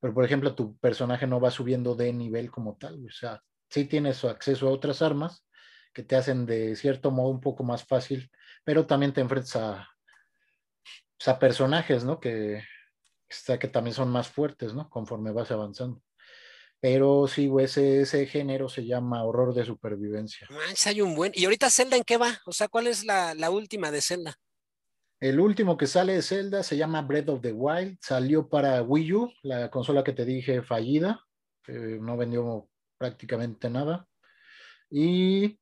pero 0.00 0.12
por 0.12 0.24
ejemplo, 0.24 0.54
tu 0.54 0.76
personaje 0.78 1.26
no 1.26 1.40
va 1.40 1.50
subiendo 1.50 1.94
de 1.94 2.12
nivel 2.12 2.50
como 2.50 2.76
tal, 2.76 3.04
o 3.06 3.12
sea, 3.12 3.40
sí 3.68 3.84
tienes 3.84 4.24
acceso 4.24 4.66
a 4.66 4.72
otras 4.72 5.00
armas 5.00 5.46
que 5.94 6.02
te 6.02 6.16
hacen 6.16 6.44
de 6.44 6.74
cierto 6.74 7.12
modo 7.12 7.28
un 7.28 7.40
poco 7.40 7.62
más 7.62 7.84
fácil 7.84 8.30
pero 8.64 8.86
también 8.86 9.12
te 9.12 9.20
enfrentas 9.20 9.56
a, 9.56 9.88
pues, 11.18 11.28
a 11.28 11.38
personajes, 11.38 12.04
¿no? 12.04 12.20
Que, 12.20 12.62
que 13.58 13.68
también 13.68 13.94
son 13.94 14.10
más 14.10 14.28
fuertes, 14.28 14.74
¿no? 14.74 14.88
Conforme 14.90 15.32
vas 15.32 15.50
avanzando. 15.50 16.02
Pero 16.80 17.26
sí, 17.28 17.46
güey, 17.46 17.66
ese, 17.66 18.00
ese 18.00 18.26
género 18.26 18.68
se 18.68 18.86
llama 18.86 19.22
horror 19.24 19.54
de 19.54 19.64
supervivencia. 19.64 20.48
hay 20.86 21.00
un 21.02 21.14
buen. 21.14 21.32
¿Y 21.34 21.44
ahorita 21.44 21.68
Zelda 21.68 21.96
en 21.96 22.04
qué 22.04 22.16
va? 22.16 22.40
O 22.46 22.52
sea, 22.52 22.68
¿cuál 22.68 22.86
es 22.86 23.04
la, 23.04 23.50
última 23.50 23.90
de 23.90 24.00
Zelda? 24.00 24.36
El 25.20 25.38
último 25.40 25.76
que 25.76 25.86
sale 25.86 26.14
de 26.14 26.22
Zelda 26.22 26.62
se 26.62 26.78
llama 26.78 27.02
Breath 27.02 27.28
of 27.28 27.42
the 27.42 27.52
Wild. 27.52 27.98
Salió 28.00 28.48
para 28.48 28.82
Wii 28.82 29.12
U, 29.12 29.32
la 29.42 29.70
consola 29.70 30.02
que 30.02 30.14
te 30.14 30.24
dije 30.24 30.62
fallida. 30.62 31.22
no 31.68 32.16
vendió 32.16 32.68
prácticamente 32.96 33.68
nada. 33.68 34.06
Y 34.88 35.60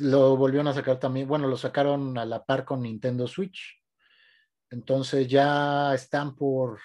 lo 0.00 0.36
volvieron 0.36 0.66
a 0.68 0.74
sacar 0.74 0.98
también, 0.98 1.28
bueno, 1.28 1.46
lo 1.46 1.56
sacaron 1.56 2.18
a 2.18 2.24
la 2.24 2.44
par 2.44 2.64
con 2.64 2.82
Nintendo 2.82 3.28
Switch. 3.28 3.80
Entonces 4.70 5.28
ya 5.28 5.94
están 5.94 6.34
por, 6.34 6.80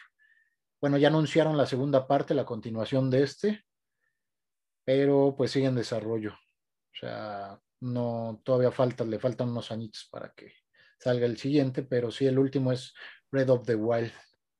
bueno, 0.79 0.97
ya 0.97 1.07
anunciaron 1.07 1.57
la 1.57 1.65
segunda 1.65 2.07
parte, 2.07 2.33
la 2.33 2.45
continuación 2.45 3.09
de 3.09 3.23
este, 3.23 3.63
pero 4.83 5.35
pues 5.37 5.51
sigue 5.51 5.67
en 5.67 5.75
desarrollo. 5.75 6.33
O 6.33 6.95
sea, 6.99 7.59
no, 7.79 8.41
todavía 8.43 8.71
falta, 8.71 9.03
le 9.03 9.19
faltan 9.19 9.49
unos 9.49 9.71
añitos 9.71 10.07
para 10.11 10.31
que 10.33 10.53
salga 10.99 11.25
el 11.25 11.37
siguiente, 11.37 11.83
pero 11.83 12.11
sí, 12.11 12.25
el 12.25 12.37
último 12.37 12.71
es 12.71 12.93
Red 13.31 13.49
of 13.49 13.65
the 13.65 13.75
Wild. 13.75 14.11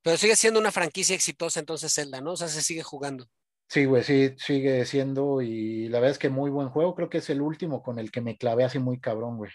Pero 0.04 0.18
sigue 0.18 0.36
siendo 0.36 0.60
una 0.60 0.72
franquicia 0.72 1.16
exitosa 1.16 1.60
entonces 1.60 1.94
Zelda, 1.94 2.22
¿no? 2.22 2.32
O 2.32 2.38
sea, 2.38 2.48
se 2.48 2.62
sigue 2.62 2.82
jugando. 2.82 3.28
Sí, 3.68 3.86
güey, 3.86 4.04
sí, 4.04 4.34
sigue 4.38 4.84
siendo 4.86 5.42
y 5.42 5.88
la 5.88 6.00
verdad 6.00 6.12
es 6.12 6.20
que 6.20 6.30
muy 6.30 6.50
buen 6.50 6.70
juego. 6.70 6.94
Creo 6.96 7.10
que 7.10 7.20
es 7.20 7.30
el 7.30 7.42
último 7.42 7.82
con 7.82 8.00
el 8.00 8.12
que 8.12 8.20
me 8.20 8.38
clavé 8.38 8.64
así 8.64 8.80
muy 8.80 9.00
cabrón, 9.00 9.38
güey. 9.38 9.52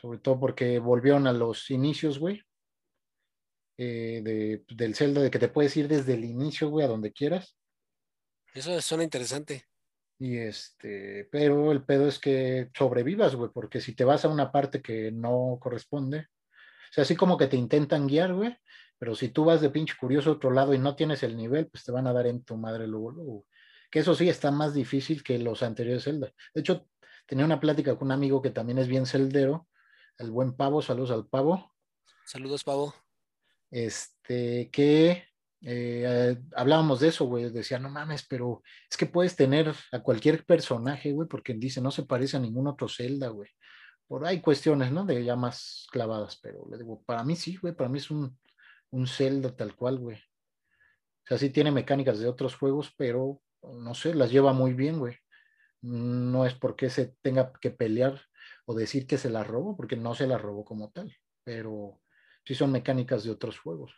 Sobre 0.00 0.18
todo 0.18 0.40
porque 0.40 0.78
volvieron 0.78 1.26
a 1.26 1.32
los 1.32 1.70
inicios, 1.70 2.18
güey. 2.18 2.42
Eh, 3.82 4.20
de, 4.22 4.62
del 4.76 4.94
Zelda, 4.94 5.22
de 5.22 5.30
que 5.30 5.38
te 5.38 5.48
puedes 5.48 5.74
ir 5.74 5.88
desde 5.88 6.12
el 6.12 6.26
inicio, 6.26 6.68
güey, 6.68 6.84
a 6.84 6.88
donde 6.88 7.14
quieras. 7.14 7.56
Eso 8.52 8.78
suena 8.82 9.04
interesante. 9.04 9.64
Y 10.18 10.36
este, 10.36 11.26
pero 11.32 11.72
el 11.72 11.82
pedo 11.82 12.06
es 12.06 12.18
que 12.18 12.68
sobrevivas, 12.76 13.36
güey, 13.36 13.50
porque 13.50 13.80
si 13.80 13.94
te 13.94 14.04
vas 14.04 14.26
a 14.26 14.28
una 14.28 14.52
parte 14.52 14.82
que 14.82 15.10
no 15.10 15.56
corresponde, 15.58 16.18
o 16.18 16.92
sea, 16.92 17.04
así 17.04 17.16
como 17.16 17.38
que 17.38 17.46
te 17.46 17.56
intentan 17.56 18.06
guiar, 18.06 18.34
güey, 18.34 18.54
pero 18.98 19.14
si 19.14 19.30
tú 19.30 19.46
vas 19.46 19.62
de 19.62 19.70
pinche 19.70 19.94
curioso 19.98 20.28
a 20.28 20.34
otro 20.34 20.50
lado 20.50 20.74
y 20.74 20.78
no 20.78 20.94
tienes 20.94 21.22
el 21.22 21.34
nivel, 21.34 21.68
pues 21.68 21.82
te 21.82 21.90
van 21.90 22.06
a 22.06 22.12
dar 22.12 22.26
en 22.26 22.44
tu 22.44 22.58
madre 22.58 22.86
luego, 22.86 23.12
luego. 23.12 23.46
Que 23.90 24.00
eso 24.00 24.14
sí 24.14 24.28
está 24.28 24.50
más 24.50 24.74
difícil 24.74 25.22
que 25.22 25.38
los 25.38 25.62
anteriores 25.62 26.04
Zelda. 26.04 26.30
De 26.52 26.60
hecho, 26.60 26.86
tenía 27.24 27.46
una 27.46 27.60
plática 27.60 27.96
con 27.96 28.08
un 28.08 28.12
amigo 28.12 28.42
que 28.42 28.50
también 28.50 28.78
es 28.78 28.88
bien 28.88 29.06
celdero, 29.06 29.68
el 30.18 30.30
buen 30.30 30.54
Pavo, 30.54 30.82
saludos 30.82 31.12
al 31.12 31.26
Pavo. 31.26 31.72
Saludos, 32.26 32.62
Pavo. 32.62 32.94
Este, 33.70 34.70
que 34.70 35.24
eh, 35.62 36.36
hablábamos 36.56 37.00
de 37.00 37.08
eso, 37.08 37.26
güey, 37.26 37.50
decía, 37.50 37.78
no 37.78 37.90
mames, 37.90 38.26
pero 38.26 38.62
es 38.90 38.96
que 38.96 39.06
puedes 39.06 39.36
tener 39.36 39.74
a 39.92 40.00
cualquier 40.00 40.44
personaje, 40.44 41.12
güey, 41.12 41.28
porque 41.28 41.54
dice, 41.54 41.80
no 41.80 41.90
se 41.90 42.04
parece 42.04 42.36
a 42.36 42.40
ningún 42.40 42.66
otro 42.66 42.88
Zelda, 42.88 43.28
güey. 43.28 43.50
Por 44.06 44.26
ahí 44.26 44.40
cuestiones, 44.40 44.90
¿no? 44.90 45.04
De 45.04 45.24
ya 45.24 45.36
más 45.36 45.86
clavadas, 45.92 46.38
pero 46.42 46.66
le 46.70 46.78
digo, 46.78 47.02
para 47.04 47.22
mí 47.24 47.36
sí, 47.36 47.56
güey, 47.56 47.74
para 47.74 47.88
mí 47.90 47.98
es 47.98 48.10
un, 48.10 48.38
un 48.90 49.06
Zelda 49.06 49.54
tal 49.54 49.76
cual, 49.76 49.98
güey. 49.98 50.16
O 50.16 51.26
sea, 51.26 51.38
sí 51.38 51.50
tiene 51.50 51.70
mecánicas 51.70 52.18
de 52.18 52.26
otros 52.28 52.56
juegos, 52.56 52.92
pero 52.96 53.40
no 53.62 53.94
sé, 53.94 54.14
las 54.14 54.32
lleva 54.32 54.52
muy 54.52 54.72
bien, 54.74 54.98
güey. 54.98 55.16
No 55.82 56.46
es 56.46 56.54
porque 56.54 56.90
se 56.90 57.14
tenga 57.22 57.52
que 57.60 57.70
pelear 57.70 58.20
o 58.66 58.74
decir 58.74 59.06
que 59.06 59.18
se 59.18 59.30
las 59.30 59.46
robó, 59.46 59.76
porque 59.76 59.96
no 59.96 60.14
se 60.14 60.26
las 60.26 60.40
robó 60.40 60.64
como 60.64 60.90
tal, 60.90 61.14
pero 61.44 61.99
sí 62.44 62.54
son 62.54 62.72
mecánicas 62.72 63.24
de 63.24 63.30
otros 63.30 63.58
juegos. 63.58 63.92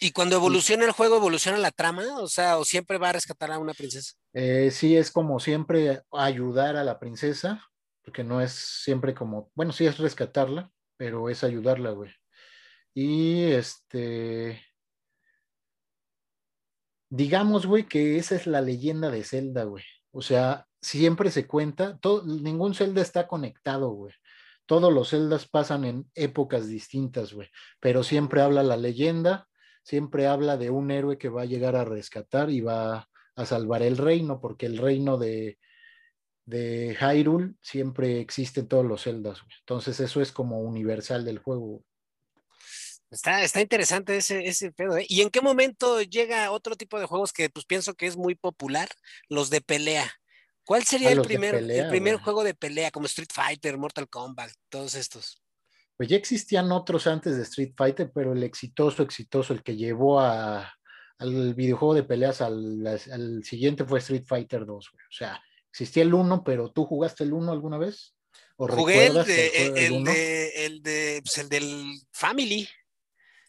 ¿Y 0.00 0.12
cuando 0.12 0.36
evoluciona 0.36 0.84
el 0.84 0.92
juego, 0.92 1.16
evoluciona 1.16 1.58
la 1.58 1.72
trama? 1.72 2.20
O 2.20 2.28
sea, 2.28 2.58
¿o 2.58 2.64
siempre 2.64 2.98
va 2.98 3.08
a 3.08 3.14
rescatar 3.14 3.50
a 3.50 3.58
una 3.58 3.74
princesa? 3.74 4.14
Eh, 4.32 4.70
sí, 4.70 4.96
es 4.96 5.10
como 5.10 5.40
siempre 5.40 6.02
ayudar 6.12 6.76
a 6.76 6.84
la 6.84 7.00
princesa, 7.00 7.64
porque 8.04 8.22
no 8.22 8.40
es 8.40 8.52
siempre 8.52 9.12
como, 9.12 9.50
bueno, 9.54 9.72
sí 9.72 9.86
es 9.86 9.98
rescatarla, 9.98 10.70
pero 10.96 11.28
es 11.28 11.42
ayudarla, 11.42 11.90
güey. 11.90 12.12
Y 12.94 13.50
este, 13.50 14.62
digamos, 17.10 17.66
güey, 17.66 17.88
que 17.88 18.18
esa 18.18 18.36
es 18.36 18.46
la 18.46 18.60
leyenda 18.60 19.10
de 19.10 19.24
Zelda, 19.24 19.64
güey. 19.64 19.84
O 20.12 20.22
sea, 20.22 20.66
siempre 20.80 21.30
se 21.30 21.46
cuenta, 21.46 21.98
todo, 21.98 22.24
ningún 22.24 22.74
Zelda 22.74 23.02
está 23.02 23.26
conectado, 23.26 23.90
güey. 23.90 24.14
Todos 24.68 24.92
los 24.92 25.08
Zeldas 25.08 25.48
pasan 25.48 25.86
en 25.86 26.10
épocas 26.14 26.68
distintas, 26.68 27.32
güey. 27.32 27.48
Pero 27.80 28.02
siempre 28.02 28.42
habla 28.42 28.62
la 28.62 28.76
leyenda, 28.76 29.48
siempre 29.82 30.26
habla 30.26 30.58
de 30.58 30.68
un 30.68 30.90
héroe 30.90 31.16
que 31.16 31.30
va 31.30 31.42
a 31.42 31.46
llegar 31.46 31.74
a 31.74 31.86
rescatar 31.86 32.50
y 32.50 32.60
va 32.60 33.08
a 33.34 33.46
salvar 33.46 33.82
el 33.82 33.96
reino, 33.96 34.42
porque 34.42 34.66
el 34.66 34.76
reino 34.76 35.16
de, 35.16 35.58
de 36.44 36.94
Hyrule 37.00 37.54
siempre 37.62 38.20
existe 38.20 38.60
en 38.60 38.68
todos 38.68 38.84
los 38.84 39.04
Zeldas. 39.04 39.40
Güey. 39.40 39.56
Entonces 39.60 40.00
eso 40.00 40.20
es 40.20 40.32
como 40.32 40.60
universal 40.60 41.24
del 41.24 41.38
juego. 41.38 41.82
Está, 43.10 43.42
está 43.42 43.62
interesante 43.62 44.18
ese, 44.18 44.48
ese 44.48 44.70
pedo. 44.70 44.98
¿eh? 44.98 45.06
¿Y 45.08 45.22
en 45.22 45.30
qué 45.30 45.40
momento 45.40 46.02
llega 46.02 46.50
otro 46.50 46.76
tipo 46.76 47.00
de 47.00 47.06
juegos 47.06 47.32
que 47.32 47.48
pues 47.48 47.64
pienso 47.64 47.94
que 47.94 48.06
es 48.06 48.18
muy 48.18 48.34
popular? 48.34 48.90
Los 49.30 49.48
de 49.48 49.62
pelea. 49.62 50.12
¿Cuál 50.68 50.84
sería 50.84 51.12
el 51.12 51.22
primer, 51.22 51.54
el 51.54 51.88
primer 51.88 52.16
juego 52.16 52.44
de 52.44 52.52
pelea, 52.52 52.90
como 52.90 53.06
Street 53.06 53.30
Fighter, 53.32 53.78
Mortal 53.78 54.06
Kombat, 54.06 54.50
todos 54.68 54.96
estos? 54.96 55.42
Pues 55.96 56.10
ya 56.10 56.16
existían 56.18 56.70
otros 56.72 57.06
antes 57.06 57.38
de 57.38 57.42
Street 57.44 57.72
Fighter, 57.74 58.12
pero 58.14 58.34
el 58.34 58.42
exitoso, 58.42 59.02
exitoso, 59.02 59.54
el 59.54 59.62
que 59.62 59.76
llevó 59.76 60.20
a, 60.20 60.70
al 61.16 61.54
videojuego 61.54 61.94
de 61.94 62.02
peleas 62.02 62.42
al, 62.42 62.86
al, 62.86 63.42
siguiente 63.44 63.86
fue 63.86 64.00
Street 64.00 64.24
Fighter 64.26 64.66
2, 64.66 64.88
O 64.88 64.92
sea, 65.08 65.42
existía 65.70 66.02
el 66.02 66.12
1, 66.12 66.44
pero 66.44 66.70
¿tú 66.70 66.84
jugaste 66.84 67.24
el 67.24 67.32
1 67.32 67.50
alguna 67.50 67.78
vez? 67.78 68.14
¿O 68.56 68.68
Jugué 68.68 69.06
el 69.06 69.24
de, 69.24 69.48
el, 69.48 69.78
el, 69.78 70.04
de, 70.04 70.66
el, 70.66 70.82
de, 70.82 71.20
pues 71.24 71.38
el 71.38 71.48
del 71.48 71.94
Family. 72.12 72.68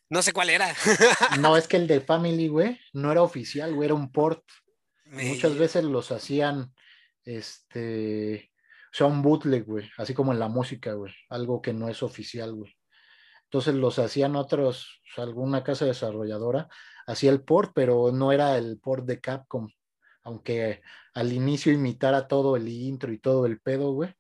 No 0.08 0.22
sé 0.22 0.32
cuál 0.32 0.52
era. 0.52 0.74
no, 1.42 1.58
es 1.58 1.68
que 1.68 1.76
el 1.76 1.86
de 1.86 2.00
Family, 2.00 2.48
güey, 2.48 2.80
no 2.94 3.12
era 3.12 3.24
oficial, 3.24 3.76
güey, 3.76 3.88
era 3.88 3.94
un 3.94 4.10
port. 4.10 4.46
Muchas 5.04 5.58
veces 5.58 5.84
los 5.84 6.14
hacían 6.14 6.74
este, 7.30 8.52
o 8.92 8.96
sea, 8.96 9.08
un 9.08 9.22
bootleg, 9.22 9.66
güey, 9.66 9.90
así 9.98 10.14
como 10.14 10.34
en 10.34 10.40
la 10.40 10.48
música, 10.48 10.94
güey, 10.94 11.14
algo 11.30 11.62
que 11.62 11.74
no 11.74 11.88
es 11.88 12.02
oficial, 12.02 12.56
güey. 12.56 12.74
Entonces 13.44 13.76
los 13.76 14.00
hacían 14.00 14.36
otros, 14.36 15.02
alguna 15.18 15.64
casa 15.64 15.86
desarrolladora, 15.86 16.70
hacía 17.06 17.32
el 17.32 17.44
port, 17.44 17.72
pero 17.76 18.12
no 18.12 18.32
era 18.32 18.58
el 18.58 18.80
port 18.80 19.06
de 19.06 19.20
Capcom, 19.20 19.70
aunque 20.24 20.82
al 21.14 21.32
inicio 21.34 21.72
imitara 21.72 22.28
todo 22.28 22.56
el 22.56 22.68
intro 22.68 23.12
y 23.12 23.20
todo 23.20 23.46
el 23.46 23.60
pedo, 23.60 23.92
güey, 23.94 24.14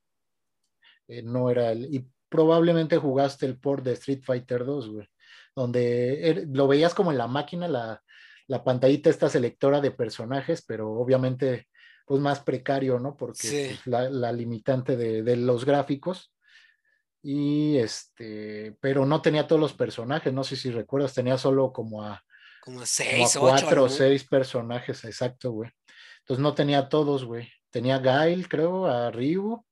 eh, 1.07 1.23
no 1.23 1.49
era 1.49 1.71
el, 1.71 1.93
y 1.93 2.07
probablemente 2.29 2.97
jugaste 2.97 3.45
el 3.47 3.59
port 3.59 3.83
de 3.83 3.93
Street 3.93 4.21
Fighter 4.23 4.65
2, 4.65 4.89
güey, 4.89 5.09
donde 5.55 6.29
er, 6.29 6.47
lo 6.51 6.67
veías 6.67 6.93
como 6.93 7.11
en 7.11 7.17
la 7.17 7.27
máquina, 7.27 7.67
la, 7.67 8.03
la 8.47 8.63
pantallita 8.63 9.09
esta 9.09 9.29
selectora 9.29 9.81
de 9.81 9.91
personajes, 9.91 10.63
pero 10.65 10.91
obviamente 10.91 11.67
pues 12.09 12.21
más 12.21 12.39
precario, 12.39 12.99
¿no? 12.99 13.15
Porque 13.15 13.77
pues, 13.85 14.11
la, 14.11 14.31
limitante 14.31 14.97
de, 14.97 15.35
los 15.35 15.63
gráficos. 15.63 16.33
Y 17.21 17.77
este, 17.77 18.75
pero 18.81 19.05
no 19.05 19.21
tenía 19.21 19.45
todos 19.45 19.61
los 19.61 19.73
personajes, 19.73 20.33
no 20.33 20.43
sé 20.43 20.55
si 20.55 20.71
recuerdas, 20.71 21.13
tenía 21.13 21.37
solo 21.37 21.71
como 21.71 22.03
a, 22.03 22.23
como 22.61 22.83
seis, 22.83 23.37
cuatro 23.39 23.83
o 23.83 23.89
seis 23.89 24.23
personajes, 24.23 25.05
exacto, 25.05 25.51
güey. 25.51 25.69
Entonces 26.21 26.41
no 26.41 26.55
tenía 26.55 26.89
todos, 26.89 27.25
güey. 27.25 27.47
Tenía 27.69 27.97
a 27.97 27.99
Gail, 27.99 28.49
creo, 28.49 28.87
a 28.87 29.11
Ryu, 29.11 29.63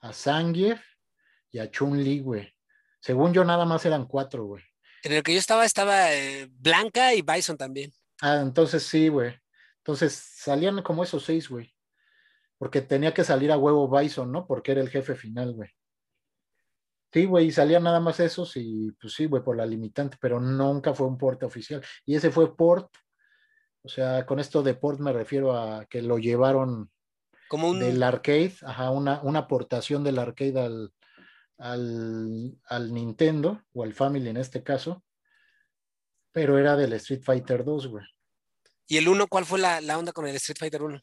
a 0.00 0.12
Zangief 0.12 0.80
y 1.52 1.60
a 1.60 1.70
Chun-Li, 1.70 2.18
güey. 2.18 2.52
Según 2.98 3.32
yo, 3.32 3.44
nada 3.44 3.66
más 3.66 3.86
eran 3.86 4.06
cuatro, 4.06 4.46
güey. 4.46 4.64
En 5.04 5.12
el 5.12 5.22
que 5.22 5.32
yo 5.32 5.38
estaba, 5.38 5.64
estaba 5.64 6.12
eh, 6.12 6.48
Blanca 6.50 7.14
y 7.14 7.22
Bison 7.22 7.56
también. 7.56 7.92
Ah, 8.20 8.40
entonces 8.42 8.82
sí, 8.82 9.06
güey. 9.06 9.38
Entonces 9.88 10.12
salían 10.12 10.82
como 10.82 11.02
esos 11.02 11.24
seis, 11.24 11.48
güey. 11.48 11.74
Porque 12.58 12.82
tenía 12.82 13.14
que 13.14 13.24
salir 13.24 13.50
a 13.50 13.56
huevo 13.56 13.88
Bison, 13.88 14.30
¿no? 14.30 14.46
Porque 14.46 14.72
era 14.72 14.82
el 14.82 14.90
jefe 14.90 15.14
final, 15.14 15.54
güey. 15.54 15.70
Sí, 17.10 17.24
güey, 17.24 17.46
y 17.46 17.52
salían 17.52 17.84
nada 17.84 17.98
más 17.98 18.20
esos 18.20 18.54
y 18.58 18.92
pues 19.00 19.14
sí, 19.14 19.24
güey, 19.24 19.42
por 19.42 19.56
la 19.56 19.64
limitante, 19.64 20.18
pero 20.20 20.40
nunca 20.40 20.92
fue 20.92 21.06
un 21.06 21.16
port 21.16 21.42
oficial. 21.42 21.82
Y 22.04 22.16
ese 22.16 22.30
fue 22.30 22.54
port, 22.54 22.94
o 23.82 23.88
sea, 23.88 24.26
con 24.26 24.40
esto 24.40 24.62
de 24.62 24.74
port 24.74 25.00
me 25.00 25.14
refiero 25.14 25.56
a 25.56 25.86
que 25.86 26.02
lo 26.02 26.18
llevaron 26.18 26.90
como 27.48 27.70
un... 27.70 27.80
del 27.80 28.02
arcade, 28.02 28.56
ajá, 28.60 28.90
una, 28.90 29.22
una 29.22 29.38
aportación 29.38 30.04
del 30.04 30.18
arcade 30.18 30.60
al, 30.60 30.92
al, 31.56 32.58
al, 32.66 32.92
Nintendo 32.92 33.62
o 33.72 33.84
al 33.84 33.94
Family 33.94 34.28
en 34.28 34.36
este 34.36 34.62
caso, 34.62 35.02
pero 36.30 36.58
era 36.58 36.76
del 36.76 36.92
Street 36.92 37.22
Fighter 37.22 37.64
2, 37.64 37.86
güey. 37.86 38.04
¿Y 38.90 38.96
el 38.96 39.06
1 39.06 39.26
cuál 39.28 39.44
fue 39.44 39.58
la, 39.58 39.98
onda 39.98 40.12
con 40.12 40.26
el 40.26 40.34
Street 40.36 40.56
Fighter 40.58 40.82
1? 40.82 40.98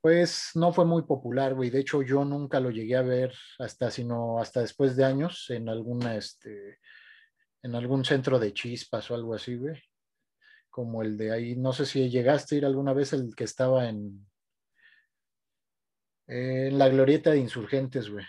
Pues 0.00 0.50
no 0.54 0.72
fue 0.72 0.84
muy 0.84 1.02
popular, 1.02 1.54
güey. 1.54 1.70
De 1.70 1.78
hecho, 1.78 2.02
yo 2.02 2.24
nunca 2.24 2.58
lo 2.58 2.70
llegué 2.70 2.96
a 2.96 3.02
ver 3.02 3.32
hasta, 3.60 3.92
sino 3.92 4.40
hasta 4.40 4.60
después 4.60 4.96
de 4.96 5.04
años 5.04 5.46
en 5.50 5.68
alguna, 5.68 6.16
este, 6.16 6.80
en 7.62 7.76
algún 7.76 8.04
centro 8.04 8.40
de 8.40 8.52
chispas 8.52 9.08
o 9.08 9.14
algo 9.14 9.34
así, 9.34 9.54
güey. 9.54 9.80
Como 10.68 11.02
el 11.02 11.16
de 11.16 11.30
ahí, 11.30 11.54
no 11.54 11.72
sé 11.72 11.86
si 11.86 12.10
llegaste 12.10 12.56
a 12.56 12.58
ir 12.58 12.66
alguna 12.66 12.92
vez 12.92 13.12
el 13.12 13.36
que 13.36 13.44
estaba 13.44 13.88
en, 13.88 14.26
en 16.26 16.76
la 16.76 16.88
glorieta 16.88 17.30
de 17.30 17.38
insurgentes, 17.38 18.10
güey. 18.10 18.24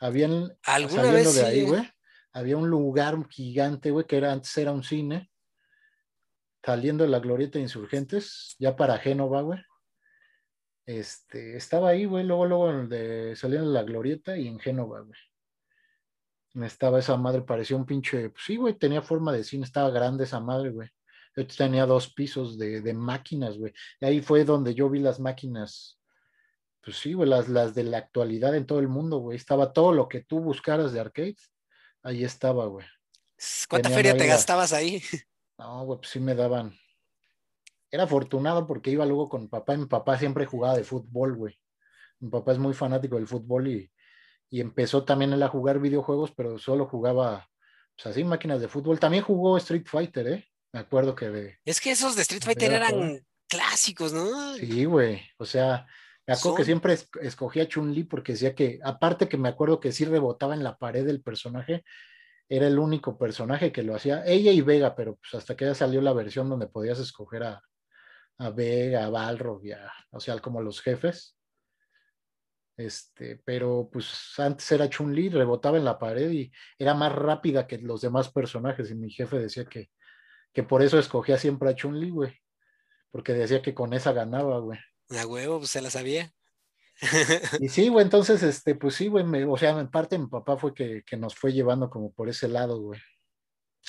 Habían, 0.00 0.54
¿Alguna 0.64 1.10
vez 1.10 1.34
de 1.34 1.46
ahí, 1.46 1.62
güey, 1.62 1.88
había 2.32 2.58
un 2.58 2.68
lugar 2.68 3.16
gigante, 3.30 3.90
güey, 3.90 4.06
que 4.06 4.18
era, 4.18 4.32
antes 4.32 4.54
era 4.58 4.72
un 4.72 4.82
cine, 4.82 5.30
saliendo 6.64 7.04
de 7.04 7.10
la 7.10 7.20
glorieta 7.20 7.58
de 7.58 7.64
insurgentes, 7.64 8.56
ya 8.58 8.74
para 8.74 8.98
Génova, 8.98 9.42
güey. 9.42 9.60
Este, 10.86 11.56
estaba 11.56 11.90
ahí, 11.90 12.04
güey, 12.04 12.24
luego, 12.24 12.46
luego 12.46 12.86
de, 12.86 13.34
saliendo 13.36 13.68
de 13.68 13.74
la 13.74 13.82
glorieta 13.82 14.36
y 14.36 14.48
en 14.48 14.58
Génova, 14.58 15.00
güey. 15.00 16.66
Estaba 16.66 17.00
esa 17.00 17.16
madre, 17.16 17.42
parecía 17.42 17.76
un 17.76 17.84
pinche, 17.84 18.30
pues 18.30 18.44
sí, 18.44 18.56
güey, 18.56 18.74
tenía 18.74 19.02
forma 19.02 19.32
de 19.32 19.44
cine, 19.44 19.64
estaba 19.64 19.90
grande 19.90 20.24
esa 20.24 20.40
madre, 20.40 20.70
güey. 20.70 20.88
Tenía 21.56 21.84
dos 21.84 22.12
pisos 22.14 22.56
de, 22.56 22.80
de 22.80 22.94
máquinas, 22.94 23.58
güey. 23.58 23.72
Y 24.00 24.06
ahí 24.06 24.20
fue 24.20 24.44
donde 24.44 24.72
yo 24.72 24.88
vi 24.88 25.00
las 25.00 25.18
máquinas, 25.18 25.98
pues 26.80 26.96
sí, 26.96 27.12
güey, 27.12 27.28
las, 27.28 27.48
las 27.48 27.74
de 27.74 27.82
la 27.82 27.98
actualidad 27.98 28.54
en 28.54 28.66
todo 28.66 28.78
el 28.78 28.88
mundo, 28.88 29.18
güey. 29.18 29.36
Estaba 29.36 29.72
todo 29.72 29.92
lo 29.92 30.08
que 30.08 30.22
tú 30.22 30.40
buscaras 30.40 30.92
de 30.92 31.00
arcades, 31.00 31.50
ahí 32.02 32.22
estaba, 32.22 32.66
güey. 32.66 32.86
¿Cuánta 33.68 33.90
feria 33.90 34.16
te 34.16 34.26
gastabas 34.26 34.72
ahí? 34.72 35.02
No, 35.58 35.84
güey, 35.84 35.98
pues 35.98 36.10
sí 36.10 36.20
me 36.20 36.34
daban. 36.34 36.74
era 37.90 38.04
afortunado 38.04 38.66
porque 38.66 38.90
iba 38.90 39.06
luego 39.06 39.28
con 39.28 39.48
papá 39.48 39.76
mi 39.76 39.86
papá 39.86 40.18
siempre 40.18 40.46
jugaba 40.46 40.76
de 40.76 40.84
fútbol, 40.84 41.36
güey. 41.36 41.58
Mi 42.20 42.30
papá 42.30 42.52
es 42.52 42.58
muy 42.58 42.74
fanático 42.74 43.16
del 43.16 43.28
fútbol 43.28 43.68
y, 43.68 43.90
y 44.50 44.60
empezó 44.60 45.04
también 45.04 45.32
él 45.32 45.42
a 45.42 45.48
jugar 45.48 45.78
videojuegos, 45.78 46.32
pero 46.36 46.58
solo 46.58 46.86
jugaba, 46.86 47.48
pues 47.96 48.06
así, 48.06 48.24
máquinas 48.24 48.60
de 48.60 48.68
fútbol. 48.68 48.98
También 48.98 49.22
jugó 49.22 49.56
Street 49.58 49.86
Fighter, 49.86 50.26
¿eh? 50.28 50.48
Me 50.72 50.80
acuerdo 50.80 51.14
que 51.14 51.30
de... 51.30 51.58
Es 51.64 51.80
que 51.80 51.92
esos 51.92 52.16
de 52.16 52.22
Street 52.22 52.42
Fighter 52.42 52.72
eran 52.72 53.24
clásicos, 53.48 54.12
¿no? 54.12 54.54
Sí, 54.54 54.84
güey. 54.86 55.22
O 55.38 55.44
sea, 55.44 55.86
me 56.26 56.34
acuerdo 56.34 56.56
que 56.56 56.64
siempre 56.64 56.98
escogía 57.20 57.68
Chun-Li 57.68 58.04
porque 58.04 58.32
decía 58.32 58.54
que, 58.54 58.80
aparte 58.82 59.28
que 59.28 59.36
me 59.36 59.48
acuerdo 59.48 59.78
que 59.78 59.92
sí 59.92 60.04
rebotaba 60.04 60.54
en 60.54 60.64
la 60.64 60.76
pared 60.78 61.04
del 61.04 61.22
personaje, 61.22 61.84
era 62.48 62.66
el 62.66 62.78
único 62.78 63.18
personaje 63.18 63.72
que 63.72 63.82
lo 63.82 63.94
hacía, 63.94 64.24
ella 64.26 64.52
y 64.52 64.60
Vega, 64.60 64.94
pero 64.94 65.16
pues 65.16 65.34
hasta 65.34 65.56
que 65.56 65.64
ya 65.64 65.74
salió 65.74 66.00
la 66.00 66.12
versión 66.12 66.48
donde 66.48 66.66
podías 66.66 66.98
escoger 66.98 67.44
a, 67.44 67.62
a 68.38 68.50
Vega, 68.50 69.04
a 69.04 69.10
Balrog, 69.10 69.62
a, 69.72 69.92
o 70.10 70.20
sea, 70.20 70.38
como 70.38 70.60
los 70.60 70.80
jefes. 70.80 71.36
Este, 72.76 73.40
pero 73.44 73.88
pues 73.92 74.32
antes 74.38 74.70
era 74.72 74.88
Chun-Li, 74.88 75.28
rebotaba 75.28 75.78
en 75.78 75.84
la 75.84 75.98
pared 75.98 76.30
y 76.30 76.52
era 76.76 76.92
más 76.92 77.12
rápida 77.12 77.66
que 77.66 77.78
los 77.78 78.00
demás 78.00 78.30
personajes. 78.30 78.90
Y 78.90 78.94
mi 78.94 79.10
jefe 79.10 79.38
decía 79.38 79.64
que, 79.64 79.90
que 80.52 80.64
por 80.64 80.82
eso 80.82 80.98
escogía 80.98 81.38
siempre 81.38 81.70
a 81.70 81.74
Chun-Li, 81.74 82.10
güey. 82.10 82.36
Porque 83.10 83.32
decía 83.32 83.62
que 83.62 83.74
con 83.74 83.92
esa 83.92 84.12
ganaba, 84.12 84.58
güey. 84.58 84.78
A 85.10 85.26
huevo, 85.26 85.58
pues 85.58 85.70
se 85.70 85.80
la 85.80 85.90
sabía. 85.90 86.32
y 87.60 87.68
sí, 87.68 87.88
güey, 87.88 88.04
entonces, 88.04 88.42
este, 88.42 88.74
pues 88.74 88.94
sí, 88.94 89.08
güey, 89.08 89.24
o 89.44 89.56
sea, 89.56 89.78
en 89.78 89.90
parte 89.90 90.18
mi 90.18 90.26
papá 90.26 90.56
fue 90.56 90.74
que, 90.74 91.02
que, 91.04 91.16
nos 91.16 91.34
fue 91.34 91.52
llevando 91.52 91.90
como 91.90 92.12
por 92.12 92.28
ese 92.28 92.48
lado, 92.48 92.80
güey. 92.80 93.00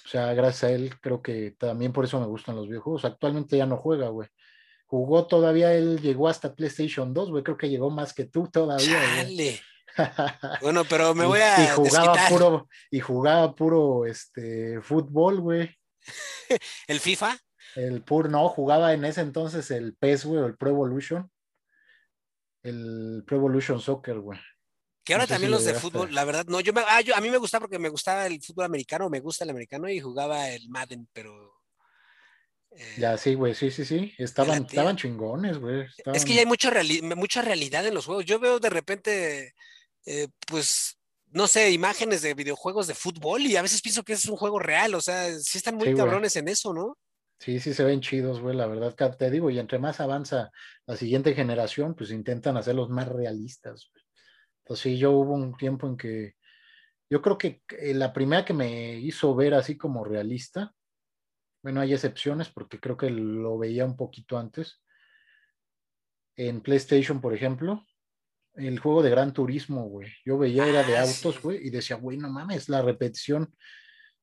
O 0.05 0.07
sea, 0.07 0.33
gracias 0.33 0.63
a 0.63 0.71
él, 0.71 0.93
creo 1.01 1.21
que 1.21 1.51
también 1.57 1.93
por 1.93 2.05
eso 2.05 2.19
me 2.19 2.27
gustan 2.27 2.55
los 2.55 2.67
videojuegos. 2.67 3.05
Actualmente 3.05 3.57
ya 3.57 3.65
no 3.65 3.77
juega, 3.77 4.09
güey. 4.09 4.29
Jugó 4.87 5.25
todavía, 5.25 5.73
él 5.73 5.99
llegó 6.01 6.27
hasta 6.27 6.53
PlayStation 6.53 7.13
2, 7.13 7.31
güey, 7.31 7.43
creo 7.43 7.57
que 7.57 7.69
llegó 7.69 7.89
más 7.89 8.13
que 8.13 8.25
tú 8.25 8.47
todavía. 8.51 8.99
Güey. 9.23 9.59
bueno, 10.61 10.83
pero 10.85 11.15
me 11.15 11.25
voy 11.25 11.39
a. 11.39 11.63
Y, 11.63 11.67
jugaba 11.67 12.15
puro, 12.29 12.67
y 12.91 12.99
jugaba 12.99 13.55
puro 13.55 14.05
este 14.05 14.81
fútbol, 14.81 15.41
güey. 15.41 15.75
¿El 16.87 16.99
FIFA? 16.99 17.37
El 17.75 18.01
puro, 18.03 18.29
no, 18.29 18.47
jugaba 18.49 18.93
en 18.93 19.05
ese 19.05 19.21
entonces 19.21 19.71
el 19.71 19.95
PES, 19.95 20.25
güey, 20.25 20.41
o 20.41 20.45
el 20.45 20.55
Pro 20.55 20.69
Evolution. 20.69 21.29
El 22.65 23.23
Pro 23.25 23.37
Evolution 23.37 23.79
Soccer, 23.79 24.19
güey. 24.19 24.39
Que 25.03 25.13
ahora 25.13 25.27
también 25.27 25.51
los 25.51 25.63
de 25.63 25.75
fútbol, 25.75 26.13
la 26.13 26.25
verdad, 26.25 26.45
no, 26.47 26.59
yo, 26.61 26.73
me, 26.73 26.81
ah, 26.87 27.01
yo 27.01 27.15
a 27.15 27.21
mí 27.21 27.29
me 27.29 27.37
gustaba 27.37 27.61
porque 27.61 27.77
me 27.77 27.89
gustaba 27.89 28.25
el 28.25 28.41
fútbol 28.41 28.65
americano, 28.65 29.07
me 29.07 29.19
gusta 29.19 29.43
el 29.43 29.51
americano 29.51 29.87
y 29.87 29.99
jugaba 29.99 30.49
el 30.49 30.67
Madden, 30.67 31.07
pero 31.13 31.55
eh, 32.75 32.95
ya, 32.97 33.17
sí, 33.17 33.35
güey, 33.35 33.55
sí, 33.55 33.71
sí, 33.71 33.85
sí. 33.85 34.13
Estaban, 34.17 34.65
estaban 34.65 34.97
chingones, 34.97 35.59
güey. 35.59 35.85
Es 36.13 36.25
que 36.25 36.33
ya 36.33 36.41
hay 36.41 36.45
mucha, 36.45 36.71
mucha 37.15 37.41
realidad 37.41 37.85
en 37.85 37.93
los 37.93 38.05
juegos. 38.05 38.25
Yo 38.25 38.39
veo 38.39 38.59
de 38.59 38.69
repente, 38.69 39.53
eh, 40.05 40.27
pues, 40.47 40.97
no 41.27 41.47
sé, 41.47 41.71
imágenes 41.71 42.21
de 42.21 42.33
videojuegos 42.33 42.87
de 42.87 42.95
fútbol 42.95 43.43
y 43.43 43.55
a 43.55 43.61
veces 43.61 43.81
pienso 43.81 44.03
que 44.03 44.13
es 44.13 44.25
un 44.25 44.35
juego 44.35 44.59
real. 44.59 44.93
O 44.95 45.01
sea, 45.01 45.39
sí 45.39 45.57
están 45.57 45.75
muy 45.75 45.95
cabrones 45.95 46.35
en 46.35 46.47
eso, 46.47 46.73
¿no? 46.73 46.97
Sí, 47.45 47.59
sí 47.59 47.75
se 47.75 47.83
ven 47.83 48.01
chidos, 48.01 48.41
güey, 48.41 48.55
la 48.55 48.65
verdad, 48.65 49.15
te 49.15 49.29
digo, 49.29 49.51
y 49.51 49.59
entre 49.59 49.77
más 49.77 49.99
avanza 49.99 50.49
la 50.87 50.95
siguiente 50.95 51.35
generación, 51.35 51.93
pues 51.93 52.09
intentan 52.09 52.57
hacerlos 52.57 52.89
más 52.89 53.07
realistas. 53.07 53.91
Pues 54.63 54.79
sí, 54.79 54.97
yo 54.97 55.11
hubo 55.11 55.35
un 55.35 55.55
tiempo 55.55 55.85
en 55.85 55.95
que 55.95 56.33
yo 57.07 57.21
creo 57.21 57.37
que 57.37 57.61
la 57.93 58.11
primera 58.13 58.43
que 58.43 58.55
me 58.55 58.95
hizo 58.95 59.35
ver 59.35 59.53
así 59.53 59.77
como 59.77 60.03
realista, 60.03 60.73
bueno, 61.61 61.81
hay 61.81 61.93
excepciones 61.93 62.49
porque 62.49 62.79
creo 62.79 62.97
que 62.97 63.11
lo 63.11 63.59
veía 63.59 63.85
un 63.85 63.95
poquito 63.95 64.39
antes. 64.39 64.81
En 66.35 66.61
PlayStation, 66.61 67.21
por 67.21 67.35
ejemplo, 67.35 67.85
el 68.55 68.79
juego 68.79 69.03
de 69.03 69.11
Gran 69.11 69.33
Turismo, 69.33 69.87
güey. 69.87 70.11
Yo 70.25 70.39
veía 70.39 70.65
era 70.65 70.81
de 70.81 70.97
ah, 70.97 71.03
autos, 71.03 71.39
güey, 71.43 71.59
y 71.67 71.69
decía, 71.69 71.97
güey, 71.97 72.17
no 72.17 72.27
mames, 72.27 72.69
la 72.69 72.81
repetición 72.81 73.53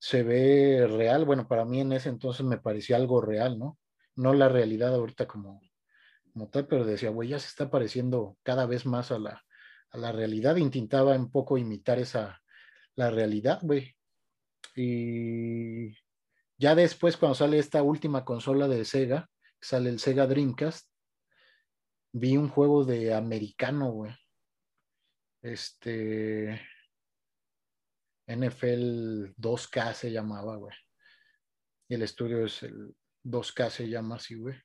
se 0.02 0.24
ve 0.24 0.88
real. 0.88 1.24
Bueno, 1.24 1.46
para 1.46 1.64
mí 1.64 1.80
en 1.80 1.92
ese 1.92 2.08
entonces 2.08 2.44
me 2.44 2.58
parecía 2.58 2.96
algo 2.96 3.20
real, 3.20 3.56
¿no? 3.56 3.78
No 4.16 4.34
la 4.34 4.48
realidad 4.48 4.92
ahorita 4.92 5.28
como, 5.28 5.60
tal, 6.50 6.66
pero 6.66 6.84
decía, 6.84 7.10
güey, 7.10 7.28
ya 7.28 7.38
se 7.38 7.46
está 7.46 7.70
pareciendo 7.70 8.36
cada 8.42 8.66
vez 8.66 8.84
más 8.84 9.12
a 9.12 9.20
la, 9.20 9.44
a 9.90 9.98
la 9.98 10.10
realidad. 10.10 10.56
Intentaba 10.56 11.14
un 11.14 11.30
poco 11.30 11.56
imitar 11.56 12.00
esa, 12.00 12.42
la 12.96 13.10
realidad, 13.10 13.60
güey. 13.62 13.94
Y 14.74 15.92
ya 16.58 16.74
después, 16.74 17.16
cuando 17.16 17.36
sale 17.36 17.60
esta 17.60 17.84
última 17.84 18.24
consola 18.24 18.66
de 18.66 18.84
Sega, 18.84 19.30
sale 19.60 19.88
el 19.88 20.00
Sega 20.00 20.26
Dreamcast, 20.26 20.88
vi 22.10 22.36
un 22.36 22.48
juego 22.48 22.84
de 22.84 23.14
americano, 23.14 23.92
güey. 23.92 24.12
Este, 25.42 26.60
NFL 28.36 29.34
2K 29.36 29.94
se 29.94 30.12
llamaba, 30.12 30.56
güey. 30.56 30.74
El 31.88 32.02
estudio 32.02 32.44
es 32.44 32.62
el 32.62 32.94
2K 33.24 33.70
se 33.70 33.88
llama 33.88 34.16
así, 34.16 34.34
güey. 34.34 34.56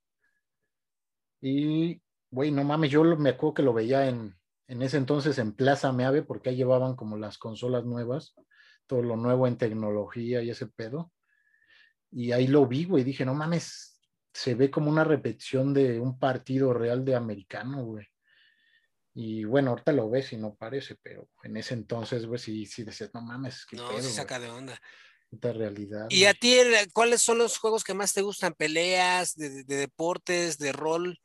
Y, 1.41 2.01
güey, 2.32 2.51
no 2.51 2.63
mames, 2.63 2.91
yo 2.91 3.03
me 3.03 3.30
acuerdo 3.30 3.53
que 3.55 3.63
lo 3.63 3.74
veía 3.74 4.07
en, 4.07 4.36
en 4.68 4.82
ese 4.82 4.97
entonces 4.97 5.38
en 5.38 5.53
Plaza 5.53 5.91
Meave, 5.91 6.24
porque 6.24 6.49
ahí 6.49 6.55
llevaban 6.55 6.95
como 6.95 7.18
las 7.18 7.38
consolas 7.38 7.86
nuevas, 7.86 8.36
todo 8.88 9.01
lo 9.01 9.15
nuevo 9.15 9.47
en 9.47 9.57
tecnología 9.57 10.41
y 10.41 10.49
ese 10.49 10.68
pedo. 10.68 11.11
Y 12.11 12.32
ahí 12.32 12.47
lo 12.47 12.65
vi, 12.65 12.86
güey, 12.86 13.03
dije, 13.03 13.26
no 13.26 13.34
mames, 13.34 14.01
se 14.34 14.55
ve 14.55 14.72
como 14.72 14.89
una 14.89 15.03
repetición 15.03 15.74
de 15.74 15.99
un 15.99 16.18
partido 16.18 16.74
real 16.74 17.03
de 17.03 17.15
americano, 17.15 17.84
güey. 17.84 18.07
Y 19.20 19.45
bueno, 19.45 19.72
ahorita 19.72 19.93
lo 19.93 20.11
ves 20.11 20.32
y 20.34 20.38
no 20.38 20.53
parece, 20.53 20.95
pero 21.01 21.28
en 21.41 21.57
ese 21.57 21.74
entonces, 21.74 22.28
güey, 22.28 22.38
sí, 22.38 22.68
sí 22.68 22.84
decías, 22.84 23.09
no 23.15 23.22
mames, 23.22 23.65
qué 23.65 23.76
No, 23.76 23.91
se 23.99 24.11
saca 24.11 24.39
de 24.39 24.47
onda. 24.47 24.80
Esta 25.32 25.53
realidad. 25.53 26.05
¿Y 26.11 26.26
a 26.26 26.36
ti 26.36 26.55
cuáles 26.93 27.24
son 27.24 27.39
los 27.39 27.57
juegos 27.57 27.84
que 27.84 27.95
más 27.95 28.13
te 28.13 28.22
gustan? 28.22 28.53
¿Peleas, 28.53 29.34
de, 29.36 29.63
deportes, 29.63 30.59
de 30.59 30.72
rol? 30.72 31.20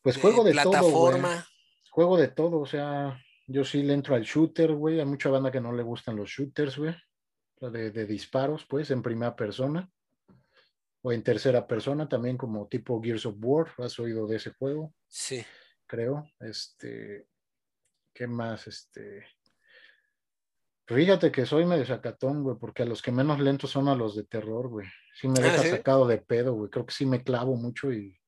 Pues 0.00 0.16
juego 0.16 0.44
de 0.44 0.52
plataforma. 0.52 1.46
Juego 1.90 2.16
de 2.16 2.28
todo, 2.28 2.58
o 2.58 2.64
sea, 2.64 3.22
yo 3.46 3.64
sí 3.66 3.82
le 3.82 3.92
entro 3.92 4.14
al 4.14 4.22
shooter, 4.22 4.72
güey. 4.72 4.98
Hay 4.98 5.06
mucha 5.06 5.28
banda 5.28 5.52
que 5.52 5.60
no 5.60 5.72
le 5.72 5.82
gustan 5.82 6.16
los 6.16 6.30
shooters, 6.30 6.78
güey. 6.78 6.94
De, 7.60 7.90
de 7.90 8.06
disparos, 8.06 8.64
pues, 8.66 8.90
en 8.90 9.02
primera 9.02 9.36
persona. 9.36 9.90
O 11.02 11.12
en 11.12 11.22
tercera 11.22 11.66
persona, 11.66 12.08
también 12.08 12.38
como 12.38 12.66
tipo 12.66 12.98
Gears 13.02 13.26
of 13.26 13.34
War. 13.40 13.66
¿Has 13.76 13.98
oído 13.98 14.26
de 14.26 14.36
ese 14.36 14.52
juego? 14.52 14.94
Sí 15.06 15.44
creo. 15.86 16.30
Este, 16.40 17.26
¿qué 18.12 18.26
más? 18.26 18.66
Este, 18.66 19.26
fíjate 20.86 21.30
que 21.30 21.46
soy 21.46 21.64
medio 21.64 21.86
sacatón, 21.86 22.42
güey, 22.42 22.56
porque 22.58 22.82
a 22.82 22.86
los 22.86 23.02
que 23.02 23.12
menos 23.12 23.40
lentos 23.40 23.70
son 23.70 23.88
a 23.88 23.94
los 23.94 24.16
de 24.16 24.24
terror, 24.24 24.68
güey. 24.68 24.86
Sí 25.20 25.28
me 25.28 25.38
ah, 25.40 25.42
deja 25.42 25.62
sacado 25.62 26.06
de 26.06 26.18
pedo, 26.18 26.54
güey. 26.54 26.70
Creo 26.70 26.86
que 26.86 26.94
sí 26.94 27.06
me 27.06 27.22
clavo 27.22 27.56
mucho 27.56 27.92
y, 27.92 28.18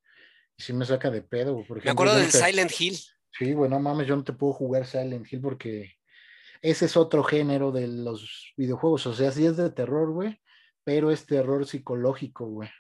sí 0.58 0.72
me 0.72 0.84
saca 0.84 1.10
de 1.10 1.22
pedo, 1.22 1.54
güey. 1.54 1.82
me 1.84 1.90
acuerdo 1.90 2.16
del 2.16 2.30
Silent 2.30 2.72
Hill. 2.78 2.98
Sí, 3.32 3.52
güey, 3.52 3.70
no 3.70 3.78
mames, 3.78 4.06
yo 4.06 4.16
no 4.16 4.24
te 4.24 4.32
puedo 4.32 4.52
jugar 4.52 4.86
Silent 4.86 5.32
Hill 5.32 5.40
porque 5.40 5.98
ese 6.60 6.86
es 6.86 6.96
otro 6.96 7.22
género 7.22 7.70
de 7.70 7.86
los 7.86 8.52
videojuegos. 8.56 9.06
O 9.06 9.14
sea, 9.14 9.30
sí 9.30 9.46
es 9.46 9.56
de 9.56 9.70
terror, 9.70 10.10
güey, 10.10 10.40
pero 10.84 11.10
es 11.10 11.26
terror 11.26 11.66
psicológico, 11.66 12.46
güey. 12.46 12.70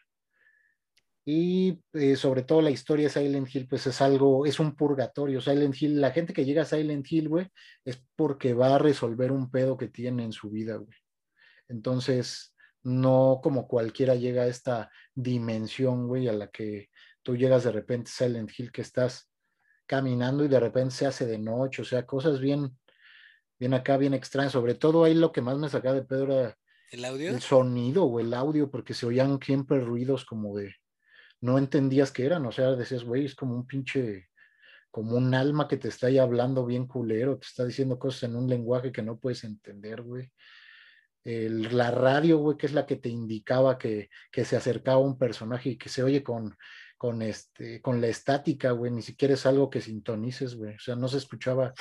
Y 1.30 1.82
eh, 1.92 2.16
sobre 2.16 2.42
todo 2.42 2.62
la 2.62 2.70
historia 2.70 3.04
de 3.04 3.10
Silent 3.10 3.54
Hill, 3.54 3.68
pues 3.68 3.86
es 3.86 4.00
algo, 4.00 4.46
es 4.46 4.58
un 4.58 4.74
purgatorio. 4.74 5.42
Silent 5.42 5.76
Hill, 5.78 6.00
la 6.00 6.10
gente 6.10 6.32
que 6.32 6.46
llega 6.46 6.62
a 6.62 6.64
Silent 6.64 7.06
Hill, 7.12 7.28
güey, 7.28 7.46
es 7.84 8.02
porque 8.16 8.54
va 8.54 8.76
a 8.76 8.78
resolver 8.78 9.30
un 9.30 9.50
pedo 9.50 9.76
que 9.76 9.88
tiene 9.88 10.24
en 10.24 10.32
su 10.32 10.48
vida, 10.48 10.76
güey. 10.76 10.96
Entonces, 11.68 12.54
no 12.82 13.40
como 13.42 13.68
cualquiera 13.68 14.14
llega 14.14 14.44
a 14.44 14.46
esta 14.46 14.90
dimensión, 15.14 16.08
güey, 16.08 16.28
a 16.28 16.32
la 16.32 16.48
que 16.48 16.88
tú 17.22 17.36
llegas 17.36 17.64
de 17.64 17.72
repente 17.72 18.10
Silent 18.10 18.50
Hill, 18.58 18.72
que 18.72 18.80
estás 18.80 19.30
caminando 19.84 20.46
y 20.46 20.48
de 20.48 20.60
repente 20.60 20.94
se 20.94 21.04
hace 21.04 21.26
de 21.26 21.36
noche, 21.36 21.82
o 21.82 21.84
sea, 21.84 22.06
cosas 22.06 22.40
bien, 22.40 22.74
bien 23.58 23.74
acá, 23.74 23.98
bien 23.98 24.14
extrañas. 24.14 24.52
Sobre 24.52 24.76
todo 24.76 25.04
ahí 25.04 25.12
lo 25.12 25.30
que 25.30 25.42
más 25.42 25.58
me 25.58 25.68
sacaba 25.68 25.94
de 25.94 26.06
pedo 26.06 26.22
era 26.22 26.58
el 26.90 27.04
audio. 27.04 27.28
El 27.28 27.42
sonido 27.42 28.06
o 28.06 28.18
el 28.18 28.32
audio, 28.32 28.70
porque 28.70 28.94
se 28.94 29.04
oían 29.04 29.38
siempre 29.42 29.78
ruidos 29.78 30.24
como 30.24 30.56
de, 30.56 30.74
no 31.40 31.58
entendías 31.58 32.10
qué 32.12 32.26
eran, 32.26 32.44
o 32.46 32.52
sea, 32.52 32.72
decías, 32.74 33.04
güey, 33.04 33.24
es 33.24 33.34
como 33.34 33.54
un 33.54 33.66
pinche, 33.66 34.28
como 34.90 35.16
un 35.16 35.34
alma 35.34 35.68
que 35.68 35.76
te 35.76 35.88
está 35.88 36.08
ahí 36.08 36.18
hablando 36.18 36.66
bien 36.66 36.86
culero, 36.86 37.38
te 37.38 37.46
está 37.46 37.64
diciendo 37.64 37.98
cosas 37.98 38.24
en 38.24 38.36
un 38.36 38.48
lenguaje 38.48 38.92
que 38.92 39.02
no 39.02 39.18
puedes 39.18 39.44
entender, 39.44 40.02
güey. 40.02 40.32
la 41.24 41.90
radio, 41.90 42.38
güey, 42.38 42.56
que 42.56 42.66
es 42.66 42.72
la 42.72 42.86
que 42.86 42.96
te 42.96 43.08
indicaba 43.08 43.78
que, 43.78 44.08
que, 44.32 44.44
se 44.44 44.56
acercaba 44.56 44.98
un 44.98 45.18
personaje 45.18 45.70
y 45.70 45.78
que 45.78 45.88
se 45.88 46.02
oye 46.02 46.22
con, 46.22 46.56
con, 46.96 47.22
este, 47.22 47.80
con 47.82 48.00
la 48.00 48.08
estática, 48.08 48.72
güey, 48.72 48.90
ni 48.92 49.02
siquiera 49.02 49.34
es 49.34 49.46
algo 49.46 49.70
que 49.70 49.80
sintonices, 49.80 50.56
güey, 50.56 50.74
o 50.74 50.80
sea, 50.80 50.96
no 50.96 51.08
se 51.08 51.18
escuchaba 51.18 51.72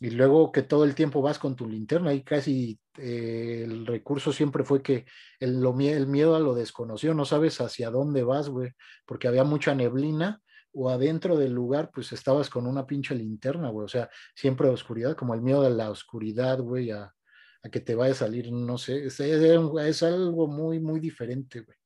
y 0.00 0.10
luego 0.10 0.52
que 0.52 0.62
todo 0.62 0.84
el 0.84 0.94
tiempo 0.94 1.22
vas 1.22 1.38
con 1.38 1.56
tu 1.56 1.68
linterna 1.68 2.14
y 2.14 2.22
casi 2.22 2.78
eh, 2.96 3.62
el 3.64 3.86
recurso 3.86 4.32
siempre 4.32 4.62
fue 4.64 4.82
que 4.82 5.06
el, 5.40 5.64
el 5.64 6.06
miedo 6.06 6.36
a 6.36 6.40
lo 6.40 6.54
desconocido, 6.54 7.14
no 7.14 7.24
sabes 7.24 7.60
hacia 7.60 7.90
dónde 7.90 8.22
vas, 8.22 8.48
güey, 8.48 8.70
porque 9.06 9.26
había 9.26 9.44
mucha 9.44 9.74
neblina 9.74 10.40
o 10.72 10.88
adentro 10.90 11.36
del 11.36 11.52
lugar, 11.52 11.90
pues 11.92 12.12
estabas 12.12 12.48
con 12.48 12.66
una 12.66 12.86
pinche 12.86 13.14
linterna, 13.14 13.70
güey, 13.70 13.86
o 13.86 13.88
sea, 13.88 14.08
siempre 14.34 14.68
oscuridad, 14.68 15.16
como 15.16 15.34
el 15.34 15.42
miedo 15.42 15.62
a 15.62 15.70
la 15.70 15.90
oscuridad, 15.90 16.60
güey, 16.60 16.92
a, 16.92 17.12
que 17.72 17.80
te 17.80 17.96
vaya 17.96 18.12
a 18.12 18.16
salir, 18.16 18.52
no 18.52 18.78
sé, 18.78 19.06
es, 19.06 19.18
es 19.18 20.02
algo 20.02 20.46
muy, 20.46 20.78
muy 20.78 21.00
diferente, 21.00 21.60
güey. 21.60 21.76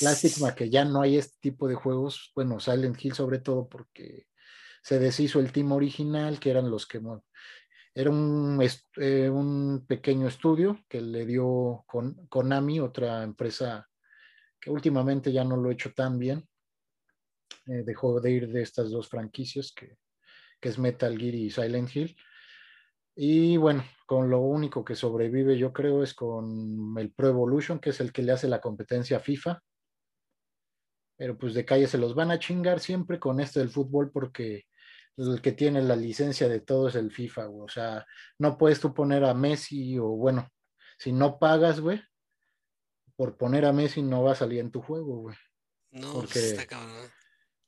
Lástima 0.00 0.54
que 0.54 0.70
ya 0.70 0.84
no 0.84 1.02
hay 1.02 1.16
este 1.16 1.36
tipo 1.40 1.68
de 1.68 1.74
juegos, 1.74 2.32
bueno, 2.34 2.58
Silent 2.58 2.96
Hill 3.04 3.14
sobre 3.14 3.38
todo 3.38 3.68
porque 3.68 4.27
se 4.88 4.98
deshizo 4.98 5.38
el 5.38 5.52
team 5.52 5.72
original, 5.72 6.40
que 6.40 6.48
eran 6.48 6.70
los 6.70 6.86
que... 6.86 6.98
Era 7.94 8.08
un, 8.08 8.58
eh, 8.96 9.28
un 9.28 9.84
pequeño 9.86 10.26
estudio 10.26 10.82
que 10.88 11.02
le 11.02 11.26
dio 11.26 11.84
con, 11.86 12.26
Konami, 12.28 12.80
otra 12.80 13.22
empresa 13.22 13.86
que 14.58 14.70
últimamente 14.70 15.30
ya 15.30 15.44
no 15.44 15.58
lo 15.58 15.68
he 15.68 15.74
hecho 15.74 15.92
tan 15.92 16.18
bien. 16.18 16.48
Eh, 17.66 17.82
dejó 17.84 18.18
de 18.18 18.30
ir 18.30 18.48
de 18.48 18.62
estas 18.62 18.90
dos 18.90 19.10
franquicias, 19.10 19.72
que, 19.76 19.98
que 20.58 20.70
es 20.70 20.78
Metal 20.78 21.18
Gear 21.18 21.34
y 21.34 21.50
Silent 21.50 21.94
Hill. 21.94 22.16
Y 23.14 23.58
bueno, 23.58 23.84
con 24.06 24.30
lo 24.30 24.40
único 24.40 24.86
que 24.86 24.94
sobrevive 24.94 25.58
yo 25.58 25.70
creo 25.70 26.02
es 26.02 26.14
con 26.14 26.94
el 26.96 27.12
Pro 27.12 27.28
Evolution, 27.28 27.78
que 27.78 27.90
es 27.90 28.00
el 28.00 28.10
que 28.10 28.22
le 28.22 28.32
hace 28.32 28.48
la 28.48 28.62
competencia 28.62 29.18
a 29.18 29.20
FIFA. 29.20 29.62
Pero 31.18 31.36
pues 31.36 31.52
de 31.52 31.66
calle 31.66 31.86
se 31.86 31.98
los 31.98 32.14
van 32.14 32.30
a 32.30 32.38
chingar 32.38 32.80
siempre 32.80 33.18
con 33.18 33.38
esto 33.38 33.60
del 33.60 33.68
fútbol 33.68 34.10
porque 34.10 34.64
el 35.18 35.42
que 35.42 35.52
tiene 35.52 35.82
la 35.82 35.96
licencia 35.96 36.48
de 36.48 36.60
todo 36.60 36.88
es 36.88 36.94
el 36.94 37.10
FIFA, 37.10 37.46
güey. 37.46 37.64
O 37.64 37.68
sea, 37.68 38.06
no 38.38 38.56
puedes 38.56 38.80
tú 38.80 38.94
poner 38.94 39.24
a 39.24 39.34
Messi 39.34 39.98
o 39.98 40.06
bueno, 40.08 40.48
si 40.98 41.12
no 41.12 41.38
pagas, 41.38 41.80
güey, 41.80 42.00
por 43.16 43.36
poner 43.36 43.64
a 43.64 43.72
Messi 43.72 44.02
no 44.02 44.22
va 44.22 44.32
a 44.32 44.36
salir 44.36 44.60
en 44.60 44.70
tu 44.70 44.80
juego, 44.80 45.16
güey. 45.18 45.36
No, 45.90 46.12
pues, 46.12 46.26
porque, 46.26 46.38
está 46.38 46.66
cabrón. 46.66 47.10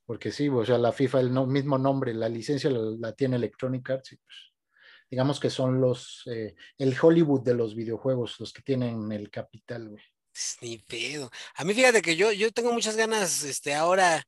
Porque 0.07 0.31
sí, 0.31 0.49
o 0.49 0.65
sea, 0.65 0.79
la 0.79 0.93
FIFA, 0.93 1.21
el 1.21 1.31
mismo 1.31 1.79
nombre, 1.79 2.15
la 2.15 2.29
licencia 2.29 2.71
la, 2.71 3.13
tiene 3.13 3.37
Electronic 3.37 3.89
Arts 3.91 4.13
y 4.13 4.17
pues 4.17 4.37
digamos 5.11 5.41
que 5.41 5.51
son 5.51 5.81
los, 5.81 6.23
eh, 6.27 6.55
el 6.79 6.97
Hollywood 7.01 7.43
de 7.43 7.55
los 7.55 7.75
videojuegos, 7.75 8.39
los 8.39 8.53
que 8.53 8.63
tienen 8.63 9.11
el 9.11 9.29
capital, 9.29 9.89
güey. 9.89 10.05
Ni 10.61 10.79
pedo. 10.79 11.31
A 11.57 11.65
mí 11.65 11.75
fíjate 11.75 12.01
que 12.01 12.15
yo, 12.15 12.31
yo 12.31 12.53
tengo 12.53 12.73
muchas 12.73 12.97
ganas, 12.97 13.43
este, 13.43 13.75
ahora 13.75 14.25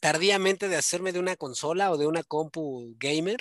tardíamente 0.00 0.68
de 0.68 0.76
hacerme 0.76 1.12
de 1.12 1.18
una 1.18 1.36
consola 1.36 1.90
o 1.90 1.96
de 1.96 2.06
una 2.06 2.22
compu 2.22 2.94
gamer 2.98 3.40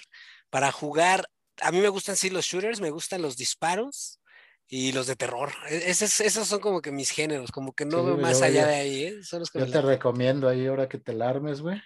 para 0.50 0.72
jugar. 0.72 1.30
A 1.62 1.72
mí 1.72 1.80
me 1.80 1.90
gustan 1.90 2.16
sí 2.16 2.30
los 2.30 2.46
shooters, 2.46 2.82
me 2.82 2.92
gustan 2.92 3.22
los 3.22 3.38
disparos 3.38 4.20
y 4.68 4.92
los 4.92 5.08
de 5.08 5.16
terror. 5.16 5.52
E, 5.70 5.90
esos, 5.90 6.20
esos 6.22 6.48
son 6.48 6.60
como 6.60 6.82
que 6.82 6.92
mis 6.92 7.12
géneros, 7.12 7.52
como 7.52 7.74
que 7.74 7.86
no 7.86 8.04
veo 8.04 8.18
más 8.18 8.42
allá 8.42 8.68
de 8.68 8.76
ahí. 8.76 9.04
¿eh? 9.04 9.20
yo 9.54 9.72
te 9.72 9.82
recomiendo 9.82 10.48
ahí 10.48 10.68
ahora 10.68 10.90
que 10.90 10.98
te 10.98 11.14
la 11.14 11.30
armes, 11.30 11.62
güey. 11.62 11.82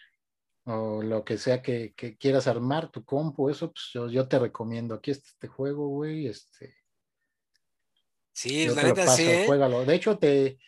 O 0.65 1.01
lo 1.01 1.25
que 1.25 1.37
sea 1.37 1.61
que, 1.61 1.95
quieras 2.19 2.45
armar, 2.45 2.91
tu 2.91 3.03
compu, 3.03 3.49
eso, 3.49 3.71
pues 3.71 3.89
yo, 3.93 4.07
yo 4.09 4.27
te 4.27 4.37
recomiendo. 4.37 4.93
Aquí 4.95 5.11
está 5.11 5.27
este 5.29 5.47
juego, 5.47 5.87
güey. 5.87 6.27
Este, 6.27 6.79
Sí, 8.39 8.69
la 8.69 8.83
neta 8.83 9.05
sí. 9.07 9.23
¿eh? 9.27 9.85
De 9.85 9.95
hecho, 9.95 10.17
te, 10.17 10.59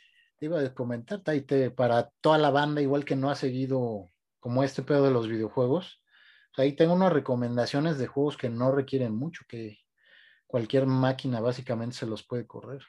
iba 0.41 0.59
a 0.59 0.73
comentar, 0.73 1.21
te, 1.23 1.71
para 1.71 2.09
toda 2.19 2.37
la 2.37 2.49
banda, 2.49 2.81
igual 2.81 3.05
que 3.05 3.15
no 3.15 3.29
ha 3.29 3.35
seguido 3.35 4.11
como 4.39 4.63
este 4.63 4.81
pedo 4.81 5.05
de 5.05 5.11
los 5.11 5.27
videojuegos, 5.27 6.01
ahí 6.57 6.73
tengo 6.73 6.93
unas 6.93 7.13
recomendaciones 7.13 7.97
de 7.97 8.07
juegos 8.07 8.37
que 8.37 8.49
no 8.49 8.71
requieren 8.71 9.15
mucho, 9.15 9.45
que 9.47 9.77
cualquier 10.47 10.87
máquina 10.87 11.39
básicamente 11.39 11.95
se 11.95 12.07
los 12.07 12.23
puede 12.23 12.47
correr. 12.47 12.81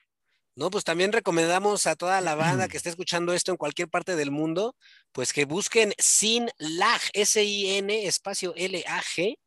No, 0.55 0.71
pues 0.71 0.85
también 0.85 1.13
recomendamos 1.13 1.87
a 1.87 1.95
toda 1.95 2.21
la 2.21 2.35
banda 2.35 2.69
que 2.69 2.79
esté 2.79 2.89
escuchando 2.89 3.35
esto 3.35 3.53
en 3.53 3.59
cualquier 3.59 3.89
parte 3.89 4.17
del 4.17 4.31
mundo, 4.31 4.75
pues 5.13 5.33
que 5.33 5.45
busquen 5.45 5.93
Sin 5.99 6.49
Lag, 6.59 7.01
S-I-N, 7.13 8.07
espacio 8.07 8.55
L-A-G, 8.57 9.39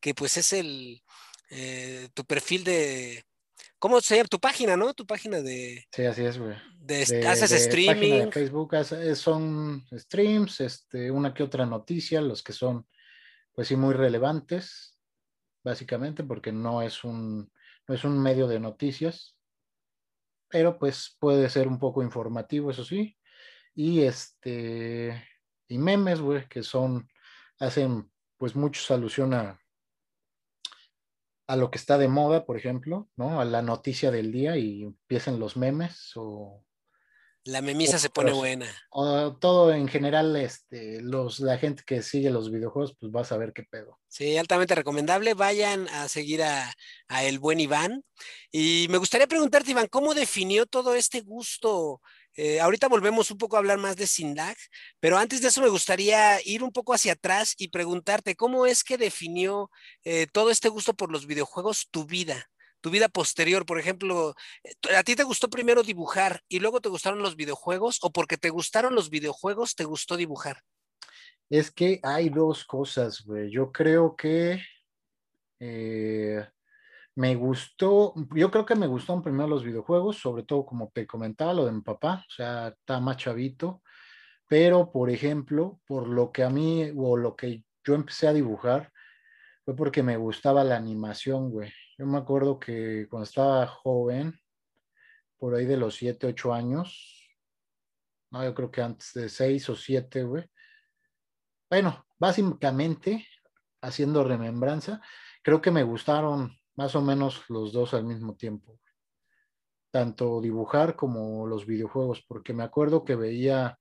que 0.00 0.14
pues 0.14 0.36
es 0.36 0.52
el, 0.52 1.02
eh, 1.50 2.08
tu 2.12 2.24
perfil 2.24 2.62
de, 2.64 3.24
¿Cómo 3.84 4.00
se 4.00 4.16
llama? 4.16 4.28
Tu 4.28 4.40
página, 4.40 4.78
¿no? 4.78 4.94
Tu 4.94 5.06
página 5.06 5.42
de. 5.42 5.86
Sí, 5.92 6.06
así 6.06 6.24
es, 6.24 6.38
güey. 6.38 6.56
De, 6.74 7.02
haces 7.28 7.52
streaming. 7.52 8.12
De 8.12 8.32
Facebook 8.32 8.74
son 9.14 9.84
streams, 9.92 10.60
este, 10.62 11.10
una 11.10 11.34
que 11.34 11.42
otra 11.42 11.66
noticia, 11.66 12.22
los 12.22 12.42
que 12.42 12.54
son, 12.54 12.88
pues 13.52 13.68
sí, 13.68 13.76
muy 13.76 13.92
relevantes, 13.92 14.98
básicamente, 15.62 16.24
porque 16.24 16.50
no 16.50 16.80
es 16.80 17.04
un, 17.04 17.52
no 17.86 17.94
es 17.94 18.04
un 18.04 18.22
medio 18.22 18.48
de 18.48 18.58
noticias, 18.58 19.36
pero 20.48 20.78
pues 20.78 21.18
puede 21.20 21.50
ser 21.50 21.68
un 21.68 21.78
poco 21.78 22.02
informativo, 22.02 22.70
eso 22.70 22.86
sí. 22.86 23.18
Y 23.74 24.00
este, 24.00 25.28
y 25.68 25.76
memes, 25.76 26.22
güey, 26.22 26.48
que 26.48 26.62
son, 26.62 27.06
hacen 27.58 28.10
pues 28.38 28.56
mucho 28.56 28.94
alusión 28.94 29.34
a, 29.34 29.60
a 31.46 31.56
lo 31.56 31.70
que 31.70 31.78
está 31.78 31.98
de 31.98 32.08
moda, 32.08 32.44
por 32.46 32.56
ejemplo, 32.56 33.08
¿no? 33.16 33.40
A 33.40 33.44
la 33.44 33.62
noticia 33.62 34.10
del 34.10 34.32
día 34.32 34.56
y 34.56 34.82
empiezan 34.82 35.38
los 35.38 35.56
memes 35.56 36.12
o... 36.16 36.64
La 37.46 37.60
memisa 37.60 37.98
se 37.98 38.08
pone 38.08 38.32
buena. 38.32 38.66
O 38.88 39.36
todo 39.36 39.70
en 39.74 39.86
general, 39.86 40.34
este, 40.34 41.02
los, 41.02 41.40
la 41.40 41.58
gente 41.58 41.82
que 41.84 42.00
sigue 42.00 42.30
los 42.30 42.50
videojuegos, 42.50 42.96
pues 42.98 43.12
va 43.14 43.20
a 43.20 43.24
saber 43.24 43.52
qué 43.52 43.64
pedo. 43.64 44.00
Sí, 44.08 44.38
altamente 44.38 44.74
recomendable. 44.74 45.34
Vayan 45.34 45.86
a 45.88 46.08
seguir 46.08 46.42
a, 46.42 46.72
a 47.06 47.24
el 47.24 47.38
buen 47.38 47.60
Iván. 47.60 48.02
Y 48.50 48.86
me 48.88 48.96
gustaría 48.96 49.26
preguntarte, 49.26 49.72
Iván, 49.72 49.88
¿cómo 49.88 50.14
definió 50.14 50.64
todo 50.64 50.94
este 50.94 51.20
gusto 51.20 52.00
eh, 52.36 52.60
ahorita 52.60 52.88
volvemos 52.88 53.30
un 53.30 53.38
poco 53.38 53.56
a 53.56 53.60
hablar 53.60 53.78
más 53.78 53.96
de 53.96 54.06
Sindag, 54.06 54.56
pero 55.00 55.18
antes 55.18 55.40
de 55.40 55.48
eso 55.48 55.60
me 55.60 55.68
gustaría 55.68 56.40
ir 56.44 56.62
un 56.62 56.72
poco 56.72 56.92
hacia 56.92 57.12
atrás 57.12 57.54
y 57.56 57.68
preguntarte 57.68 58.34
cómo 58.34 58.66
es 58.66 58.82
que 58.82 58.98
definió 58.98 59.70
eh, 60.04 60.26
todo 60.32 60.50
este 60.50 60.68
gusto 60.68 60.94
por 60.94 61.12
los 61.12 61.26
videojuegos 61.26 61.88
tu 61.90 62.06
vida, 62.06 62.50
tu 62.80 62.90
vida 62.90 63.08
posterior. 63.08 63.64
Por 63.64 63.78
ejemplo, 63.78 64.34
eh, 64.64 64.96
¿a 64.96 65.02
ti 65.04 65.14
te 65.14 65.22
gustó 65.22 65.48
primero 65.48 65.82
dibujar 65.82 66.42
y 66.48 66.58
luego 66.58 66.80
te 66.80 66.88
gustaron 66.88 67.22
los 67.22 67.36
videojuegos 67.36 67.98
o 68.02 68.10
porque 68.10 68.36
te 68.36 68.50
gustaron 68.50 68.94
los 68.94 69.10
videojuegos 69.10 69.76
te 69.76 69.84
gustó 69.84 70.16
dibujar? 70.16 70.62
Es 71.50 71.70
que 71.70 72.00
hay 72.02 72.30
dos 72.30 72.64
cosas, 72.64 73.22
güey. 73.24 73.50
Yo 73.50 73.70
creo 73.70 74.16
que 74.16 74.60
me 77.16 77.36
gustó, 77.36 78.14
yo 78.34 78.50
creo 78.50 78.66
que 78.66 78.74
me 78.74 78.86
gustaron 78.86 79.22
primero 79.22 79.48
los 79.48 79.64
videojuegos, 79.64 80.18
sobre 80.18 80.42
todo 80.42 80.66
como 80.66 80.90
te 80.92 81.06
comentaba, 81.06 81.52
lo 81.52 81.66
de 81.66 81.72
mi 81.72 81.80
papá, 81.82 82.24
o 82.28 82.32
sea, 82.32 82.68
está 82.68 82.98
más 83.00 83.16
chavito, 83.16 83.82
pero 84.48 84.90
por 84.90 85.10
ejemplo, 85.10 85.80
por 85.86 86.08
lo 86.08 86.32
que 86.32 86.42
a 86.42 86.50
mí 86.50 86.90
o 86.96 87.16
lo 87.16 87.36
que 87.36 87.64
yo 87.84 87.94
empecé 87.94 88.26
a 88.28 88.32
dibujar, 88.32 88.92
fue 89.64 89.76
porque 89.76 90.02
me 90.02 90.16
gustaba 90.16 90.64
la 90.64 90.76
animación, 90.76 91.50
güey. 91.50 91.72
Yo 91.96 92.06
me 92.06 92.18
acuerdo 92.18 92.58
que 92.58 93.06
cuando 93.08 93.24
estaba 93.24 93.66
joven, 93.66 94.38
por 95.38 95.54
ahí 95.54 95.64
de 95.64 95.76
los 95.76 95.94
7, 95.94 96.26
8 96.26 96.52
años, 96.52 97.30
no, 98.30 98.44
yo 98.44 98.54
creo 98.54 98.70
que 98.70 98.82
antes 98.82 99.12
de 99.14 99.28
6 99.28 99.68
o 99.70 99.76
7, 99.76 100.24
güey. 100.24 100.44
Bueno, 101.70 102.04
básicamente, 102.18 103.26
haciendo 103.80 104.24
remembranza, 104.24 105.00
creo 105.42 105.62
que 105.62 105.70
me 105.70 105.82
gustaron 105.82 106.58
más 106.76 106.94
o 106.96 107.02
menos 107.02 107.42
los 107.48 107.72
dos 107.72 107.94
al 107.94 108.04
mismo 108.04 108.34
tiempo. 108.34 108.78
Tanto 109.90 110.40
dibujar 110.40 110.96
como 110.96 111.46
los 111.46 111.66
videojuegos, 111.66 112.24
porque 112.26 112.52
me 112.52 112.64
acuerdo 112.64 113.04
que 113.04 113.14
veía 113.14 113.78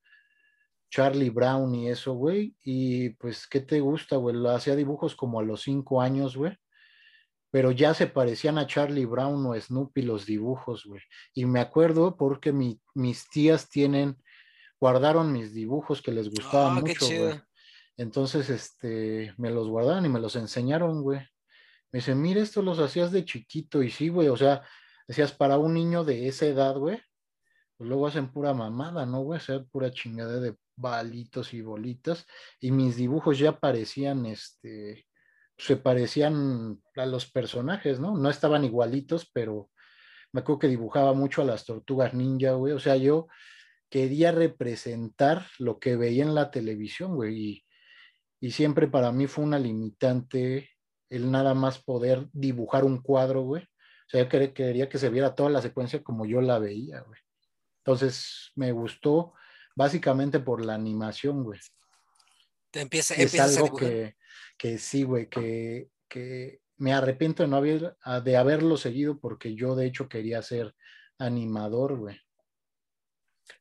Charlie 0.91 1.31
Brown 1.31 1.73
y 1.73 1.89
eso, 1.89 2.13
güey, 2.13 2.55
y 2.63 3.09
pues, 3.11 3.47
¿qué 3.47 3.61
te 3.61 3.79
gusta, 3.79 4.17
güey? 4.17 4.35
Hacía 4.47 4.75
dibujos 4.75 5.15
como 5.15 5.39
a 5.39 5.43
los 5.43 5.63
cinco 5.63 6.01
años, 6.01 6.37
güey, 6.37 6.55
pero 7.49 7.71
ya 7.71 7.95
se 7.95 8.05
parecían 8.05 8.59
a 8.59 8.67
Charlie 8.67 9.05
Brown 9.05 9.43
o 9.45 9.59
Snoopy 9.59 10.03
los 10.03 10.27
dibujos, 10.27 10.85
güey. 10.85 11.01
Y 11.33 11.45
me 11.45 11.59
acuerdo 11.59 12.15
porque 12.15 12.51
mis 12.51 13.29
tías 13.29 13.69
tienen, 13.69 14.17
guardaron 14.79 15.31
mis 15.31 15.53
dibujos 15.53 16.01
que 16.01 16.11
les 16.11 16.29
gustaban 16.29 16.77
ah, 16.77 16.81
mucho, 16.81 17.05
güey. 17.07 17.41
Entonces, 17.97 18.49
este, 18.49 19.33
me 19.37 19.49
los 19.49 19.67
guardaron 19.67 20.05
y 20.05 20.09
me 20.09 20.19
los 20.19 20.35
enseñaron, 20.35 21.01
güey. 21.01 21.21
Me 21.93 21.99
dice, 21.99 22.15
mira, 22.15 22.41
esto 22.41 22.63
los 22.63 22.79
hacías 22.79 23.11
de 23.11 23.23
chiquito. 23.23 23.83
Y 23.83 23.91
sí, 23.91 24.09
güey, 24.09 24.27
o 24.27 24.35
sea, 24.35 24.63
decías, 25.07 25.31
para 25.31 25.59
un 25.59 25.75
niño 25.75 26.03
de 26.03 26.27
esa 26.27 26.47
edad, 26.47 26.75
güey, 26.75 26.99
pues 27.77 27.87
luego 27.87 28.07
hacen 28.07 28.31
pura 28.31 28.51
mamada, 28.55 29.05
¿no, 29.05 29.21
güey? 29.21 29.37
O 29.37 29.41
sea, 29.41 29.63
pura 29.63 29.91
chingada 29.91 30.39
de 30.39 30.57
balitos 30.75 31.53
y 31.53 31.61
bolitas. 31.61 32.25
Y 32.59 32.71
mis 32.71 32.95
dibujos 32.95 33.37
ya 33.37 33.59
parecían, 33.59 34.25
este, 34.25 35.05
se 35.55 35.77
parecían 35.77 36.81
a 36.95 37.05
los 37.05 37.29
personajes, 37.29 37.99
¿no? 37.99 38.17
No 38.17 38.31
estaban 38.31 38.63
igualitos, 38.63 39.29
pero 39.31 39.69
me 40.31 40.41
acuerdo 40.41 40.59
que 40.59 40.67
dibujaba 40.69 41.13
mucho 41.13 41.43
a 41.43 41.45
las 41.45 41.63
tortugas 41.63 42.15
ninja, 42.15 42.53
güey. 42.53 42.73
O 42.73 42.79
sea, 42.79 42.95
yo 42.95 43.27
quería 43.87 44.31
representar 44.31 45.45
lo 45.59 45.77
que 45.77 45.95
veía 45.95 46.23
en 46.23 46.33
la 46.33 46.49
televisión, 46.49 47.13
güey. 47.13 47.37
Y, 47.37 47.65
y 48.41 48.49
siempre 48.49 48.87
para 48.87 49.11
mí 49.11 49.27
fue 49.27 49.43
una 49.43 49.59
limitante 49.59 50.72
el 51.15 51.31
nada 51.31 51.53
más 51.53 51.79
poder 51.79 52.27
dibujar 52.33 52.83
un 52.83 53.01
cuadro, 53.01 53.41
güey. 53.41 53.63
O 53.63 54.09
sea, 54.09 54.23
yo 54.23 54.53
quería 54.53 54.89
que 54.89 54.97
se 54.97 55.09
viera 55.09 55.35
toda 55.35 55.49
la 55.49 55.61
secuencia 55.61 56.03
como 56.03 56.25
yo 56.25 56.41
la 56.41 56.59
veía, 56.59 57.01
güey. 57.01 57.19
Entonces 57.79 58.51
me 58.55 58.71
gustó 58.71 59.33
básicamente 59.75 60.39
por 60.39 60.63
la 60.63 60.73
animación, 60.73 61.43
güey. 61.43 61.59
Te 62.71 62.81
empieza, 62.81 63.13
es 63.15 63.39
algo 63.39 63.75
que, 63.75 64.15
que, 64.57 64.77
sí, 64.77 65.03
güey, 65.03 65.29
que, 65.29 65.89
que 66.07 66.61
me 66.77 66.93
arrepiento 66.93 67.43
de 67.43 67.49
no 67.49 67.57
haber, 67.57 67.95
de 68.23 68.37
haberlo 68.37 68.77
seguido 68.77 69.19
porque 69.19 69.53
yo 69.55 69.75
de 69.75 69.85
hecho 69.85 70.09
quería 70.09 70.41
ser 70.41 70.73
animador, 71.19 71.97
güey. 71.97 72.19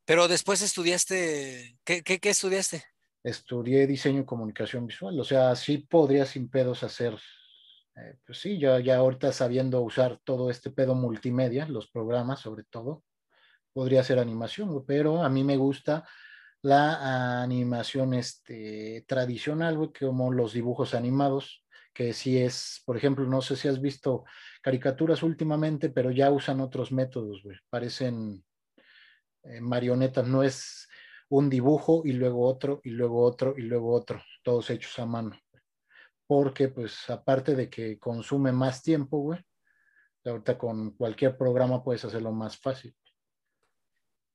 Pero 0.04 0.28
después 0.28 0.62
estudiaste, 0.62 1.78
¿qué, 1.84 2.02
qué, 2.02 2.18
qué 2.20 2.30
estudiaste? 2.30 2.84
Estudié 3.22 3.86
diseño 3.86 4.22
y 4.22 4.24
comunicación 4.24 4.86
visual, 4.86 5.18
o 5.18 5.24
sea, 5.24 5.54
sí 5.56 5.78
podría 5.78 6.24
sin 6.26 6.48
pedos 6.48 6.82
hacer, 6.82 7.18
eh, 7.96 8.16
pues 8.24 8.38
sí, 8.38 8.58
ya, 8.58 8.80
ya 8.80 8.96
ahorita 8.96 9.32
sabiendo 9.32 9.80
usar 9.82 10.18
todo 10.24 10.50
este 10.50 10.70
pedo 10.70 10.94
multimedia, 10.94 11.66
los 11.66 11.90
programas 11.90 12.40
sobre 12.40 12.64
todo, 12.64 13.04
podría 13.72 14.00
hacer 14.00 14.18
animación, 14.18 14.84
pero 14.86 15.22
a 15.22 15.28
mí 15.28 15.44
me 15.44 15.56
gusta 15.56 16.04
la 16.62 17.42
animación 17.42 18.14
este, 18.14 19.04
tradicional, 19.06 19.76
güey, 19.76 19.92
como 19.92 20.32
los 20.32 20.52
dibujos 20.52 20.94
animados, 20.94 21.64
que 21.92 22.12
sí 22.12 22.38
es, 22.38 22.82
por 22.86 22.96
ejemplo, 22.96 23.26
no 23.26 23.42
sé 23.42 23.56
si 23.56 23.68
has 23.68 23.80
visto 23.80 24.24
caricaturas 24.62 25.22
últimamente, 25.22 25.90
pero 25.90 26.10
ya 26.10 26.30
usan 26.30 26.60
otros 26.60 26.92
métodos, 26.92 27.42
güey, 27.42 27.58
parecen 27.68 28.44
eh, 29.42 29.60
marionetas, 29.60 30.26
no 30.26 30.42
es 30.42 30.88
un 31.28 31.50
dibujo 31.50 32.02
y 32.04 32.12
luego 32.12 32.46
otro 32.46 32.80
y 32.84 32.90
luego 32.90 33.22
otro 33.22 33.54
y 33.56 33.62
luego 33.62 33.92
otro, 33.92 34.22
todos 34.42 34.70
hechos 34.70 34.98
a 34.98 35.06
mano. 35.06 35.41
Porque 36.26 36.68
pues 36.68 37.08
aparte 37.10 37.54
de 37.54 37.68
que 37.68 37.98
consume 37.98 38.52
más 38.52 38.82
tiempo, 38.82 39.18
güey, 39.18 39.40
ahorita 40.24 40.56
con 40.56 40.92
cualquier 40.92 41.36
programa 41.36 41.82
puedes 41.82 42.04
hacerlo 42.04 42.32
más 42.32 42.56
fácil. 42.58 42.94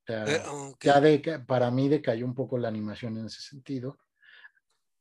Eh, 0.06 0.42
ya 0.80 1.00
de, 1.00 1.42
para 1.46 1.70
mí 1.70 1.88
decayó 1.88 2.24
un 2.24 2.34
poco 2.34 2.56
la 2.58 2.68
animación 2.68 3.18
en 3.18 3.26
ese 3.26 3.40
sentido. 3.40 3.98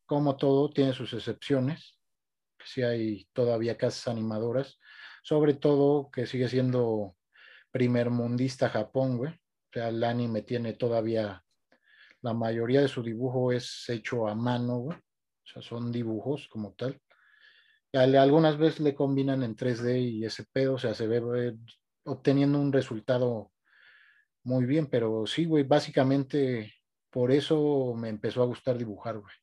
Como 0.06 0.38
todo, 0.38 0.70
tiene 0.70 0.94
sus 0.94 1.14
excepciones. 1.14 1.98
Si 2.64 2.82
hay 2.82 3.28
todavía 3.34 3.78
casas 3.78 4.08
animadoras, 4.08 4.80
sobre 5.24 5.54
todo 5.54 6.10
que 6.12 6.26
sigue 6.26 6.50
siendo 6.50 7.16
primer 7.72 8.10
mundista 8.10 8.70
Japón, 8.70 9.18
güey 9.18 9.40
sea, 9.78 9.90
el 9.90 10.04
anime 10.04 10.42
tiene 10.42 10.74
todavía, 10.74 11.44
la 12.22 12.34
mayoría 12.34 12.82
de 12.82 12.88
su 12.88 13.04
dibujo 13.04 13.52
es 13.52 13.88
hecho 13.90 14.28
a 14.28 14.36
mano, 14.36 14.90
O 15.48 15.50
sea, 15.50 15.62
son 15.62 15.92
dibujos 15.92 16.48
como 16.50 16.74
tal. 16.74 17.00
Algunas 17.94 18.58
veces 18.58 18.82
le 18.82 18.94
combinan 18.94 19.44
en 19.44 19.56
3D 19.56 20.00
y 20.00 20.26
ese 20.26 20.44
pedo, 20.52 20.76
o 20.76 20.78
sea, 20.78 20.94
se 20.94 21.08
ve 21.08 21.48
eh, 21.48 21.58
obteniendo 22.04 22.60
un 22.60 22.74
resultado 22.74 23.52
muy 24.44 24.66
bien, 24.66 24.88
pero 24.88 25.26
sí, 25.26 25.46
güey, 25.46 25.64
básicamente 25.64 26.74
por 27.10 27.32
eso 27.32 27.94
me 27.96 28.10
empezó 28.10 28.44
a 28.44 28.46
gustar 28.46 28.78
dibujar, 28.78 29.18
güey. 29.20 29.34